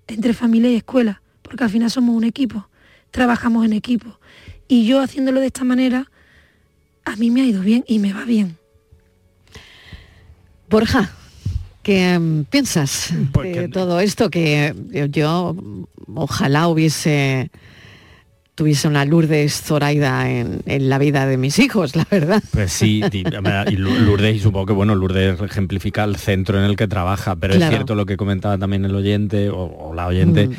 entre 0.06 0.32
familia 0.32 0.70
y 0.70 0.76
escuela, 0.76 1.22
porque 1.42 1.64
al 1.64 1.70
final 1.70 1.90
somos 1.90 2.16
un 2.16 2.24
equipo, 2.24 2.68
trabajamos 3.10 3.64
en 3.64 3.72
equipo. 3.72 4.18
Y 4.66 4.86
yo 4.86 5.00
haciéndolo 5.00 5.40
de 5.40 5.46
esta 5.46 5.64
manera, 5.64 6.10
a 7.04 7.16
mí 7.16 7.30
me 7.30 7.42
ha 7.42 7.44
ido 7.44 7.62
bien 7.62 7.84
y 7.86 7.98
me 7.98 8.12
va 8.12 8.24
bien. 8.24 8.56
Borja, 10.68 11.10
¿qué 11.82 12.12
em, 12.12 12.44
piensas 12.44 13.12
de 13.42 13.68
todo 13.68 14.00
esto? 14.00 14.30
Que 14.30 14.74
yo, 15.10 15.56
ojalá 16.14 16.68
hubiese 16.68 17.50
tuviese 18.58 18.88
una 18.88 19.04
Lourdes 19.04 19.62
Zoraida 19.62 20.28
en, 20.28 20.62
la 20.66 20.98
vida 20.98 21.26
de 21.26 21.36
mis 21.36 21.60
hijos, 21.60 21.94
la 21.94 22.04
verdad. 22.10 22.42
Pues 22.50 22.72
sí, 22.72 23.00
y 23.12 23.76
Lourdes, 23.76 24.34
y 24.34 24.40
supongo 24.40 24.66
que 24.66 24.72
bueno, 24.72 24.96
Lourdes 24.96 25.40
ejemplifica 25.40 26.02
el 26.02 26.16
centro 26.16 26.58
en 26.58 26.64
el 26.64 26.74
que 26.74 26.88
trabaja, 26.88 27.36
pero 27.36 27.54
es 27.54 27.68
cierto 27.68 27.94
lo 27.94 28.04
que 28.04 28.16
comentaba 28.16 28.58
también 28.58 28.84
el 28.84 28.96
oyente 28.96 29.48
o, 29.48 29.92
la 29.94 30.08
oyente. 30.08 30.48
Mm 30.48 30.54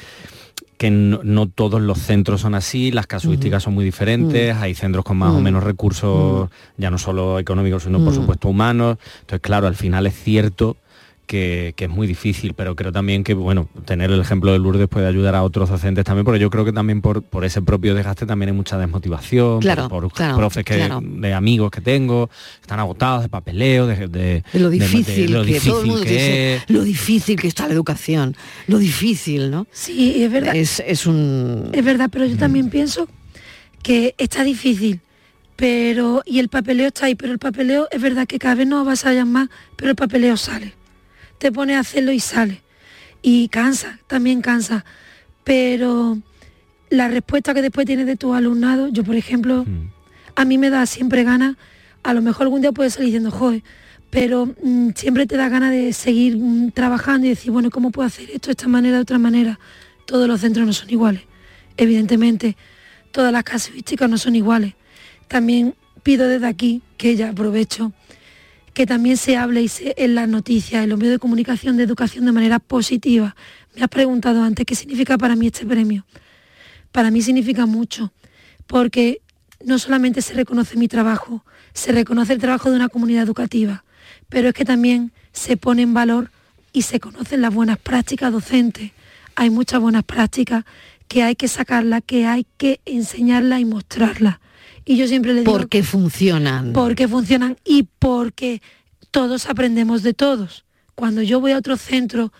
que 0.77 0.91
no, 0.91 1.49
todos 1.49 1.81
los 1.81 1.99
centros 1.99 2.39
son 2.39 2.55
así, 2.55 2.89
las 2.91 3.05
casuísticas 3.05 3.63
son 3.63 3.73
muy 3.73 3.83
diferentes, 3.83 4.55
hay 4.55 4.73
centros 4.75 5.03
con 5.03 5.17
más 5.17 5.33
o 5.35 5.41
menos 5.41 5.61
recursos, 5.61 6.49
ya 6.77 6.89
no 6.89 6.97
solo 6.97 7.37
económicos, 7.37 7.83
sino 7.83 8.01
por 8.01 8.13
supuesto 8.13 8.47
humanos. 8.47 8.97
Entonces, 9.19 9.41
claro, 9.41 9.67
al 9.67 9.75
final 9.75 10.07
es 10.07 10.13
cierto 10.15 10.77
que, 11.29 11.75
es 11.77 11.89
muy 11.89 12.07
difícil, 12.07 12.55
pero 12.55 12.75
creo 12.75 12.91
también 12.91 13.23
que, 13.23 13.35
bueno, 13.35 13.69
tener 13.85 14.09
el 14.09 14.19
ejemplo 14.19 14.51
de 14.51 14.57
Lourdes 14.57 14.87
puede 14.87 15.05
ayudar 15.05 15.35
a 15.35 15.43
otros 15.43 15.69
docentes 15.69 16.03
también, 16.03 16.25
porque 16.25 16.39
yo 16.39 16.49
creo 16.49 16.65
que 16.65 16.73
también 16.73 17.01
por, 17.01 17.21
por 17.21 17.45
ese 17.45 17.61
propio 17.61 17.93
desgaste 17.93 18.25
también 18.25 18.49
hay 18.49 18.55
mucha 18.55 18.79
desmotivación, 18.79 19.59
por, 19.89 20.11
profes 20.11 20.65
que, 20.65 20.89
de 21.01 21.33
amigos 21.35 21.69
que 21.69 21.81
tengo, 21.81 22.31
están 22.59 22.79
agotados 22.79 23.21
de 23.21 23.29
papeleo, 23.29 23.85
de, 23.85 24.43
lo 24.53 24.71
difícil, 24.71 25.31
lo 25.31 25.43
difícil 25.43 26.03
que, 26.03 26.55
es. 26.55 26.63
Lo 26.67 26.81
difícil 26.81 27.39
que 27.39 27.47
está 27.47 27.67
la 27.67 27.75
educación, 27.75 28.35
lo 28.65 28.79
difícil, 28.79 29.51
¿no? 29.51 29.67
Sí, 29.71 30.23
es 30.23 30.31
verdad. 30.31 30.55
Es, 30.55 30.79
es 30.79 31.05
un... 31.05 31.69
Es 31.73 31.85
verdad, 31.85 32.09
pero 32.11 32.25
yo 32.25 32.37
también 32.37 32.65
mm. 32.65 32.69
pienso 32.71 33.07
que 33.83 34.15
está 34.17 34.43
difícil, 34.43 34.99
pero 35.55 36.23
y 36.25 36.39
el 36.39 36.49
papeleo 36.49 36.87
está 36.87 37.05
ahí, 37.05 37.13
pero 37.13 37.31
el 37.31 37.39
papeleo 37.39 37.87
es 37.91 38.01
verdad 38.01 38.25
que 38.25 38.39
cada 38.39 38.55
vez 38.55 38.65
nos 38.65 38.81
avasallan 38.81 39.31
más, 39.31 39.49
pero 39.75 39.91
el 39.91 39.95
papeleo 39.95 40.35
sale 40.35 40.78
te 41.39 41.51
pone 41.51 41.75
a 41.75 41.79
hacerlo 41.79 42.11
y 42.11 42.19
sale. 42.19 42.61
Y 43.21 43.47
cansa, 43.49 43.99
también 44.07 44.41
cansa. 44.41 44.85
Pero 45.43 46.19
la 46.89 47.07
respuesta 47.07 47.53
que 47.53 47.61
después 47.61 47.87
tienes 47.87 48.05
de 48.05 48.15
tu 48.15 48.33
alumnado, 48.33 48.87
yo 48.89 49.03
por 49.03 49.15
ejemplo, 49.15 49.65
mm. 49.65 49.91
a 50.35 50.45
mí 50.45 50.57
me 50.57 50.69
da 50.69 50.85
siempre 50.85 51.23
ganas, 51.23 51.55
a 52.03 52.13
lo 52.13 52.21
mejor 52.21 52.43
algún 52.43 52.61
día 52.61 52.71
puedes 52.71 52.93
salir 52.93 53.07
diciendo, 53.07 53.31
joder, 53.31 53.63
pero 54.09 54.47
mm, 54.61 54.89
siempre 54.95 55.25
te 55.25 55.37
da 55.37 55.49
ganas 55.49 55.71
de 55.71 55.93
seguir 55.93 56.37
mm, 56.37 56.71
trabajando 56.71 57.27
y 57.27 57.29
decir, 57.29 57.51
bueno, 57.51 57.69
¿cómo 57.69 57.91
puedo 57.91 58.07
hacer 58.07 58.29
esto 58.31 58.47
de 58.47 58.51
esta 58.51 58.67
manera, 58.67 58.97
de 58.97 59.01
otra 59.01 59.17
manera? 59.17 59.59
Todos 60.05 60.27
los 60.27 60.41
centros 60.41 60.65
no 60.65 60.73
son 60.73 60.89
iguales. 60.89 61.23
Evidentemente, 61.77 62.57
todas 63.11 63.31
las 63.31 63.43
casuísticas 63.43 64.09
no 64.09 64.17
son 64.17 64.35
iguales. 64.35 64.73
También 65.27 65.75
pido 66.03 66.27
desde 66.27 66.47
aquí, 66.47 66.81
que 66.97 67.15
ya 67.15 67.29
aprovecho, 67.29 67.93
que 68.73 68.85
también 68.85 69.17
se 69.17 69.37
hable 69.37 69.61
y 69.61 69.71
en 69.97 70.15
las 70.15 70.27
noticias, 70.27 70.83
en 70.83 70.89
los 70.89 70.97
medios 70.97 71.13
de 71.13 71.19
comunicación 71.19 71.77
de 71.77 71.83
educación 71.83 72.25
de 72.25 72.31
manera 72.31 72.59
positiva. 72.59 73.35
Me 73.75 73.83
has 73.83 73.89
preguntado 73.89 74.43
antes 74.43 74.65
qué 74.65 74.75
significa 74.75 75.17
para 75.17 75.35
mí 75.35 75.47
este 75.47 75.65
premio. 75.65 76.05
Para 76.91 77.11
mí 77.11 77.21
significa 77.21 77.65
mucho, 77.65 78.11
porque 78.67 79.21
no 79.63 79.77
solamente 79.79 80.21
se 80.21 80.33
reconoce 80.33 80.77
mi 80.77 80.87
trabajo, 80.87 81.45
se 81.73 81.91
reconoce 81.91 82.33
el 82.33 82.39
trabajo 82.39 82.69
de 82.69 82.75
una 82.75 82.89
comunidad 82.89 83.23
educativa, 83.23 83.83
pero 84.27 84.49
es 84.49 84.53
que 84.53 84.65
también 84.65 85.11
se 85.31 85.57
pone 85.57 85.83
en 85.83 85.93
valor 85.93 86.31
y 86.73 86.83
se 86.83 86.99
conocen 86.99 87.41
las 87.41 87.53
buenas 87.53 87.77
prácticas 87.77 88.31
docentes. 88.31 88.91
Hay 89.35 89.49
muchas 89.49 89.79
buenas 89.79 90.03
prácticas 90.03 90.65
que 91.07 91.23
hay 91.23 91.35
que 91.35 91.47
sacarlas, 91.47 92.01
que 92.05 92.25
hay 92.25 92.45
que 92.57 92.79
enseñarlas 92.85 93.59
y 93.59 93.65
mostrarlas. 93.65 94.39
Y 94.85 94.97
yo 94.97 95.07
siempre 95.07 95.33
le 95.33 95.41
digo... 95.41 95.51
Porque 95.51 95.83
funcionan. 95.83 96.73
Porque 96.73 97.07
funcionan 97.07 97.57
y 97.63 97.83
porque 97.99 98.61
todos 99.11 99.47
aprendemos 99.47 100.03
de 100.03 100.13
todos. 100.13 100.65
Cuando 100.95 101.21
yo 101.21 101.39
voy 101.39 101.51
a 101.51 101.57
otro 101.57 101.77
centro 101.77 102.33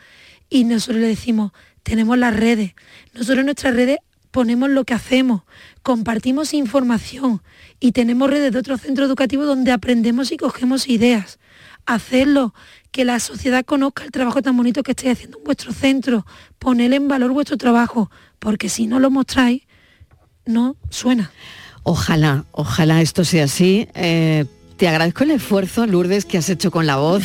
y 0.50 0.64
nosotros 0.64 1.02
le 1.02 1.08
decimos, 1.08 1.52
tenemos 1.84 2.18
las 2.18 2.36
redes, 2.36 2.74
nosotros 3.14 3.40
en 3.40 3.46
nuestras 3.46 3.76
redes 3.76 3.98
ponemos 4.32 4.70
lo 4.70 4.84
que 4.84 4.94
hacemos, 4.94 5.44
compartimos 5.82 6.54
información 6.54 7.42
y 7.80 7.94
tenemos 7.94 8.30
redes 8.30 8.52
de 8.52 8.60
otros 8.60 8.82
centros 8.82 9.08
educativos 9.08 9.48
donde 9.48 9.72
aprendemos 9.72 10.32
y 10.32 10.38
cogemos 10.38 10.88
ideas. 10.88 11.40
Hacerlo, 11.86 12.54
que 12.92 13.06
la 13.06 13.20
sociedad 13.20 13.66
conozca 13.66 14.04
el 14.04 14.12
trabajo 14.12 14.42
tan 14.42 14.56
bonito 14.56 14.84
que 14.84 14.92
estáis 14.92 15.14
haciendo 15.14 15.38
en 15.38 15.44
vuestro 15.44 15.72
centro, 15.72 16.26
poner 16.60 16.94
en 16.94 17.08
valor 17.08 17.32
vuestro 17.32 17.58
trabajo, 17.58 18.12
porque 18.40 18.70
si 18.70 18.88
no 18.88 19.00
lo 19.00 19.10
mostráis, 19.10 19.64
no 20.46 20.76
suena. 20.90 21.32
Ojalá, 21.92 22.46
ojalá 22.52 23.02
esto 23.02 23.26
sea 23.26 23.46
así. 23.46 23.88
Eh, 23.96 24.46
te 24.78 24.88
agradezco 24.88 25.24
el 25.24 25.32
esfuerzo, 25.32 25.88
Lourdes, 25.88 26.24
que 26.24 26.38
has 26.38 26.48
hecho 26.48 26.70
con 26.70 26.86
la 26.86 26.98
voz. 26.98 27.24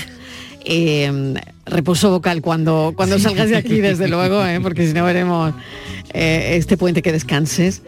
Eh, 0.64 1.34
reposo 1.66 2.10
vocal 2.10 2.40
cuando, 2.40 2.94
cuando 2.96 3.18
salgas 3.18 3.50
de 3.50 3.58
aquí, 3.58 3.82
desde 3.82 4.08
luego, 4.08 4.42
eh, 4.42 4.60
porque 4.62 4.86
si 4.86 4.94
no 4.94 5.04
veremos 5.04 5.52
este 6.14 6.78
puente 6.78 7.02
que 7.02 7.12
descanses. 7.12 7.82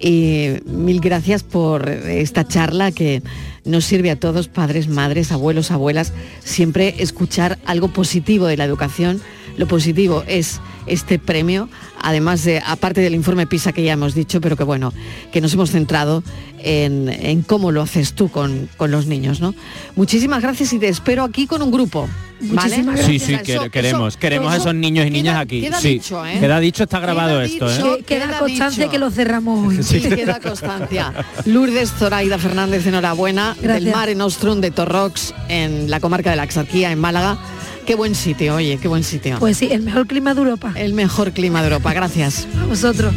Y 0.00 0.54
mil 0.64 1.02
gracias 1.02 1.42
por 1.42 1.86
esta 1.90 2.48
charla 2.48 2.92
que 2.92 3.22
nos 3.66 3.84
sirve 3.84 4.10
a 4.10 4.16
todos, 4.16 4.48
padres, 4.48 4.88
madres, 4.88 5.32
abuelos, 5.32 5.70
abuelas, 5.70 6.14
siempre 6.42 6.94
escuchar 6.98 7.58
algo 7.66 7.88
positivo 7.88 8.46
de 8.46 8.56
la 8.56 8.64
educación. 8.64 9.20
Lo 9.58 9.68
positivo 9.68 10.24
es 10.26 10.62
este 10.86 11.18
premio, 11.18 11.68
además 12.02 12.44
de, 12.44 12.60
aparte 12.64 13.00
del 13.00 13.14
informe 13.14 13.46
PISA 13.46 13.72
que 13.72 13.82
ya 13.82 13.92
hemos 13.92 14.14
dicho, 14.14 14.40
pero 14.40 14.56
que 14.56 14.64
bueno, 14.64 14.92
que 15.32 15.40
nos 15.40 15.54
hemos 15.54 15.70
centrado 15.70 16.22
en, 16.58 17.42
cómo 17.46 17.72
lo 17.72 17.82
haces 17.82 18.12
tú 18.12 18.28
con, 18.28 18.68
los 18.78 19.06
niños, 19.06 19.40
¿no? 19.40 19.54
Muchísimas 19.96 20.42
gracias 20.42 20.72
y 20.72 20.78
te 20.78 20.88
espero 20.88 21.24
aquí 21.24 21.46
con 21.46 21.62
un 21.62 21.70
grupo. 21.70 22.08
¿vale? 22.40 22.84
Sí, 23.04 23.20
sí, 23.20 23.36
queremos, 23.70 24.16
queremos 24.16 24.52
a 24.52 24.56
esos 24.56 24.74
niños 24.74 25.06
y 25.06 25.10
niñas 25.10 25.40
aquí. 25.40 25.60
Queda 25.62 25.80
sí. 25.80 25.94
dicho, 25.94 26.26
¿eh? 26.26 26.38
Queda 26.40 26.58
dicho, 26.58 26.82
está 26.82 26.98
grabado 26.98 27.40
esto, 27.40 27.70
¿eh? 27.70 28.02
Queda, 28.04 28.38
constancia 28.38 28.88
que 28.88 28.98
lo 28.98 29.10
cerramos 29.10 29.68
hoy. 29.68 29.82
Sí. 29.82 30.00
Queda 30.00 30.40
constancia. 30.40 31.12
Lourdes 31.44 31.92
Zoraida 31.92 32.38
Fernández, 32.38 32.86
enhorabuena, 32.86 33.54
del 33.60 33.90
Mar 33.92 34.08
en 34.08 34.20
Ostrum 34.20 34.60
de 34.60 34.72
Torrox, 34.72 35.34
en 35.48 35.90
la 35.90 36.00
comarca 36.00 36.30
de 36.30 36.36
la 36.36 36.42
Axarquía, 36.42 36.90
en 36.90 36.98
Málaga. 36.98 37.38
Qué 37.86 37.96
buen 37.96 38.14
sitio, 38.14 38.54
oye, 38.54 38.78
qué 38.80 38.88
buen 38.88 39.02
sitio. 39.02 39.38
Pues 39.40 39.56
sí, 39.56 39.68
el 39.72 39.82
mejor 39.82 40.06
clima 40.06 40.34
de 40.34 40.40
Europa. 40.40 40.72
El 40.76 40.94
mejor 40.94 41.32
clima 41.32 41.60
de 41.60 41.68
Europa, 41.68 41.92
gracias. 41.92 42.46
A 42.60 42.66
vosotros. 42.66 43.12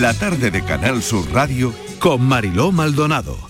La 0.00 0.14
tarde 0.14 0.50
de 0.50 0.64
Canal 0.64 1.02
Sur 1.02 1.30
Radio 1.30 1.74
con 1.98 2.22
Mariló 2.22 2.72
Maldonado 2.72 3.49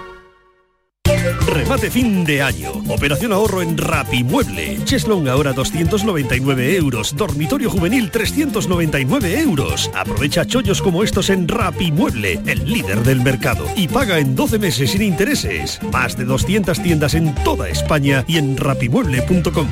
Remate 1.45 1.91
fin 1.91 2.23
de 2.23 2.41
año. 2.41 2.71
Operación 2.89 3.33
ahorro 3.33 3.61
en 3.61 3.77
Rapimueble. 3.77 4.79
Cheslong 4.83 5.27
ahora 5.27 5.53
299 5.53 6.75
euros. 6.75 7.15
Dormitorio 7.15 7.69
juvenil 7.69 8.09
399 8.11 9.39
euros. 9.39 9.91
Aprovecha 9.93 10.45
chollos 10.45 10.81
como 10.81 11.03
estos 11.03 11.29
en 11.29 11.47
Rapimueble, 11.47 12.39
el 12.45 12.65
líder 12.65 13.03
del 13.03 13.21
mercado. 13.21 13.65
Y 13.75 13.87
paga 13.87 14.19
en 14.19 14.35
12 14.35 14.59
meses 14.59 14.91
sin 14.91 15.01
intereses. 15.01 15.79
Más 15.91 16.17
de 16.17 16.25
200 16.25 16.81
tiendas 16.81 17.13
en 17.13 17.35
toda 17.43 17.69
España 17.69 18.23
y 18.27 18.37
en 18.37 18.57
rapimueble.com. 18.57 19.67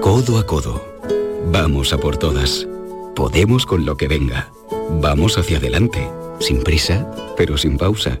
Codo 0.00 0.38
a 0.38 0.46
codo. 0.46 0.82
Vamos 1.52 1.92
a 1.92 1.98
por 1.98 2.16
todas. 2.16 2.66
Podemos 3.14 3.66
con 3.66 3.84
lo 3.84 3.96
que 3.96 4.08
venga. 4.08 4.50
Vamos 5.00 5.38
hacia 5.38 5.58
adelante. 5.58 6.08
Sin 6.40 6.62
prisa, 6.62 7.06
pero 7.36 7.58
sin 7.58 7.76
pausa. 7.76 8.20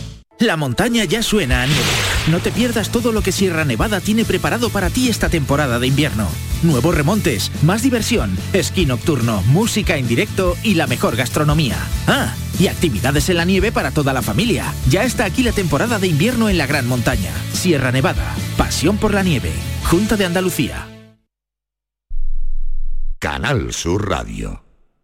La 0.41 0.57
montaña 0.57 1.05
ya 1.05 1.21
suena 1.21 1.61
a 1.61 1.67
nieve. 1.67 1.81
No 2.31 2.39
te 2.39 2.51
pierdas 2.51 2.89
todo 2.89 3.11
lo 3.11 3.21
que 3.21 3.31
Sierra 3.31 3.63
Nevada 3.63 4.01
tiene 4.01 4.25
preparado 4.25 4.71
para 4.71 4.89
ti 4.89 5.07
esta 5.07 5.29
temporada 5.29 5.77
de 5.77 5.85
invierno. 5.85 6.27
Nuevos 6.63 6.95
remontes, 6.95 7.51
más 7.61 7.83
diversión, 7.83 8.35
esquí 8.51 8.87
nocturno, 8.87 9.43
música 9.43 9.97
en 9.97 10.07
directo 10.07 10.57
y 10.63 10.73
la 10.73 10.87
mejor 10.87 11.15
gastronomía. 11.15 11.77
Ah, 12.07 12.33
y 12.59 12.67
actividades 12.67 13.29
en 13.29 13.37
la 13.37 13.45
nieve 13.45 13.71
para 13.71 13.91
toda 13.91 14.13
la 14.13 14.23
familia. 14.23 14.73
Ya 14.89 15.03
está 15.03 15.25
aquí 15.25 15.43
la 15.43 15.51
temporada 15.51 15.99
de 15.99 16.07
invierno 16.07 16.49
en 16.49 16.57
la 16.57 16.65
Gran 16.65 16.87
Montaña. 16.87 17.31
Sierra 17.53 17.91
Nevada, 17.91 18.35
pasión 18.57 18.97
por 18.97 19.13
la 19.13 19.21
nieve. 19.21 19.51
Junta 19.83 20.17
de 20.17 20.25
Andalucía. 20.25 20.87
Canal 23.19 23.73
Sur 23.73 24.09
Radio. 24.09 24.70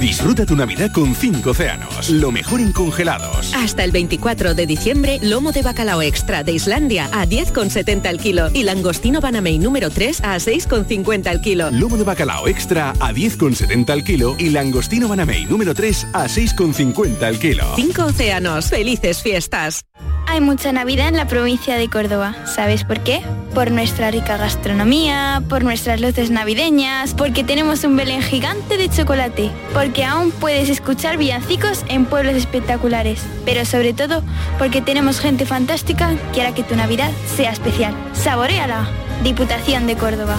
Disfruta 0.00 0.44
tu 0.44 0.54
Navidad 0.54 0.92
con 0.92 1.14
5 1.14 1.50
océanos, 1.50 2.10
lo 2.10 2.30
mejor 2.30 2.60
en 2.60 2.72
congelados. 2.72 3.54
Hasta 3.54 3.82
el 3.82 3.92
24 3.92 4.54
de 4.54 4.66
diciembre, 4.66 5.18
lomo 5.22 5.52
de 5.52 5.62
bacalao 5.62 6.02
extra 6.02 6.44
de 6.44 6.52
Islandia 6.52 7.08
a 7.12 7.26
10,70 7.26 8.06
al 8.06 8.18
kilo 8.18 8.50
y 8.52 8.62
langostino 8.62 9.22
Banamey 9.22 9.58
número 9.58 9.88
3 9.88 10.20
a 10.22 10.36
6,50 10.36 11.28
al 11.28 11.40
kilo. 11.40 11.70
Lomo 11.70 11.96
de 11.96 12.04
bacalao 12.04 12.46
extra 12.46 12.90
a 12.90 13.12
10,70 13.12 13.88
al 13.88 14.04
kilo 14.04 14.36
y 14.38 14.50
langostino 14.50 15.08
Banamey 15.08 15.46
número 15.46 15.74
3 15.74 16.08
a 16.12 16.26
6,50 16.26 17.22
al 17.22 17.38
kilo. 17.38 17.64
5 17.76 18.04
océanos, 18.04 18.68
felices 18.68 19.22
fiestas. 19.22 19.82
Hay 20.28 20.40
mucha 20.40 20.72
Navidad 20.72 21.08
en 21.08 21.16
la 21.16 21.28
provincia 21.28 21.76
de 21.76 21.88
Córdoba. 21.88 22.34
¿Sabes 22.44 22.84
por 22.84 23.00
qué? 23.00 23.22
Por 23.54 23.70
nuestra 23.70 24.10
rica 24.10 24.36
gastronomía, 24.36 25.42
por 25.48 25.62
nuestras 25.62 26.00
luces 26.00 26.30
navideñas, 26.30 27.14
porque 27.14 27.44
tenemos 27.44 27.84
un 27.84 27.96
Belén 27.96 28.22
gigante 28.22 28.76
de 28.76 28.90
chocolate, 28.90 29.50
porque 29.86 30.04
aún 30.04 30.32
puedes 30.32 30.68
escuchar 30.68 31.16
villancicos 31.16 31.84
en 31.88 32.06
pueblos 32.06 32.34
espectaculares, 32.34 33.24
pero 33.44 33.64
sobre 33.64 33.92
todo 33.92 34.24
porque 34.58 34.82
tenemos 34.82 35.20
gente 35.20 35.46
fantástica 35.46 36.16
que 36.34 36.40
hará 36.40 36.52
que 36.52 36.64
tu 36.64 36.74
Navidad 36.74 37.12
sea 37.36 37.52
especial. 37.52 37.94
¡Saboreala! 38.12 38.88
Diputación 39.22 39.86
de 39.86 39.94
Córdoba. 39.94 40.38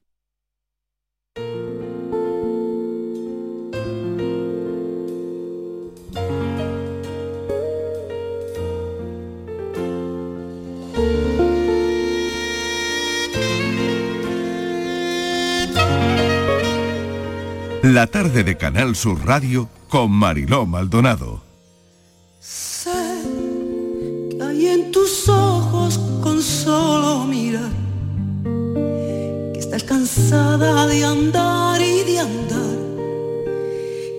La 17.91 18.07
tarde 18.07 18.45
de 18.45 18.55
Canal 18.55 18.95
Sur 18.95 19.25
Radio 19.25 19.67
con 19.89 20.11
Mariló 20.11 20.65
Maldonado. 20.65 21.43
Sé 22.39 22.89
que 24.29 24.41
hay 24.41 24.67
en 24.67 24.91
tus 24.93 25.27
ojos 25.27 25.99
con 26.23 26.41
solo 26.41 27.25
mirar 27.25 27.69
que 29.53 29.59
estás 29.59 29.83
cansada 29.83 30.87
de 30.87 31.03
andar 31.03 31.81
y 31.81 32.03
de 32.05 32.19
andar 32.19 32.77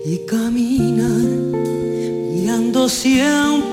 y 0.05 0.19
caminar 0.27 1.31
mirando 2.35 2.87
siempre 2.87 3.72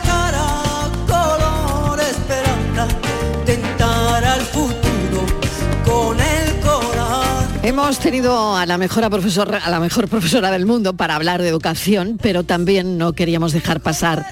Hemos 7.71 7.99
tenido 7.99 8.57
a 8.57 8.65
la 8.65 8.77
mejor 8.77 9.09
profesora, 9.09 9.59
a 9.59 9.69
la 9.69 9.79
mejor 9.79 10.09
profesora 10.09 10.51
del 10.51 10.65
mundo 10.65 10.93
para 10.93 11.15
hablar 11.15 11.41
de 11.41 11.47
educación, 11.47 12.19
pero 12.21 12.43
también 12.43 12.97
no 12.97 13.13
queríamos 13.13 13.53
dejar 13.53 13.79
pasar 13.79 14.25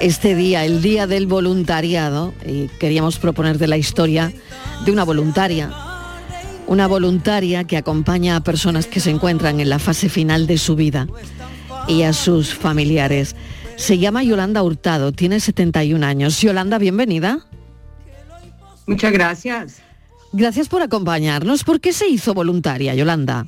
este 0.00 0.34
día, 0.34 0.64
el 0.64 0.80
día 0.80 1.06
del 1.06 1.26
voluntariado, 1.26 2.32
y 2.46 2.68
queríamos 2.80 3.18
proponerte 3.18 3.66
la 3.66 3.76
historia 3.76 4.32
de 4.86 4.92
una 4.92 5.04
voluntaria, 5.04 5.70
una 6.66 6.86
voluntaria 6.86 7.64
que 7.64 7.76
acompaña 7.76 8.34
a 8.34 8.40
personas 8.40 8.86
que 8.86 9.00
se 9.00 9.10
encuentran 9.10 9.60
en 9.60 9.68
la 9.68 9.78
fase 9.78 10.08
final 10.08 10.46
de 10.46 10.56
su 10.56 10.74
vida 10.74 11.06
y 11.86 12.00
a 12.00 12.14
sus 12.14 12.54
familiares. 12.54 13.36
Se 13.76 13.98
llama 13.98 14.22
Yolanda 14.22 14.62
Hurtado, 14.62 15.12
tiene 15.12 15.40
71 15.40 16.06
años. 16.06 16.40
Yolanda, 16.40 16.78
bienvenida. 16.78 17.40
Muchas 18.86 19.12
gracias. 19.12 19.85
Gracias 20.36 20.68
por 20.68 20.82
acompañarnos. 20.82 21.64
¿Por 21.64 21.80
qué 21.80 21.94
se 21.94 22.06
hizo 22.08 22.34
voluntaria, 22.34 22.94
Yolanda? 22.94 23.46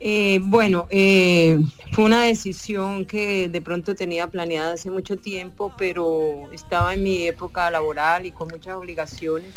Eh, 0.00 0.40
bueno, 0.42 0.86
eh, 0.88 1.58
fue 1.92 2.06
una 2.06 2.22
decisión 2.22 3.04
que 3.04 3.50
de 3.50 3.60
pronto 3.60 3.94
tenía 3.94 4.26
planeada 4.28 4.72
hace 4.72 4.90
mucho 4.90 5.18
tiempo, 5.18 5.70
pero 5.76 6.50
estaba 6.50 6.94
en 6.94 7.02
mi 7.02 7.24
época 7.24 7.70
laboral 7.70 8.24
y 8.24 8.30
con 8.30 8.48
muchas 8.48 8.74
obligaciones. 8.74 9.52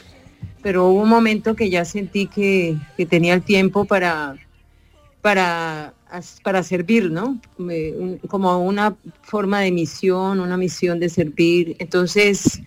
Pero 0.61 0.87
hubo 0.87 1.03
un 1.03 1.07
momento 1.07 1.55
que 1.55 1.69
ya 1.69 1.85
sentí 1.85 2.27
que, 2.27 2.75
tenía 3.09 3.33
el 3.33 3.41
tiempo 3.41 3.85
para, 3.85 4.35
para, 5.21 5.93
para 6.43 6.63
servir, 6.63 7.09
¿no? 7.09 7.39
como 8.27 8.59
una 8.59 8.97
forma 9.21 9.61
de 9.61 9.71
misión, 9.71 10.41
una 10.41 10.57
misión 10.57 10.99
de 10.99 11.07
servir. 11.07 11.77
Entonces, 11.79 12.59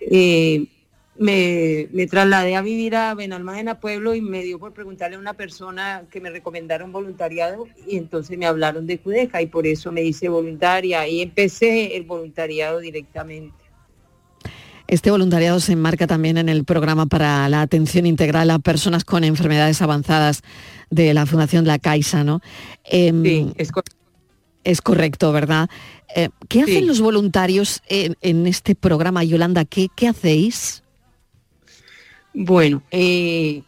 eh, 0.00 0.66
me, 1.18 2.06
trasladé 2.08 2.54
a 2.54 2.62
vivir 2.62 2.94
a 2.94 3.14
Benalmádena 3.14 3.80
Pueblo 3.80 4.14
y 4.14 4.20
me 4.20 4.42
dio 4.42 4.58
por 4.58 4.72
preguntarle 4.72 5.16
a 5.16 5.18
una 5.18 5.34
persona 5.34 6.04
que 6.10 6.20
me 6.20 6.30
recomendaron 6.30 6.92
voluntariado 6.92 7.66
y 7.86 7.96
entonces 7.96 8.38
me 8.38 8.46
hablaron 8.46 8.86
de 8.86 8.98
Cudeca 8.98 9.42
y 9.42 9.46
por 9.46 9.66
eso 9.66 9.90
me 9.90 10.02
hice 10.02 10.28
voluntaria 10.28 11.06
y 11.08 11.20
empecé 11.20 11.96
el 11.96 12.04
voluntariado 12.04 12.78
directamente. 12.78 13.54
Este 14.86 15.10
voluntariado 15.10 15.60
se 15.60 15.72
enmarca 15.72 16.06
también 16.06 16.38
en 16.38 16.48
el 16.48 16.64
programa 16.64 17.06
para 17.06 17.46
la 17.48 17.60
atención 17.60 18.06
integral 18.06 18.50
a 18.50 18.58
personas 18.58 19.04
con 19.04 19.22
enfermedades 19.22 19.82
avanzadas 19.82 20.42
de 20.88 21.12
la 21.12 21.26
Fundación 21.26 21.66
La 21.66 21.78
Caixa, 21.78 22.24
¿no? 22.24 22.40
Em, 22.84 23.22
sí, 23.22 23.52
es 23.56 23.70
correcto. 23.70 23.96
Es 24.64 24.82
correcto, 24.82 25.32
¿verdad? 25.32 25.68
Eh, 26.14 26.30
¿Qué 26.48 26.62
hacen 26.62 26.86
los 26.86 27.00
voluntarios 27.00 27.80
en, 27.88 28.46
este 28.46 28.74
programa, 28.74 29.24
Yolanda? 29.24 29.64
¿Qué, 29.64 29.88
qué 29.94 30.08
hacéis? 30.08 30.82
Bueno, 32.40 32.84
eh, 32.92 33.64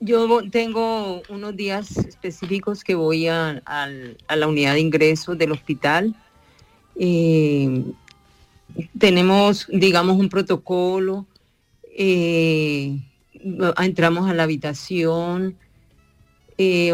yo 0.00 0.40
tengo 0.50 1.20
unos 1.28 1.54
días 1.54 1.94
específicos 1.98 2.82
que 2.82 2.94
voy 2.94 3.28
a, 3.28 3.60
la 4.34 4.48
unidad 4.48 4.72
de 4.72 4.80
ingreso 4.80 5.34
del 5.34 5.52
hospital. 5.52 6.16
Eh, 6.96 7.84
tenemos, 8.98 9.66
digamos, 9.70 10.18
un 10.18 10.30
protocolo. 10.30 11.26
Eh, 11.94 12.98
entramos 13.76 14.30
a 14.30 14.32
la 14.32 14.44
habitación, 14.44 15.54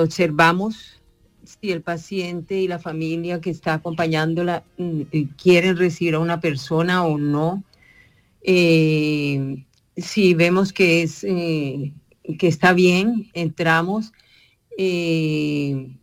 observamos 0.01 1.01
si 1.45 1.71
el 1.71 1.83
paciente 1.83 2.57
y 2.61 2.67
la 2.67 2.81
familia 2.81 3.41
que 3.41 3.51
está 3.51 3.75
acompañándola 3.75 4.65
mm, 4.79 5.03
quieren 5.41 5.77
recibir 5.77 6.17
a 6.17 6.19
una 6.19 6.41
persona 6.41 7.05
o 7.05 7.19
no 7.19 7.63
si 9.97 10.35
vemos 10.35 10.73
que, 10.73 11.03
es, 11.03 11.25
eh, 11.25 11.93
que 12.39 12.49
está 12.49 12.73
bien, 12.73 13.31
entramos 13.33 14.13
eh, 14.79 15.96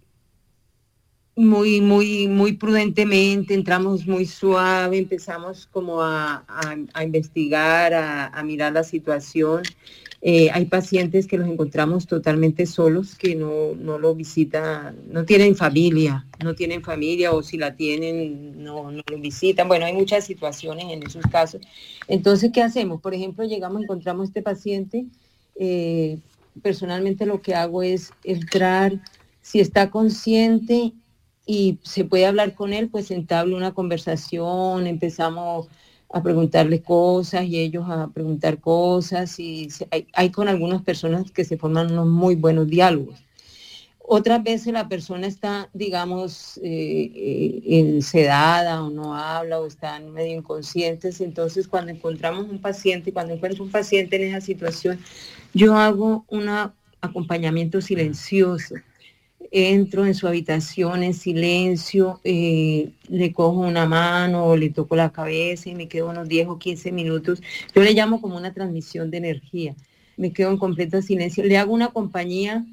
muy, 1.36 1.82
muy, 1.82 2.28
muy 2.28 2.54
prudentemente, 2.54 3.54
entramos 3.54 4.06
muy 4.06 4.26
suave, 4.26 5.00
empezamos 5.00 5.68
como 5.72 6.02
a, 6.02 6.46
investigar, 7.04 7.94
a, 7.94 8.44
mirar 8.44 8.74
la 8.74 8.84
situación. 8.84 9.64
Eh, 10.22 10.50
hay 10.54 10.66
pacientes 10.66 11.28
que 11.28 11.38
los 11.38 11.50
encontramos 11.50 12.08
totalmente 12.08 12.66
solos, 12.66 13.16
que 13.16 13.36
no, 13.36 13.76
no 13.76 13.98
lo 13.98 14.16
visitan, 14.16 14.96
no 15.10 15.26
tienen 15.26 15.56
familia, 15.56 16.26
no 16.42 16.56
tienen 16.56 16.82
familia 16.82 17.34
o 17.34 17.44
si 17.44 17.58
la 17.58 17.76
tienen 17.76 18.64
no, 18.64 18.90
no 18.92 19.02
lo 19.06 19.18
visitan. 19.18 19.68
Bueno, 19.68 19.86
hay 19.86 19.94
muchas 19.94 20.26
situaciones 20.26 20.86
en 20.90 21.04
esos 21.04 21.26
casos. 21.26 21.62
Entonces, 22.08 22.52
¿qué 22.54 22.62
hacemos? 22.62 23.02
Por 23.02 23.14
ejemplo, 23.14 23.44
llegamos, 23.44 23.82
encontramos 23.82 24.30
este 24.30 24.42
paciente. 24.42 25.06
Eh, 25.56 26.20
personalmente 26.62 27.26
lo 27.26 27.42
que 27.42 27.56
hago 27.56 27.84
es 27.84 28.12
entrar, 28.24 29.02
si 29.42 29.60
está 29.60 29.90
consciente 29.90 30.94
y 31.46 31.80
se 31.84 32.06
puede 32.06 32.26
hablar 32.26 32.54
con 32.54 32.74
él, 32.74 32.90
pues 32.90 33.12
entablo 33.12 33.58
una 33.58 33.74
conversación, 33.74 34.88
empezamos 34.88 35.68
a 36.10 36.22
preguntarle 36.22 36.82
cosas 36.82 37.46
y 37.46 37.60
ellos 37.60 37.86
a 37.90 38.08
preguntar 38.08 38.60
cosas 38.60 39.40
y 39.40 39.68
hay, 40.14 40.30
con 40.30 40.48
algunas 40.48 40.84
personas 40.84 41.32
que 41.32 41.44
se 41.44 41.58
forman 41.58 41.92
unos 41.92 42.08
muy 42.08 42.36
buenos 42.36 42.68
diálogos. 42.68 43.20
Otras 44.06 44.44
veces 44.44 44.74
la 44.74 44.90
persona 44.90 45.28
está, 45.28 45.70
digamos, 45.74 46.60
eh, 46.62 47.62
eh, 47.66 48.02
sedada 48.02 48.84
o 48.84 48.90
no 48.90 49.16
habla 49.16 49.60
o 49.60 49.66
están 49.66 50.12
medio 50.12 50.38
inconscientes. 50.38 51.22
Entonces, 51.22 51.70
cuando 51.70 51.92
encontramos 51.92 52.50
un 52.50 52.60
paciente, 52.60 53.14
cuando 53.14 53.34
encuentro 53.34 53.64
un 53.64 53.72
paciente 53.72 54.18
en 54.18 54.24
esa 54.24 54.42
situación, 54.42 55.00
yo 55.54 55.78
hago 55.78 56.26
un 56.28 56.50
acompañamiento 57.02 57.80
silencioso 57.80 58.76
entro 59.56 60.04
en 60.08 60.16
su 60.16 60.28
habitación 60.28 61.04
en 61.04 61.14
silencio, 61.14 62.20
eh, 62.24 62.90
le 63.08 63.32
cojo 63.34 63.60
una 63.60 63.86
mano 63.86 64.46
o 64.48 64.58
le 64.58 64.72
toco 64.72 64.96
la 64.96 65.12
cabeza 65.12 65.70
y 65.70 65.76
me 65.76 65.88
quedo 65.88 66.10
unos 66.10 66.28
10 66.28 66.48
o 66.48 66.58
15 66.58 66.92
minutos. 66.92 67.40
Yo 67.76 67.84
le 67.84 67.94
llamo 67.94 68.20
como 68.20 68.36
una 68.36 68.52
transmisión 68.52 69.12
de 69.12 69.18
energía. 69.18 69.76
Me 70.18 70.34
quedo 70.34 70.50
en 70.50 70.58
completo 70.58 71.00
silencio. 71.04 71.44
Le 71.44 71.60
hago 71.60 71.72
una 71.72 71.90
compañía. 71.90 72.66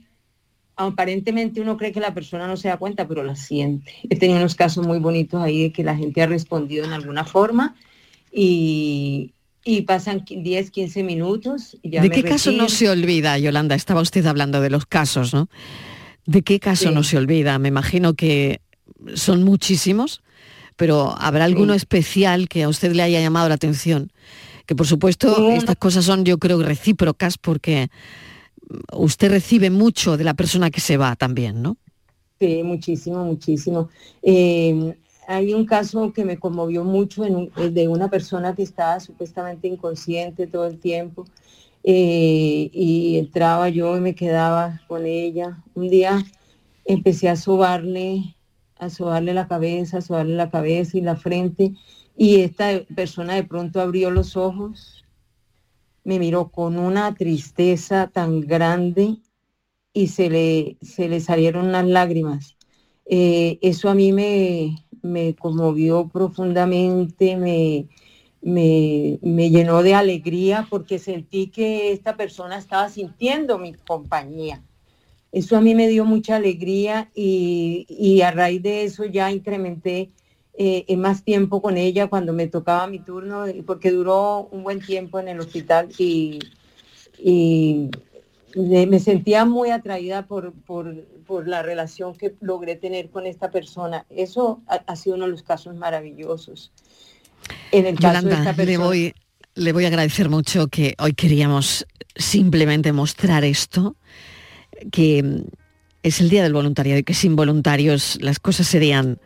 Aparentemente 0.74 1.60
uno 1.60 1.76
cree 1.76 1.92
que 1.92 2.00
la 2.00 2.14
persona 2.14 2.46
no 2.46 2.56
se 2.56 2.68
da 2.68 2.78
cuenta, 2.78 3.06
pero 3.06 3.22
la 3.24 3.36
siente. 3.36 3.92
He 4.08 4.16
tenido 4.16 4.38
unos 4.38 4.54
casos 4.54 4.86
muy 4.86 4.98
bonitos 4.98 5.42
ahí 5.42 5.64
de 5.64 5.72
que 5.72 5.84
la 5.84 5.94
gente 5.94 6.22
ha 6.22 6.26
respondido 6.26 6.86
en 6.86 6.94
alguna 6.94 7.26
forma 7.26 7.76
y, 8.32 9.34
pasan 9.86 10.24
10, 10.24 10.70
15 10.70 11.02
minutos. 11.02 11.76
Y 11.82 11.90
¿De 11.90 12.08
qué 12.08 12.22
caso 12.22 12.52
no 12.52 12.70
se 12.70 12.88
olvida, 12.88 13.36
Yolanda? 13.38 13.74
Estaba 13.74 14.00
usted 14.00 14.24
hablando 14.24 14.62
de 14.62 14.70
los 14.70 14.86
casos, 14.86 15.34
¿no? 15.34 15.50
¿De 16.26 16.42
qué 16.42 16.60
caso 16.60 16.90
no 16.90 17.02
se 17.02 17.16
olvida? 17.16 17.58
Me 17.58 17.68
imagino 17.68 18.14
que 18.14 18.60
son 19.14 19.42
muchísimos, 19.42 20.22
pero 20.76 21.14
¿habrá 21.18 21.44
alguno 21.44 21.74
especial 21.74 22.48
que 22.48 22.62
a 22.62 22.68
usted 22.68 22.92
le 22.92 23.02
haya 23.02 23.20
llamado 23.20 23.48
la 23.48 23.54
atención? 23.54 24.12
Que 24.66 24.74
por 24.74 24.86
supuesto 24.86 25.50
estas 25.50 25.76
cosas 25.76 26.04
son 26.04 26.24
yo 26.24 26.38
creo 26.38 26.62
recíprocas 26.62 27.38
porque 27.38 27.88
usted 28.92 29.30
recibe 29.30 29.70
mucho 29.70 30.16
de 30.16 30.24
la 30.24 30.34
persona 30.34 30.70
que 30.70 30.80
se 30.80 30.96
va 30.96 31.16
también, 31.16 31.62
¿no? 31.62 31.76
Sí, 32.38 32.62
muchísimo, 32.62 33.24
muchísimo. 33.24 33.88
Eh, 34.22 34.94
hay 35.26 35.54
un 35.54 35.66
caso 35.66 36.12
que 36.12 36.24
me 36.24 36.38
conmovió 36.38 36.84
mucho 36.84 37.22
de 37.22 37.88
una 37.88 38.08
persona 38.08 38.54
que 38.54 38.62
estaba 38.62 38.98
supuestamente 39.00 39.68
inconsciente 39.68 40.46
todo 40.46 40.66
el 40.66 40.78
tiempo 40.78 41.26
eh, 41.82 42.70
y 42.72 43.18
entraba 43.18 43.68
yo 43.68 43.96
y 43.96 44.00
me 44.00 44.14
quedaba 44.14 44.80
con 44.88 45.06
ella. 45.06 45.62
Un 45.74 45.88
día 45.88 46.22
empecé 46.84 47.28
a 47.28 47.36
sobarle, 47.36 48.36
a 48.78 48.90
sobarle 48.90 49.34
la 49.34 49.48
cabeza, 49.48 49.98
a 49.98 50.02
sobarle 50.02 50.34
la 50.36 50.50
cabeza 50.50 50.98
y 50.98 51.00
la 51.02 51.16
frente, 51.16 51.74
y 52.16 52.40
esta 52.40 52.82
persona 52.94 53.34
de 53.34 53.44
pronto 53.44 53.80
abrió 53.80 54.10
los 54.10 54.36
ojos, 54.36 55.04
me 56.04 56.18
miró 56.18 56.50
con 56.50 56.78
una 56.78 57.14
tristeza 57.14 58.10
tan 58.12 58.40
grande 58.40 59.18
y 59.92 60.08
se 60.08 60.30
le, 60.30 60.78
se 60.82 61.08
le 61.08 61.20
salieron 61.20 61.66
unas 61.68 61.86
lágrimas. 61.86 62.56
Eh, 63.06 63.58
eso 63.62 63.88
a 63.88 63.94
mí 63.94 64.12
me, 64.12 64.86
me 65.02 65.34
conmovió 65.34 66.08
profundamente, 66.08 67.36
me, 67.36 67.88
me, 68.42 69.18
llenó 69.50 69.82
de 69.82 69.94
alegría 69.94 70.66
porque 70.70 70.98
sentí 70.98 71.48
que 71.48 71.92
esta 71.92 72.16
persona 72.16 72.58
estaba 72.58 72.88
sintiendo 72.88 73.58
mi 73.58 73.74
compañía. 73.74 74.62
Eso 75.32 75.56
a 75.56 75.60
mí 75.60 75.74
me 75.74 75.88
dio 75.88 76.04
mucha 76.04 76.36
alegría 76.36 77.10
y, 77.14 78.20
a 78.22 78.30
raíz 78.32 78.62
de 78.62 78.84
eso 78.84 79.04
ya 79.04 79.30
incrementé 79.30 80.10
eh, 80.54 80.96
más 80.96 81.22
tiempo 81.22 81.62
con 81.62 81.76
ella 81.76 82.08
cuando 82.08 82.32
me 82.32 82.48
tocaba 82.48 82.86
mi 82.88 82.98
turno, 82.98 83.44
porque 83.64 83.92
duró 83.92 84.48
un 84.50 84.64
buen 84.64 84.80
tiempo 84.80 85.20
en 85.20 85.28
el 85.28 85.40
hospital 85.40 85.88
y, 85.98 86.40
me 88.56 88.98
sentía 88.98 89.44
muy 89.44 89.70
atraída 89.70 90.26
por, 90.26 90.52
la 91.46 91.62
relación 91.62 92.16
que 92.16 92.34
logré 92.40 92.74
tener 92.74 93.10
con 93.10 93.26
esta 93.26 93.52
persona. 93.52 94.04
Eso 94.10 94.62
ha 94.66 94.96
sido 94.96 95.14
uno 95.14 95.26
de 95.26 95.30
los 95.30 95.44
casos 95.44 95.76
maravillosos. 95.76 96.72
En 97.72 97.86
el 97.86 97.98
caso 97.98 98.26
de 98.26 98.34
esta 98.34 98.52
le 98.52 98.76
voy, 98.78 99.14
le 99.54 99.72
voy 99.72 99.84
a 99.84 99.88
agradecer 99.88 100.28
mucho 100.28 100.68
que 100.68 100.94
hoy 100.98 101.12
queríamos 101.12 101.86
simplemente 102.16 102.92
mostrar 102.92 103.44
esto, 103.44 103.96
que 104.90 105.44
es 106.02 106.20
el 106.20 106.30
día 106.30 106.42
del 106.42 106.52
voluntariado 106.52 107.00
y 107.00 107.04
que 107.04 107.14
sin 107.14 107.36
voluntarios 107.36 108.18
las 108.20 108.38
cosas 108.38 108.66
serían 108.66 109.18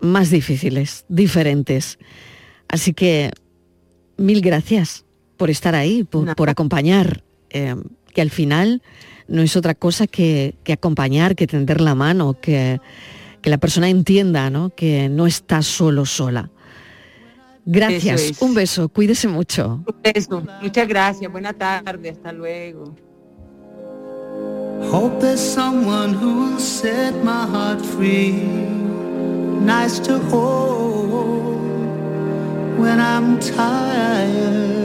más 0.00 0.30
difíciles, 0.30 1.04
diferentes. 1.08 1.98
Así 2.68 2.92
que 2.92 3.30
mil 4.16 4.40
gracias 4.40 5.04
por 5.36 5.50
estar 5.50 5.74
ahí, 5.74 6.04
por, 6.04 6.48
acompañar, 6.48 7.24
eh, 7.50 7.74
que 8.14 8.20
al 8.20 8.30
final 8.30 8.82
no 9.28 9.42
es 9.42 9.56
otra 9.56 9.74
cosa 9.74 10.06
que, 10.06 10.54
acompañar, 10.70 11.34
que 11.34 11.46
tender 11.46 11.80
la 11.80 11.94
mano, 11.94 12.38
que, 12.40 12.80
que 13.40 13.50
la 13.50 13.58
persona 13.58 13.88
entienda 13.88 14.50
¿no? 14.50 14.70
que 14.70 15.08
no 15.08 15.26
está 15.26 15.62
solo 15.62 16.06
sola. 16.06 16.50
Gracias, 17.64 18.42
un 18.42 18.54
beso, 18.54 18.88
cuídese 18.88 19.28
mucho. 19.28 19.84
Un 19.86 20.02
beso, 20.02 20.42
muchas 20.60 20.88
gracias, 20.88 21.30
buena 21.30 21.52
tarde, 21.52 22.10
hasta 22.10 22.32
luego. 22.32 22.94
Hope 24.90 25.20
there's 25.20 25.40
someone 25.40 26.12
who'll 26.12 26.58
set 26.58 27.14
my 27.22 27.46
heart 27.46 27.80
free. 27.80 28.32
Nice 29.64 30.00
to 30.00 30.18
hold 30.18 31.60
when 32.78 32.98
I'm 32.98 33.38
tired. 33.38 34.82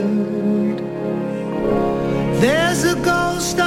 There's 2.40 2.84
a 2.84 2.94
ghost 3.04 3.58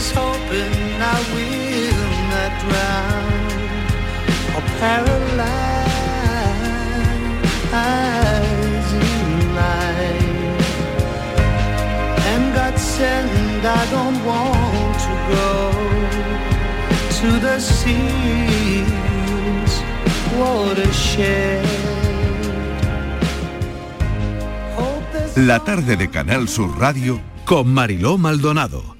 He's 0.00 0.12
hoping 0.12 0.72
I 1.14 1.18
will 1.34 2.12
not 2.32 2.52
drown 2.64 3.52
or 4.56 4.64
paralyze 4.80 5.28
in 8.96 9.54
life. 9.60 10.64
And 12.30 12.44
God 12.54 12.76
send 12.78 13.60
I 13.66 13.84
don't 13.96 14.18
want 14.24 14.96
to 15.06 15.14
go 15.36 15.52
to 17.18 17.30
the 17.46 17.56
seas, 17.60 18.52
watershed. 20.38 21.68
La 25.36 25.58
tarde 25.58 25.96
de 25.96 26.08
Canal 26.08 26.48
Sur 26.48 26.70
Radio 26.78 27.20
con 27.44 27.70
Mariló 27.74 28.16
Maldonado. 28.16 28.99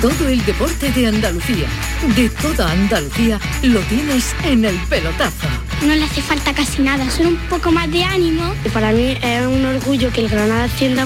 Todo 0.00 0.28
el 0.28 0.42
deporte 0.46 0.90
de 0.92 1.06
Andalucía, 1.08 1.68
de 2.16 2.30
toda 2.30 2.72
Andalucía, 2.72 3.38
lo 3.62 3.80
tienes 3.80 4.34
en 4.44 4.64
el 4.64 4.76
pelotazo. 4.88 5.46
No 5.82 5.94
le 5.94 6.04
hace 6.04 6.22
falta 6.22 6.54
casi 6.54 6.80
nada, 6.82 7.10
solo 7.10 7.30
un 7.30 7.36
poco 7.48 7.70
más 7.70 7.90
de 7.90 8.04
ánimo. 8.04 8.54
Para 8.72 8.92
mí 8.92 9.18
es 9.20 9.46
un 9.46 9.64
orgullo 9.64 10.10
que 10.10 10.22
el 10.22 10.28
Granada 10.28 10.64
ascienda. 10.64 11.04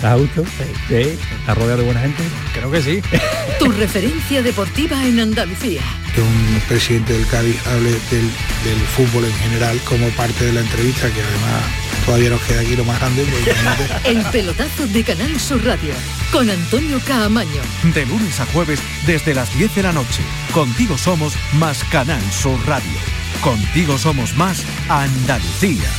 Sí. 0.89 0.95
¿Está 1.41 1.55
rodeado 1.55 1.79
de 1.79 1.85
buena 1.87 2.01
gente? 2.01 2.23
Creo 2.53 2.71
que 2.71 2.83
sí. 2.83 3.03
Tu 3.59 3.71
referencia 3.73 4.43
deportiva 4.43 5.05
en 5.05 5.19
Andalucía. 5.19 5.81
que 6.15 6.21
un 6.21 6.61
presidente 6.69 7.13
del 7.15 7.27
Cádiz 7.27 7.57
hable 7.67 7.91
del, 7.91 8.31
del 8.65 8.81
fútbol 8.97 9.25
en 9.25 9.35
general 9.35 9.81
como 9.85 10.09
parte 10.11 10.45
de 10.45 10.53
la 10.53 10.61
entrevista, 10.61 11.09
que 11.11 11.21
además 11.21 11.63
todavía 12.05 12.31
nos 12.31 12.41
queda 12.43 12.61
aquí 12.61 12.77
lo 12.77 12.85
más 12.85 12.99
grande. 12.99 13.23
imagínate. 13.23 13.89
El 14.11 14.23
pelotazo 14.31 14.87
de 14.87 15.05
Canal 15.05 15.41
Sur 15.41 15.65
Radio, 15.65 15.95
con 16.33 16.49
Antonio 16.51 17.01
Caamaño. 17.07 17.63
De 17.95 18.07
lunes 18.07 18.41
a 18.41 18.47
jueves 18.47 18.81
desde 19.07 19.35
las 19.35 19.57
10 19.57 19.75
de 19.75 19.83
la 19.83 19.93
noche. 19.93 20.23
Contigo 20.53 20.99
somos 20.99 21.35
más 21.55 21.83
Canal 21.85 22.23
Sur 22.33 22.59
Radio. 22.67 22.99
Contigo 23.41 23.99
somos 23.99 24.37
más 24.37 24.63
Andalucía. 24.89 25.91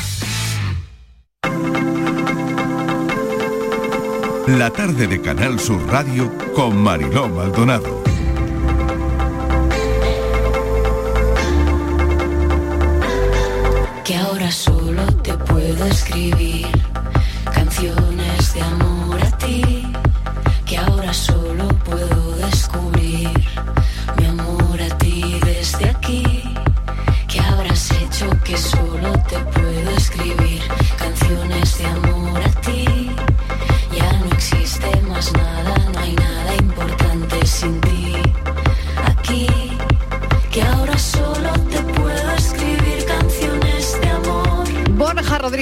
La 4.48 4.70
tarde 4.70 5.08
de 5.08 5.22
Canal 5.22 5.60
Sur 5.60 5.86
Radio 5.88 6.32
con 6.54 6.78
Mariló 6.78 7.28
Maldonado. 7.30 8.06
que 14.06 14.16
ahora 14.16 14.52
te 14.52 14.85
puedo 15.46 15.86
escribir 15.86 16.68
canciones 17.54 18.54
de 18.54 18.62
amor 18.62 19.22
a 19.22 19.38
ti, 19.38 19.88
que 20.66 20.78
ahora 20.78 21.14
solo 21.14 21.68
puedo 21.86 22.25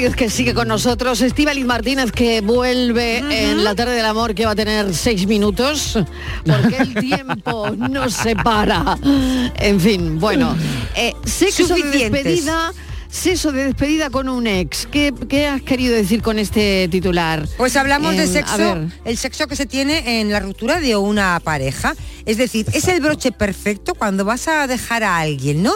Rodríguez 0.04 0.16
que 0.18 0.30
sigue 0.30 0.54
con 0.54 0.68
nosotros, 0.68 1.22
Estíbaliz 1.22 1.66
Martínez 1.66 2.12
que 2.12 2.42
vuelve 2.42 3.20
en 3.20 3.64
la 3.64 3.74
tarde 3.74 3.96
del 3.96 4.06
amor 4.06 4.36
que 4.36 4.46
va 4.46 4.52
a 4.52 4.56
tener 4.56 4.94
seis 4.94 5.26
minutos, 5.28 5.98
porque 6.46 6.76
el 6.78 6.94
tiempo 7.00 7.70
no 7.70 8.10
se 8.10 8.36
para. 8.36 8.98
En 9.56 9.80
fin, 9.80 10.20
bueno, 10.20 10.58
eh, 10.98 11.14
sexo 11.24 11.74
de 11.74 11.84
despedida. 11.84 12.74
Sexo 13.10 13.52
de 13.52 13.66
despedida 13.66 14.10
con 14.10 14.28
un 14.28 14.48
ex. 14.48 14.88
¿Qué, 14.88 15.14
qué 15.30 15.46
has 15.46 15.62
querido 15.62 15.96
decir 15.96 16.22
con 16.22 16.40
este 16.40 16.90
titular? 16.90 17.48
Pues 17.58 17.78
hablamos 17.78 18.18
de 18.18 18.24
Em, 18.24 18.34
sexo, 18.34 18.90
el 19.06 19.18
sexo 19.18 19.48
que 19.48 19.56
se 19.56 19.68
tiene 19.68 20.20
en 20.20 20.32
la 20.32 20.40
ruptura 20.40 20.82
de 20.82 20.98
una 20.98 21.40
pareja. 21.40 21.96
Es 22.26 22.38
decir, 22.38 22.66
es 22.74 22.88
el 22.88 23.00
broche 23.00 23.32
perfecto 23.32 23.94
cuando 23.94 24.26
vas 24.26 24.48
a 24.48 24.66
dejar 24.66 25.04
a 25.04 25.20
alguien, 25.20 25.62
¿no? 25.62 25.74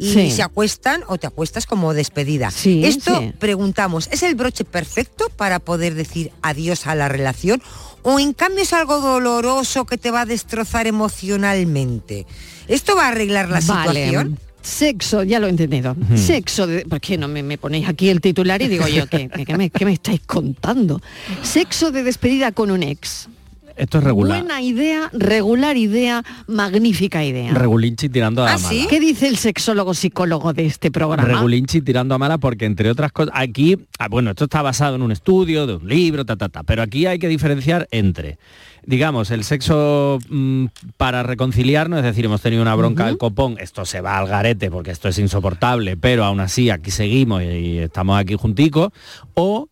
Y 0.00 0.12
Sí. 0.14 0.30
se 0.30 0.42
acuestan 0.42 1.02
o 1.08 1.18
te 1.18 1.26
acuestas 1.26 1.66
como 1.66 1.92
despedida. 1.92 2.50
Sí, 2.50 2.84
Esto 2.86 3.18
sí. 3.20 3.32
preguntamos, 3.38 4.08
¿es 4.10 4.22
el 4.22 4.34
broche 4.34 4.64
perfecto 4.64 5.28
para 5.36 5.58
poder 5.58 5.94
decir 5.94 6.32
adiós 6.40 6.86
a 6.86 6.94
la 6.94 7.08
relación? 7.08 7.62
¿O 8.02 8.18
en 8.18 8.32
cambio 8.32 8.62
es 8.62 8.72
algo 8.72 8.98
doloroso 9.00 9.84
que 9.84 9.98
te 9.98 10.10
va 10.10 10.22
a 10.22 10.26
destrozar 10.26 10.86
emocionalmente? 10.86 12.26
¿Esto 12.68 12.96
va 12.96 13.06
a 13.06 13.08
arreglar 13.08 13.48
la 13.50 13.60
Vale. 13.60 13.88
situación? 14.04 14.38
Sexo, 14.62 15.22
ya 15.22 15.38
lo 15.38 15.46
he 15.46 15.50
entendido. 15.50 15.96
Sexo, 16.16 16.66
de, 16.66 16.84
¿por 16.84 17.00
qué 17.00 17.16
no 17.16 17.28
me, 17.28 17.42
me 17.42 17.56
ponéis 17.56 17.88
aquí 17.88 18.10
el 18.10 18.20
titular 18.20 18.60
y 18.60 18.68
digo 18.68 18.86
yo, 18.88 19.06
¿qué, 19.06 19.28
qué- 19.34 19.44
qué 19.46 19.56
me, 19.56 19.70
qué 19.70 19.84
me 19.86 19.94
estáis 19.94 20.20
contando? 20.26 21.00
Sexo 21.42 21.90
de 21.90 22.02
despedida 22.02 22.52
con 22.52 22.70
un 22.70 22.82
ex. 22.82 23.28
Esto 23.80 23.96
es 23.96 24.04
regular. 24.04 24.40
Buena 24.40 24.60
idea, 24.60 25.08
regular 25.14 25.78
idea, 25.78 26.22
magnífica 26.46 27.24
idea. 27.24 27.54
Regulinchi 27.54 28.10
tirando 28.10 28.44
¿Ah, 28.44 28.52
a 28.52 28.58
mala. 28.58 28.86
¿Qué 28.90 29.00
dice 29.00 29.26
el 29.26 29.38
sexólogo 29.38 29.94
psicólogo 29.94 30.52
de 30.52 30.66
este 30.66 30.90
programa? 30.90 31.26
Regulinchi 31.26 31.80
tirando 31.80 32.14
a 32.14 32.18
mala 32.18 32.36
porque 32.36 32.66
entre 32.66 32.90
otras 32.90 33.10
cosas, 33.10 33.32
aquí, 33.34 33.78
ah, 33.98 34.08
bueno, 34.08 34.30
esto 34.30 34.44
está 34.44 34.60
basado 34.60 34.96
en 34.96 35.02
un 35.02 35.12
estudio, 35.12 35.66
de 35.66 35.76
un 35.76 35.88
libro, 35.88 36.26
ta, 36.26 36.36
ta, 36.36 36.50
ta, 36.50 36.62
pero 36.62 36.82
aquí 36.82 37.06
hay 37.06 37.18
que 37.18 37.28
diferenciar 37.28 37.88
entre, 37.90 38.38
digamos, 38.84 39.30
el 39.30 39.44
sexo 39.44 40.18
mm, 40.28 40.66
para 40.98 41.22
reconciliarnos, 41.22 42.00
es 42.00 42.04
decir, 42.04 42.26
hemos 42.26 42.42
tenido 42.42 42.60
una 42.60 42.74
bronca 42.74 43.06
del 43.06 43.16
copón, 43.16 43.56
esto 43.60 43.86
se 43.86 44.02
va 44.02 44.18
al 44.18 44.26
garete 44.26 44.70
porque 44.70 44.90
esto 44.90 45.08
es 45.08 45.18
insoportable, 45.18 45.96
pero 45.96 46.26
aún 46.26 46.40
así 46.40 46.68
aquí 46.68 46.90
seguimos 46.90 47.42
y, 47.42 47.46
y 47.46 47.78
estamos 47.78 48.20
aquí 48.20 48.34
junticos, 48.34 48.90
o 49.32 49.70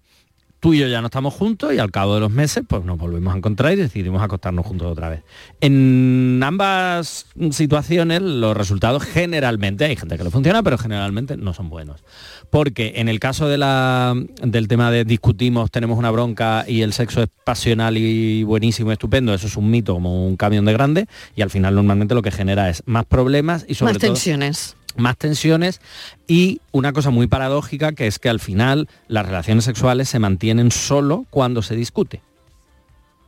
tú 0.61 0.75
y 0.75 0.79
yo 0.79 0.89
ya 0.89 1.01
no 1.01 1.07
estamos 1.07 1.35
juntos 1.35 1.73
y 1.73 1.79
al 1.79 1.91
cabo 1.91 2.15
de 2.15 2.21
los 2.21 2.31
meses 2.31 2.65
pues 2.67 2.85
nos 2.85 2.99
volvemos 2.99 3.35
a 3.35 3.37
encontrar 3.37 3.73
y 3.73 3.77
decidimos 3.77 4.23
acostarnos 4.23 4.67
juntos 4.67 4.91
otra 4.91 5.09
vez. 5.09 5.23
En 5.61 6.41
ambas 6.43 7.27
situaciones 7.51 8.23
los 8.23 8.57
resultados 8.57 9.03
generalmente, 9.05 9.85
hay 9.85 9.97
gente 9.97 10.17
que 10.17 10.25
le 10.25 10.31
funciona, 10.31 10.63
pero 10.63 10.79
generalmente 10.79 11.37
no 11.37 11.55
son 11.55 11.69
buenos. 11.69 12.03
Porque 12.51 12.95
en 12.97 13.09
el 13.09 13.21
caso 13.21 13.49
de 13.49 13.59
la, 13.59 14.15
del 14.43 14.69
tema 14.69 14.91
de 14.91 15.05
discutimos, 15.05 15.71
tenemos 15.71 15.99
una 15.99 16.11
bronca 16.11 16.65
y 16.67 16.83
el 16.83 16.93
sexo 16.93 17.23
es 17.23 17.29
pasional 17.45 17.97
y 17.97 18.43
buenísimo, 18.45 18.93
estupendo, 18.93 19.35
eso 19.35 19.47
es 19.47 19.57
un 19.57 19.71
mito 19.71 19.95
como 19.95 20.27
un 20.27 20.37
camión 20.37 20.65
de 20.65 20.73
grande 20.73 21.07
y 21.37 21.43
al 21.43 21.51
final 21.51 21.75
normalmente 21.75 22.15
lo 22.15 22.23
que 22.23 22.31
genera 22.31 22.69
es 22.69 22.83
más 22.87 23.05
problemas 23.05 23.65
y 23.69 23.75
sobre 23.75 23.93
Más 23.93 24.01
todo 24.01 24.13
tensiones. 24.13 24.78
Más 24.99 25.17
tensiones 25.17 25.81
y 26.27 26.61
una 26.73 26.93
cosa 26.93 27.11
muy 27.11 27.27
paradójica 27.27 27.93
que 27.93 28.07
es 28.07 28.19
que 28.19 28.29
al 28.29 28.41
final 28.41 28.89
las 29.09 29.27
relaciones 29.27 29.65
sexuales 29.65 30.09
se 30.09 30.19
mantienen 30.19 30.71
solo 30.71 31.25
cuando 31.31 31.63
se 31.63 31.77
discute. 31.77 32.21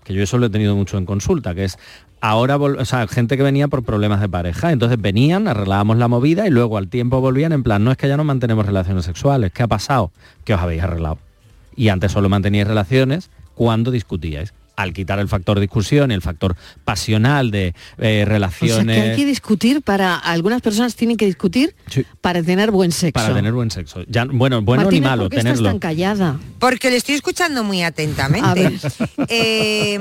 Que 0.05 0.15
yo 0.15 0.23
eso 0.23 0.39
lo 0.39 0.47
he 0.47 0.51
tenido 0.51 0.75
mucho 0.77 0.99
en 0.99 1.07
consulta, 1.07 1.55
que 1.55 1.65
es 1.65 1.79
ahora, 2.21 2.57
o 2.57 2.85
sea, 2.85 3.07
gente 3.07 3.37
que 3.37 3.43
venía 3.43 3.69
por 3.69 3.83
problemas 3.83 4.21
de 4.21 4.29
pareja, 4.29 4.73
entonces 4.73 5.01
venían, 5.01 5.49
arreglábamos 5.49 5.99
la 5.99 6.09
movida 6.09 6.47
y 6.47 6.51
luego 6.51 6.77
al 6.79 6.89
tiempo 6.89 7.21
volvían 7.21 7.53
en 7.53 7.63
plan, 7.63 7.85
no 7.85 7.91
es 7.91 7.97
que 7.97 8.09
ya 8.09 8.17
no 8.17 8.25
mantenemos 8.25 8.67
relaciones 8.67 9.05
sexuales, 9.05 9.53
¿qué 9.53 9.63
ha 9.63 9.69
pasado? 9.69 10.13
Que 10.45 10.55
os 10.55 10.61
habéis 10.61 10.83
arreglado. 10.83 11.19
Y 11.77 11.89
antes 11.89 12.13
solo 12.13 12.29
manteníais 12.29 12.67
relaciones 12.67 13.31
cuando 13.55 13.91
discutíais. 13.91 14.53
Al 14.77 14.93
quitar 14.93 15.19
el 15.19 15.29
factor 15.29 15.61
discusión 15.61 16.11
y 16.11 16.15
el 16.15 16.23
factor 16.23 16.57
pasional 16.85 17.51
de 17.51 17.67
eh, 17.67 17.73
O 17.99 17.99
sea, 17.99 18.25
relaciones... 18.25 18.97
que 18.97 19.11
hay 19.11 19.17
que 19.17 19.27
discutir 19.27 19.83
para, 19.83 20.17
algunas 20.17 20.63
personas 20.63 20.95
tienen 20.97 21.17
que 21.17 21.27
discutir 21.27 21.75
Sí. 21.89 22.05
para 22.21 22.43
tener 22.43 22.71
buen 22.71 22.93
sexo. 22.93 23.23
Para 23.23 23.35
tener 23.35 23.53
buen 23.53 23.71
sexo. 23.71 24.03
Ya, 24.09 24.25
bueno, 24.25 24.63
bueno 24.63 24.83
Martínez, 24.85 25.03
ni 25.03 25.09
malo, 25.09 25.23
¿por 25.25 25.31
qué 25.31 25.37
estás 25.39 25.53
tenerlo. 25.55 25.69
tan 25.71 25.79
callada? 25.79 26.41
Porque 26.59 26.91
le 26.91 26.97
estoy 26.97 27.15
escuchando 27.17 27.63
muy 27.65 27.83
atentamente. 27.83 28.49
A 28.49 28.55
ver. 28.55 28.73
Eh, 29.29 29.99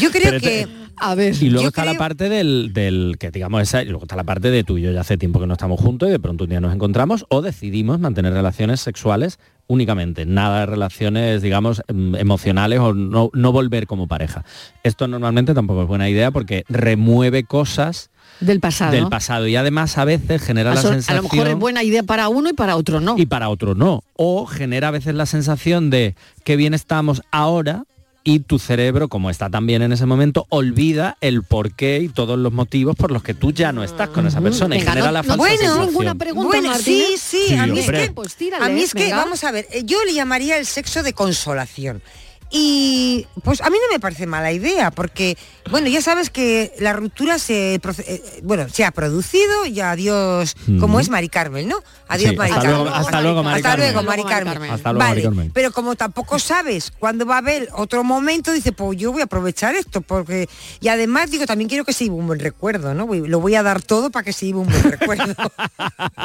yo 0.00 0.10
creo 0.10 0.22
Pero 0.24 0.40
te- 0.40 0.46
que... 0.46 0.68
A 0.98 1.14
ver. 1.14 1.34
Y 1.42 1.50
luego 1.50 1.68
está 1.68 1.84
la 1.84 1.94
parte 1.98 2.30
del, 2.30 2.72
del 2.72 3.16
que 3.20 3.30
digamos 3.30 3.60
esa, 3.60 3.82
y 3.82 3.86
luego 3.86 4.04
está 4.04 4.16
la 4.16 4.24
parte 4.24 4.50
de 4.50 4.64
tú 4.64 4.78
y 4.78 4.82
yo 4.82 4.92
ya 4.92 5.02
hace 5.02 5.18
tiempo 5.18 5.38
que 5.38 5.46
no 5.46 5.52
estamos 5.52 5.78
juntos 5.78 6.08
y 6.08 6.12
de 6.12 6.18
pronto 6.18 6.44
un 6.44 6.50
día 6.50 6.60
nos 6.60 6.72
encontramos 6.74 7.26
o 7.28 7.42
decidimos 7.42 8.00
mantener 8.00 8.32
relaciones 8.32 8.80
sexuales 8.80 9.38
únicamente, 9.68 10.26
nada 10.26 10.60
de 10.60 10.66
relaciones, 10.66 11.42
digamos, 11.42 11.82
em, 11.88 12.14
emocionales 12.16 12.78
o 12.80 12.94
no, 12.94 13.30
no 13.32 13.52
volver 13.52 13.86
como 13.86 14.06
pareja. 14.06 14.44
Esto 14.82 15.08
normalmente 15.08 15.54
tampoco 15.54 15.82
es 15.82 15.88
buena 15.88 16.08
idea 16.08 16.30
porque 16.30 16.64
remueve 16.68 17.44
cosas 17.44 18.10
Del 18.40 18.60
pasado. 18.60 18.92
del 18.92 19.08
pasado 19.08 19.46
y 19.46 19.56
además 19.56 19.98
a 19.98 20.04
veces 20.04 20.42
genera 20.42 20.72
a, 20.72 20.74
la 20.76 20.82
so- 20.82 20.88
a 20.88 20.92
sensación 20.92 21.16
lo 21.24 21.28
mejor 21.30 21.48
es 21.48 21.56
buena 21.56 21.82
idea 21.82 22.02
para 22.02 22.28
uno 22.28 22.48
y 22.48 22.52
para 22.52 22.76
otro 22.76 23.00
no. 23.00 23.14
y 23.18 23.26
para 23.26 23.48
otro 23.48 23.74
no. 23.74 24.02
O 24.14 24.46
genera 24.46 24.88
a 24.88 24.90
veces 24.92 25.14
la 25.14 25.26
sensación 25.26 25.90
de 25.90 26.14
que 26.44 26.56
bien 26.56 26.74
estamos 26.74 27.22
ahora 27.32 27.84
y 28.28 28.40
tu 28.40 28.58
cerebro, 28.58 29.06
como 29.08 29.30
está 29.30 29.48
también 29.50 29.82
en 29.82 29.92
ese 29.92 30.04
momento, 30.04 30.46
olvida 30.48 31.16
el 31.20 31.44
porqué 31.44 32.00
y 32.02 32.08
todos 32.08 32.36
los 32.36 32.52
motivos 32.52 32.96
por 32.96 33.12
los 33.12 33.22
que 33.22 33.34
tú 33.34 33.52
ya 33.52 33.70
no 33.72 33.84
estás 33.84 34.08
con 34.08 34.26
esa 34.26 34.40
persona 34.40 34.74
y 34.74 34.80
Venga, 34.80 34.90
genera 34.92 35.06
no- 35.06 35.12
la 35.12 35.22
no 35.22 35.28
falsa 35.28 35.44
tienes 35.44 35.60
sensación. 35.60 35.86
ninguna 35.86 36.14
pregunta, 36.16 36.48
Bueno, 36.48 36.76
sí, 36.76 37.06
sí, 37.16 37.38
Sí, 37.48 37.54
a 37.54 37.66
mí 37.68 37.78
es 37.78 37.88
que, 37.88 38.10
Pues 38.12 38.34
tírale, 38.34 38.64
a 38.64 38.68
mí 38.68 38.82
es 38.82 38.92
que, 38.94 39.12
vamos 39.12 39.44
a 39.44 39.52
ver, 39.52 39.68
eh, 39.70 39.82
yo 39.84 40.04
le 40.04 40.12
llamaría 40.12 40.58
el 40.58 40.66
sexo 40.66 41.04
de 41.04 41.12
consolación. 41.12 42.02
Y 42.50 43.26
pues 43.42 43.60
a 43.60 43.70
mí 43.70 43.76
no 43.84 43.92
me 43.92 43.98
parece 43.98 44.24
mala 44.26 44.52
idea, 44.52 44.90
porque, 44.92 45.36
bueno, 45.70 45.88
ya 45.88 46.00
sabes 46.00 46.30
que 46.30 46.72
la 46.78 46.92
ruptura 46.92 47.38
se, 47.40 47.74
eh, 47.74 48.40
bueno, 48.44 48.68
se 48.68 48.84
ha 48.84 48.92
producido 48.92 49.66
y 49.66 49.80
adiós, 49.80 50.54
como 50.78 51.00
es 51.00 51.08
Mari 51.10 51.28
Carmen, 51.28 51.66
¿no? 51.68 51.78
Adiós 52.08 52.30
Sí, 52.30 52.36
Mari 52.36 52.50
hasta 52.52 52.62
Carmen. 52.62 52.82
luego- 52.84 52.96
hasta 52.96 53.20
luego, 53.20 53.42
Mari 53.42 53.56
Hasta 53.56 53.68
Carmen. 53.70 53.92
luego, 53.92 54.06
Mari 54.06 54.22
Hasta 54.22 54.30
luego, 54.30 54.44
Mari 54.44 54.54
Carmen. 54.58 54.70
Hasta 54.70 54.92
luego, 54.92 55.08
Mari 55.08 55.22
Vale, 55.22 55.36
Carmen. 55.36 55.50
pero 55.52 55.72
como 55.72 55.96
tampoco 55.96 56.38
sabes 56.38 56.92
cuándo 56.96 57.26
va 57.26 57.34
a 57.34 57.38
haber 57.38 57.68
otro 57.74 58.04
momento, 58.04 58.52
dice, 58.52 58.70
pues 58.72 58.96
yo 58.96 59.10
voy 59.12 59.22
a 59.22 59.24
aprovechar 59.24 59.74
esto, 59.74 60.00
porque... 60.00 60.48
Y 60.80 60.86
además, 60.88 61.30
digo, 61.32 61.46
también 61.46 61.68
quiero 61.68 61.84
que 61.84 61.92
se 61.92 62.04
lleve 62.04 62.16
un 62.16 62.28
buen 62.28 62.38
recuerdo, 62.38 62.94
¿no? 62.94 63.06
Voy- 63.06 63.26
Lo 63.26 63.40
voy 63.40 63.56
a 63.56 63.62
dar 63.64 63.82
todo 63.82 64.10
para 64.10 64.22
que 64.24 64.32
se 64.32 64.46
lleve 64.46 64.60
un 64.60 64.68
buen 64.68 64.82
recuerdo. 64.84 65.34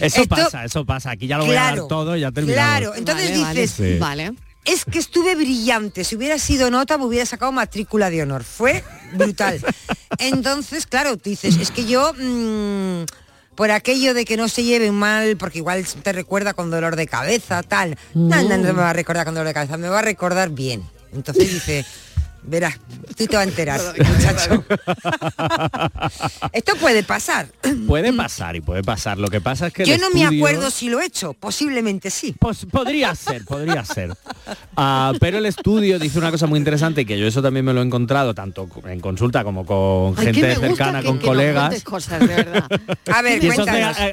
Eso 0.00 0.22
Esto- 0.22 0.36
pasa, 0.36 0.64
eso 0.64 0.84
pasa. 0.84 1.10
Aquí 1.12 1.26
ya 1.26 1.38
lo 1.38 1.46
voy 1.46 1.56
a 1.56 1.62
dar 1.64 1.86
todo 1.88 2.16
y 2.16 2.20
ya 2.20 2.30
terminamos. 2.32 2.64
Claro, 2.68 2.94
entonces 2.94 3.30
Vale, 3.30 3.42
vale. 3.42 3.60
dices, 3.60 3.76
Sí. 3.76 3.98
Vale. 3.98 4.32
Es 4.68 4.84
que 4.84 4.98
estuve 4.98 5.34
brillante, 5.34 6.04
si 6.04 6.14
hubiera 6.14 6.38
sido 6.38 6.70
nota 6.70 6.98
me 6.98 7.06
hubiera 7.06 7.24
sacado 7.24 7.50
matrícula 7.52 8.10
de 8.10 8.22
honor, 8.22 8.44
fue 8.44 8.84
brutal. 9.14 9.60
Entonces, 10.18 10.86
claro, 10.86 11.16
tú 11.16 11.30
dices, 11.30 11.56
es 11.56 11.70
que 11.70 11.86
yo, 11.86 12.12
mm, 12.12 13.04
por 13.54 13.70
aquello 13.70 14.12
de 14.12 14.26
que 14.26 14.36
no 14.36 14.48
se 14.48 14.64
lleven 14.64 14.94
mal, 14.94 15.38
porque 15.38 15.58
igual 15.58 15.84
te 16.02 16.12
recuerda 16.12 16.52
con 16.52 16.70
dolor 16.70 16.96
de 16.96 17.06
cabeza, 17.06 17.62
tal, 17.62 17.96
no, 18.14 18.42
no, 18.42 18.58
no 18.58 18.62
me 18.62 18.72
va 18.72 18.90
a 18.90 18.92
recordar 18.92 19.24
con 19.24 19.34
dolor 19.34 19.48
de 19.48 19.54
cabeza, 19.54 19.78
me 19.78 19.88
va 19.88 20.00
a 20.00 20.02
recordar 20.02 20.50
bien. 20.50 20.82
Entonces 21.14 21.50
dice, 21.52 21.86
verás, 22.48 22.78
tú 23.16 23.26
te 23.26 23.36
vas 23.36 23.46
a 23.46 23.48
enterar, 23.48 23.80
muchacho. 23.98 24.64
Esto 26.52 26.76
puede 26.76 27.02
pasar. 27.02 27.48
Puede 27.86 28.12
pasar 28.12 28.56
y 28.56 28.60
puede 28.60 28.82
pasar. 28.82 29.18
Lo 29.18 29.28
que 29.28 29.40
pasa 29.40 29.68
es 29.68 29.72
que 29.72 29.84
Yo 29.84 29.98
no 29.98 30.10
me 30.10 30.24
acuerdo 30.24 30.70
si 30.70 30.88
lo 30.88 31.00
he 31.00 31.06
hecho, 31.06 31.32
posiblemente 31.34 32.10
sí. 32.10 32.34
Pues 32.38 32.64
podría 32.66 33.14
ser, 33.14 33.44
podría 33.44 33.84
ser. 33.84 34.14
Ah, 34.76 35.12
pero 35.20 35.38
el 35.38 35.46
estudio 35.46 35.98
dice 35.98 36.18
una 36.18 36.30
cosa 36.30 36.46
muy 36.46 36.58
interesante 36.58 37.04
que 37.04 37.18
yo 37.18 37.26
eso 37.26 37.42
también 37.42 37.64
me 37.64 37.72
lo 37.72 37.80
he 37.82 37.84
encontrado 37.84 38.34
tanto 38.34 38.68
en 38.86 39.00
consulta 39.00 39.44
como 39.44 39.64
con 39.66 40.14
Ay, 40.18 40.26
gente 40.26 40.54
cercana, 40.56 41.00
que- 41.00 41.06
con 41.06 41.18
que 41.18 41.26
colegas. 41.26 41.62
cuentes 41.68 41.84
cosas, 41.84 42.20
de 42.20 42.26
verdad. 42.26 42.64
A 43.12 43.22
ver, 43.22 43.42
Y 43.42 43.48
eso 43.48 43.64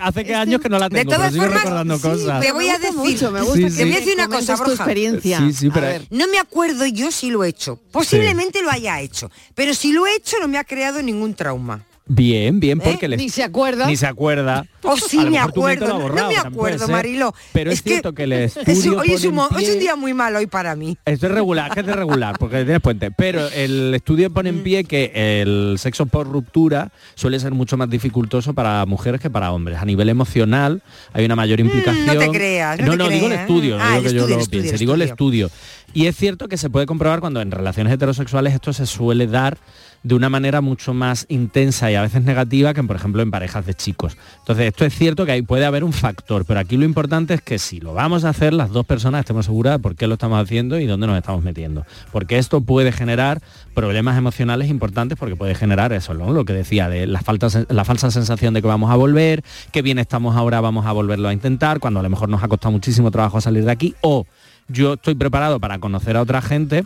hace, 0.01 0.25
que 0.25 0.35
años 0.35 0.61
que 0.61 0.69
no 0.69 0.79
la 0.79 0.89
De 0.89 0.97
tengo, 0.99 1.09
pero 1.11 1.17
todas 1.19 1.33
sigo 1.33 1.43
formas, 1.45 1.61
recordando 1.63 1.95
sí, 1.97 2.01
cosas. 2.01 2.41
te 2.41 2.51
voy 2.51 2.69
a 2.69 2.77
decir, 2.77 2.95
mucho, 2.97 3.31
me 3.31 3.41
gusta 3.41 3.55
Sí, 3.57 3.63
que 3.63 3.69
sí. 3.71 3.77
te 3.77 3.83
voy 3.85 3.93
a 3.93 3.95
decir 3.99 4.13
una 4.15 4.27
cosa, 4.27 4.53
tu 4.55 4.59
Borja. 4.59 4.73
experiencia. 4.73 5.37
Sí, 5.39 5.53
sí, 5.53 5.69
pero- 5.73 5.85
A 5.85 5.89
ver. 5.89 6.07
No 6.09 6.27
me 6.27 6.39
acuerdo 6.39 6.85
yo 6.85 7.11
si 7.11 7.29
lo 7.31 7.43
he 7.43 7.49
hecho. 7.49 7.79
Posiblemente 7.91 8.24
lo 8.33 8.71
haya 8.71 9.01
hecho. 9.01 9.29
Pero 9.53 9.73
si 9.73 9.91
lo 9.93 10.07
he 10.07 10.15
hecho 10.15 10.37
no 10.39 10.47
me 10.47 10.57
ha 10.57 10.63
creado 10.63 11.01
ningún 11.01 11.33
trauma. 11.33 11.83
Bien, 12.07 12.59
bien, 12.59 12.79
porque 12.79 13.07
¿Eh? 13.07 13.17
Ni 13.17 13.29
se 13.29 13.41
acuerda. 13.41 13.87
ni 13.87 13.97
se 13.97 14.05
acuerda. 14.05 14.63
O 14.83 14.95
sí 14.95 15.17
me 15.25 15.39
acuerdo. 15.39 16.07
No, 16.07 16.27
me 16.29 16.37
acuerdo. 16.37 16.87
Marilo. 16.87 17.33
Pero 17.51 17.71
es, 17.71 17.77
Es 17.77 17.81
que 17.81 17.89
cierto 17.89 18.13
que 18.13 18.23
el 18.25 18.31
Es, 18.33 18.55
hoy 18.57 19.11
es 19.13 19.25
un, 19.25 19.41
es 19.59 19.79
día 19.79 19.95
muy 19.95 20.13
malo 20.13 20.37
hoy 20.37 20.45
para 20.45 20.75
mí. 20.75 20.95
Esto 21.03 21.25
es 21.25 21.31
regular, 21.31 21.73
que 21.73 21.79
es 21.79 21.85
de 21.87 21.93
regular, 21.93 22.37
porque 22.37 22.57
tienes 22.63 22.79
puente. 22.79 23.09
Pero 23.09 23.47
el 23.49 23.91
estudio 23.95 24.29
pone 24.31 24.51
Mm. 24.51 24.57
en 24.57 24.63
pie 24.63 24.83
que 24.83 25.11
el 25.41 25.77
sexo 25.79 26.05
por 26.05 26.27
ruptura 26.27 26.91
suele 27.15 27.39
ser 27.39 27.53
mucho 27.53 27.75
más 27.75 27.89
dificultoso 27.89 28.53
para 28.53 28.85
mujeres 28.85 29.19
que 29.19 29.31
para 29.31 29.51
hombres. 29.51 29.79
A 29.79 29.85
nivel 29.85 30.07
emocional 30.09 30.83
hay 31.11 31.25
una 31.25 31.35
mayor 31.35 31.59
implicación. 31.59 32.03
Mm, 32.03 32.13
no 32.13 32.19
te 32.19 32.29
creas, 32.29 32.79
no 32.81 32.85
no, 32.85 32.91
te 32.91 32.97
no, 32.97 33.09
digo 33.09 33.25
el 33.25 33.33
estudio, 33.33 33.77
no 33.79 33.83
Ah, 33.83 33.87
digo 33.97 33.97
el 33.97 34.13
que 34.13 34.19
yo 34.19 34.27
lo 34.27 34.45
piense, 34.45 34.77
digo 34.77 34.93
el 34.93 35.01
estudio. 35.01 35.49
Y 35.95 36.07
es 36.07 36.17
cierto 36.17 36.49
que 36.49 36.57
se 36.57 36.69
puede 36.69 36.85
comprobar 36.85 37.21
cuando 37.21 37.39
en 37.39 37.51
relaciones 37.51 37.93
heterosexuales 37.93 38.53
esto 38.53 38.73
se 38.73 38.85
suele 38.85 39.27
dar 39.27 39.57
de 40.03 40.13
una 40.13 40.29
manera 40.29 40.59
mucho 40.59 40.93
más 40.93 41.25
intensa 41.29 41.89
y 41.89 41.95
a 41.95 42.01
veces 42.01 42.21
negativa 42.21 42.73
que, 42.73 42.83
por 42.83 42.97
ejemplo, 42.97 43.21
en 43.21 43.31
parejas 43.31 43.65
de 43.65 43.75
chicos. 43.75 44.17
Entonces, 44.39 44.67
esto 44.67 44.83
es 44.83 44.93
cierto 44.93 45.25
que 45.25 45.31
ahí 45.31 45.41
puede 45.41 45.63
haber 45.63 45.85
un 45.85 45.93
factor, 45.93 46.43
pero 46.45 46.59
aquí 46.59 46.75
lo 46.75 46.83
importante 46.83 47.33
es 47.33 47.41
que 47.41 47.57
si 47.59 47.79
lo 47.79 47.93
vamos 47.93 48.25
a 48.25 48.29
hacer, 48.29 48.53
las 48.53 48.71
dos 48.71 48.85
personas 48.85 49.21
estemos 49.21 49.45
seguras 49.45 49.75
de 49.75 49.79
por 49.79 49.95
qué 49.95 50.05
lo 50.05 50.15
estamos 50.15 50.43
haciendo 50.43 50.77
y 50.79 50.85
dónde 50.85 51.07
nos 51.07 51.17
estamos 51.17 51.41
metiendo. 51.43 51.85
Porque 52.11 52.39
esto 52.39 52.59
puede 52.59 52.91
generar 52.91 53.41
problemas 53.73 54.17
emocionales 54.17 54.69
importantes 54.69 55.17
porque 55.17 55.37
puede 55.37 55.55
generar 55.55 55.93
eso, 55.93 56.13
¿no? 56.13 56.33
Lo 56.33 56.43
que 56.43 56.51
decía, 56.51 56.89
de 56.89 57.07
la, 57.07 57.21
la 57.69 57.85
falsa 57.85 58.11
sensación 58.11 58.53
de 58.53 58.61
que 58.61 58.67
vamos 58.67 58.91
a 58.91 58.95
volver, 58.97 59.45
que 59.71 59.81
bien 59.81 59.97
estamos 59.97 60.35
ahora, 60.35 60.59
vamos 60.59 60.85
a 60.85 60.91
volverlo 60.91 61.29
a 61.29 61.33
intentar, 61.33 61.79
cuando 61.79 62.01
a 62.01 62.03
lo 62.03 62.09
mejor 62.09 62.27
nos 62.27 62.43
ha 62.43 62.49
costado 62.49 62.73
muchísimo 62.73 63.11
trabajo 63.11 63.39
salir 63.39 63.63
de 63.63 63.71
aquí, 63.71 63.95
o 64.01 64.27
yo 64.67 64.93
estoy 64.93 65.15
preparado 65.15 65.59
para 65.59 65.79
conocer 65.79 66.17
a 66.17 66.21
otra 66.21 66.41
gente 66.41 66.85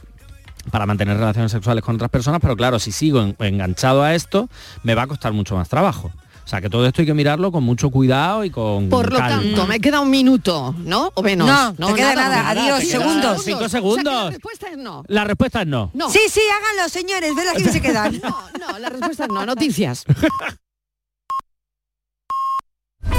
para 0.71 0.85
mantener 0.85 1.17
relaciones 1.17 1.51
sexuales 1.51 1.83
con 1.83 1.95
otras 1.95 2.11
personas, 2.11 2.41
pero 2.41 2.55
claro, 2.55 2.79
si 2.79 2.91
sigo 2.91 3.21
en- 3.21 3.35
enganchado 3.39 4.03
a 4.03 4.13
esto, 4.13 4.49
me 4.83 4.93
va 4.93 5.03
a 5.03 5.07
costar 5.07 5.31
mucho 5.33 5.55
más 5.55 5.69
trabajo. 5.69 6.11
O 6.45 6.47
sea, 6.49 6.61
que 6.61 6.69
todo 6.69 6.85
esto 6.87 7.01
hay 7.01 7.05
que 7.05 7.13
mirarlo 7.13 7.51
con 7.51 7.63
mucho 7.63 7.91
cuidado 7.91 8.43
y 8.43 8.49
con 8.49 8.89
Por 8.89 9.11
lo 9.11 9.19
calma. 9.19 9.41
tanto, 9.41 9.67
me 9.67 9.79
queda 9.79 9.99
un 10.01 10.09
minuto, 10.09 10.73
¿no? 10.79 11.11
O 11.13 11.21
menos. 11.21 11.47
No, 11.77 11.87
te 11.89 11.93
queda 11.93 12.15
nada. 12.15 12.49
Adiós, 12.49 12.79
te 12.79 12.87
quedan 12.87 13.01
segundos. 13.01 13.43
cinco 13.45 13.57
O 13.57 13.59
sea, 13.61 13.69
segundos. 13.69 14.13
la 14.25 14.29
respuesta 14.31 14.67
es 14.71 14.77
no. 14.77 15.03
La 15.07 15.23
respuesta 15.25 15.61
es 15.61 15.67
no. 15.67 15.91
No. 15.93 16.09
Sí, 16.09 16.19
sí, 16.29 16.41
háganlo, 16.51 16.89
señores. 16.89 17.35
Ven 17.35 17.47
aquí 17.49 17.63
se 17.65 17.81
quedan. 17.81 18.19
No, 18.23 18.35
no, 18.71 18.79
la 18.79 18.89
respuesta 18.89 19.23
es 19.25 19.29
no. 19.29 19.45
Noticias. 19.45 20.05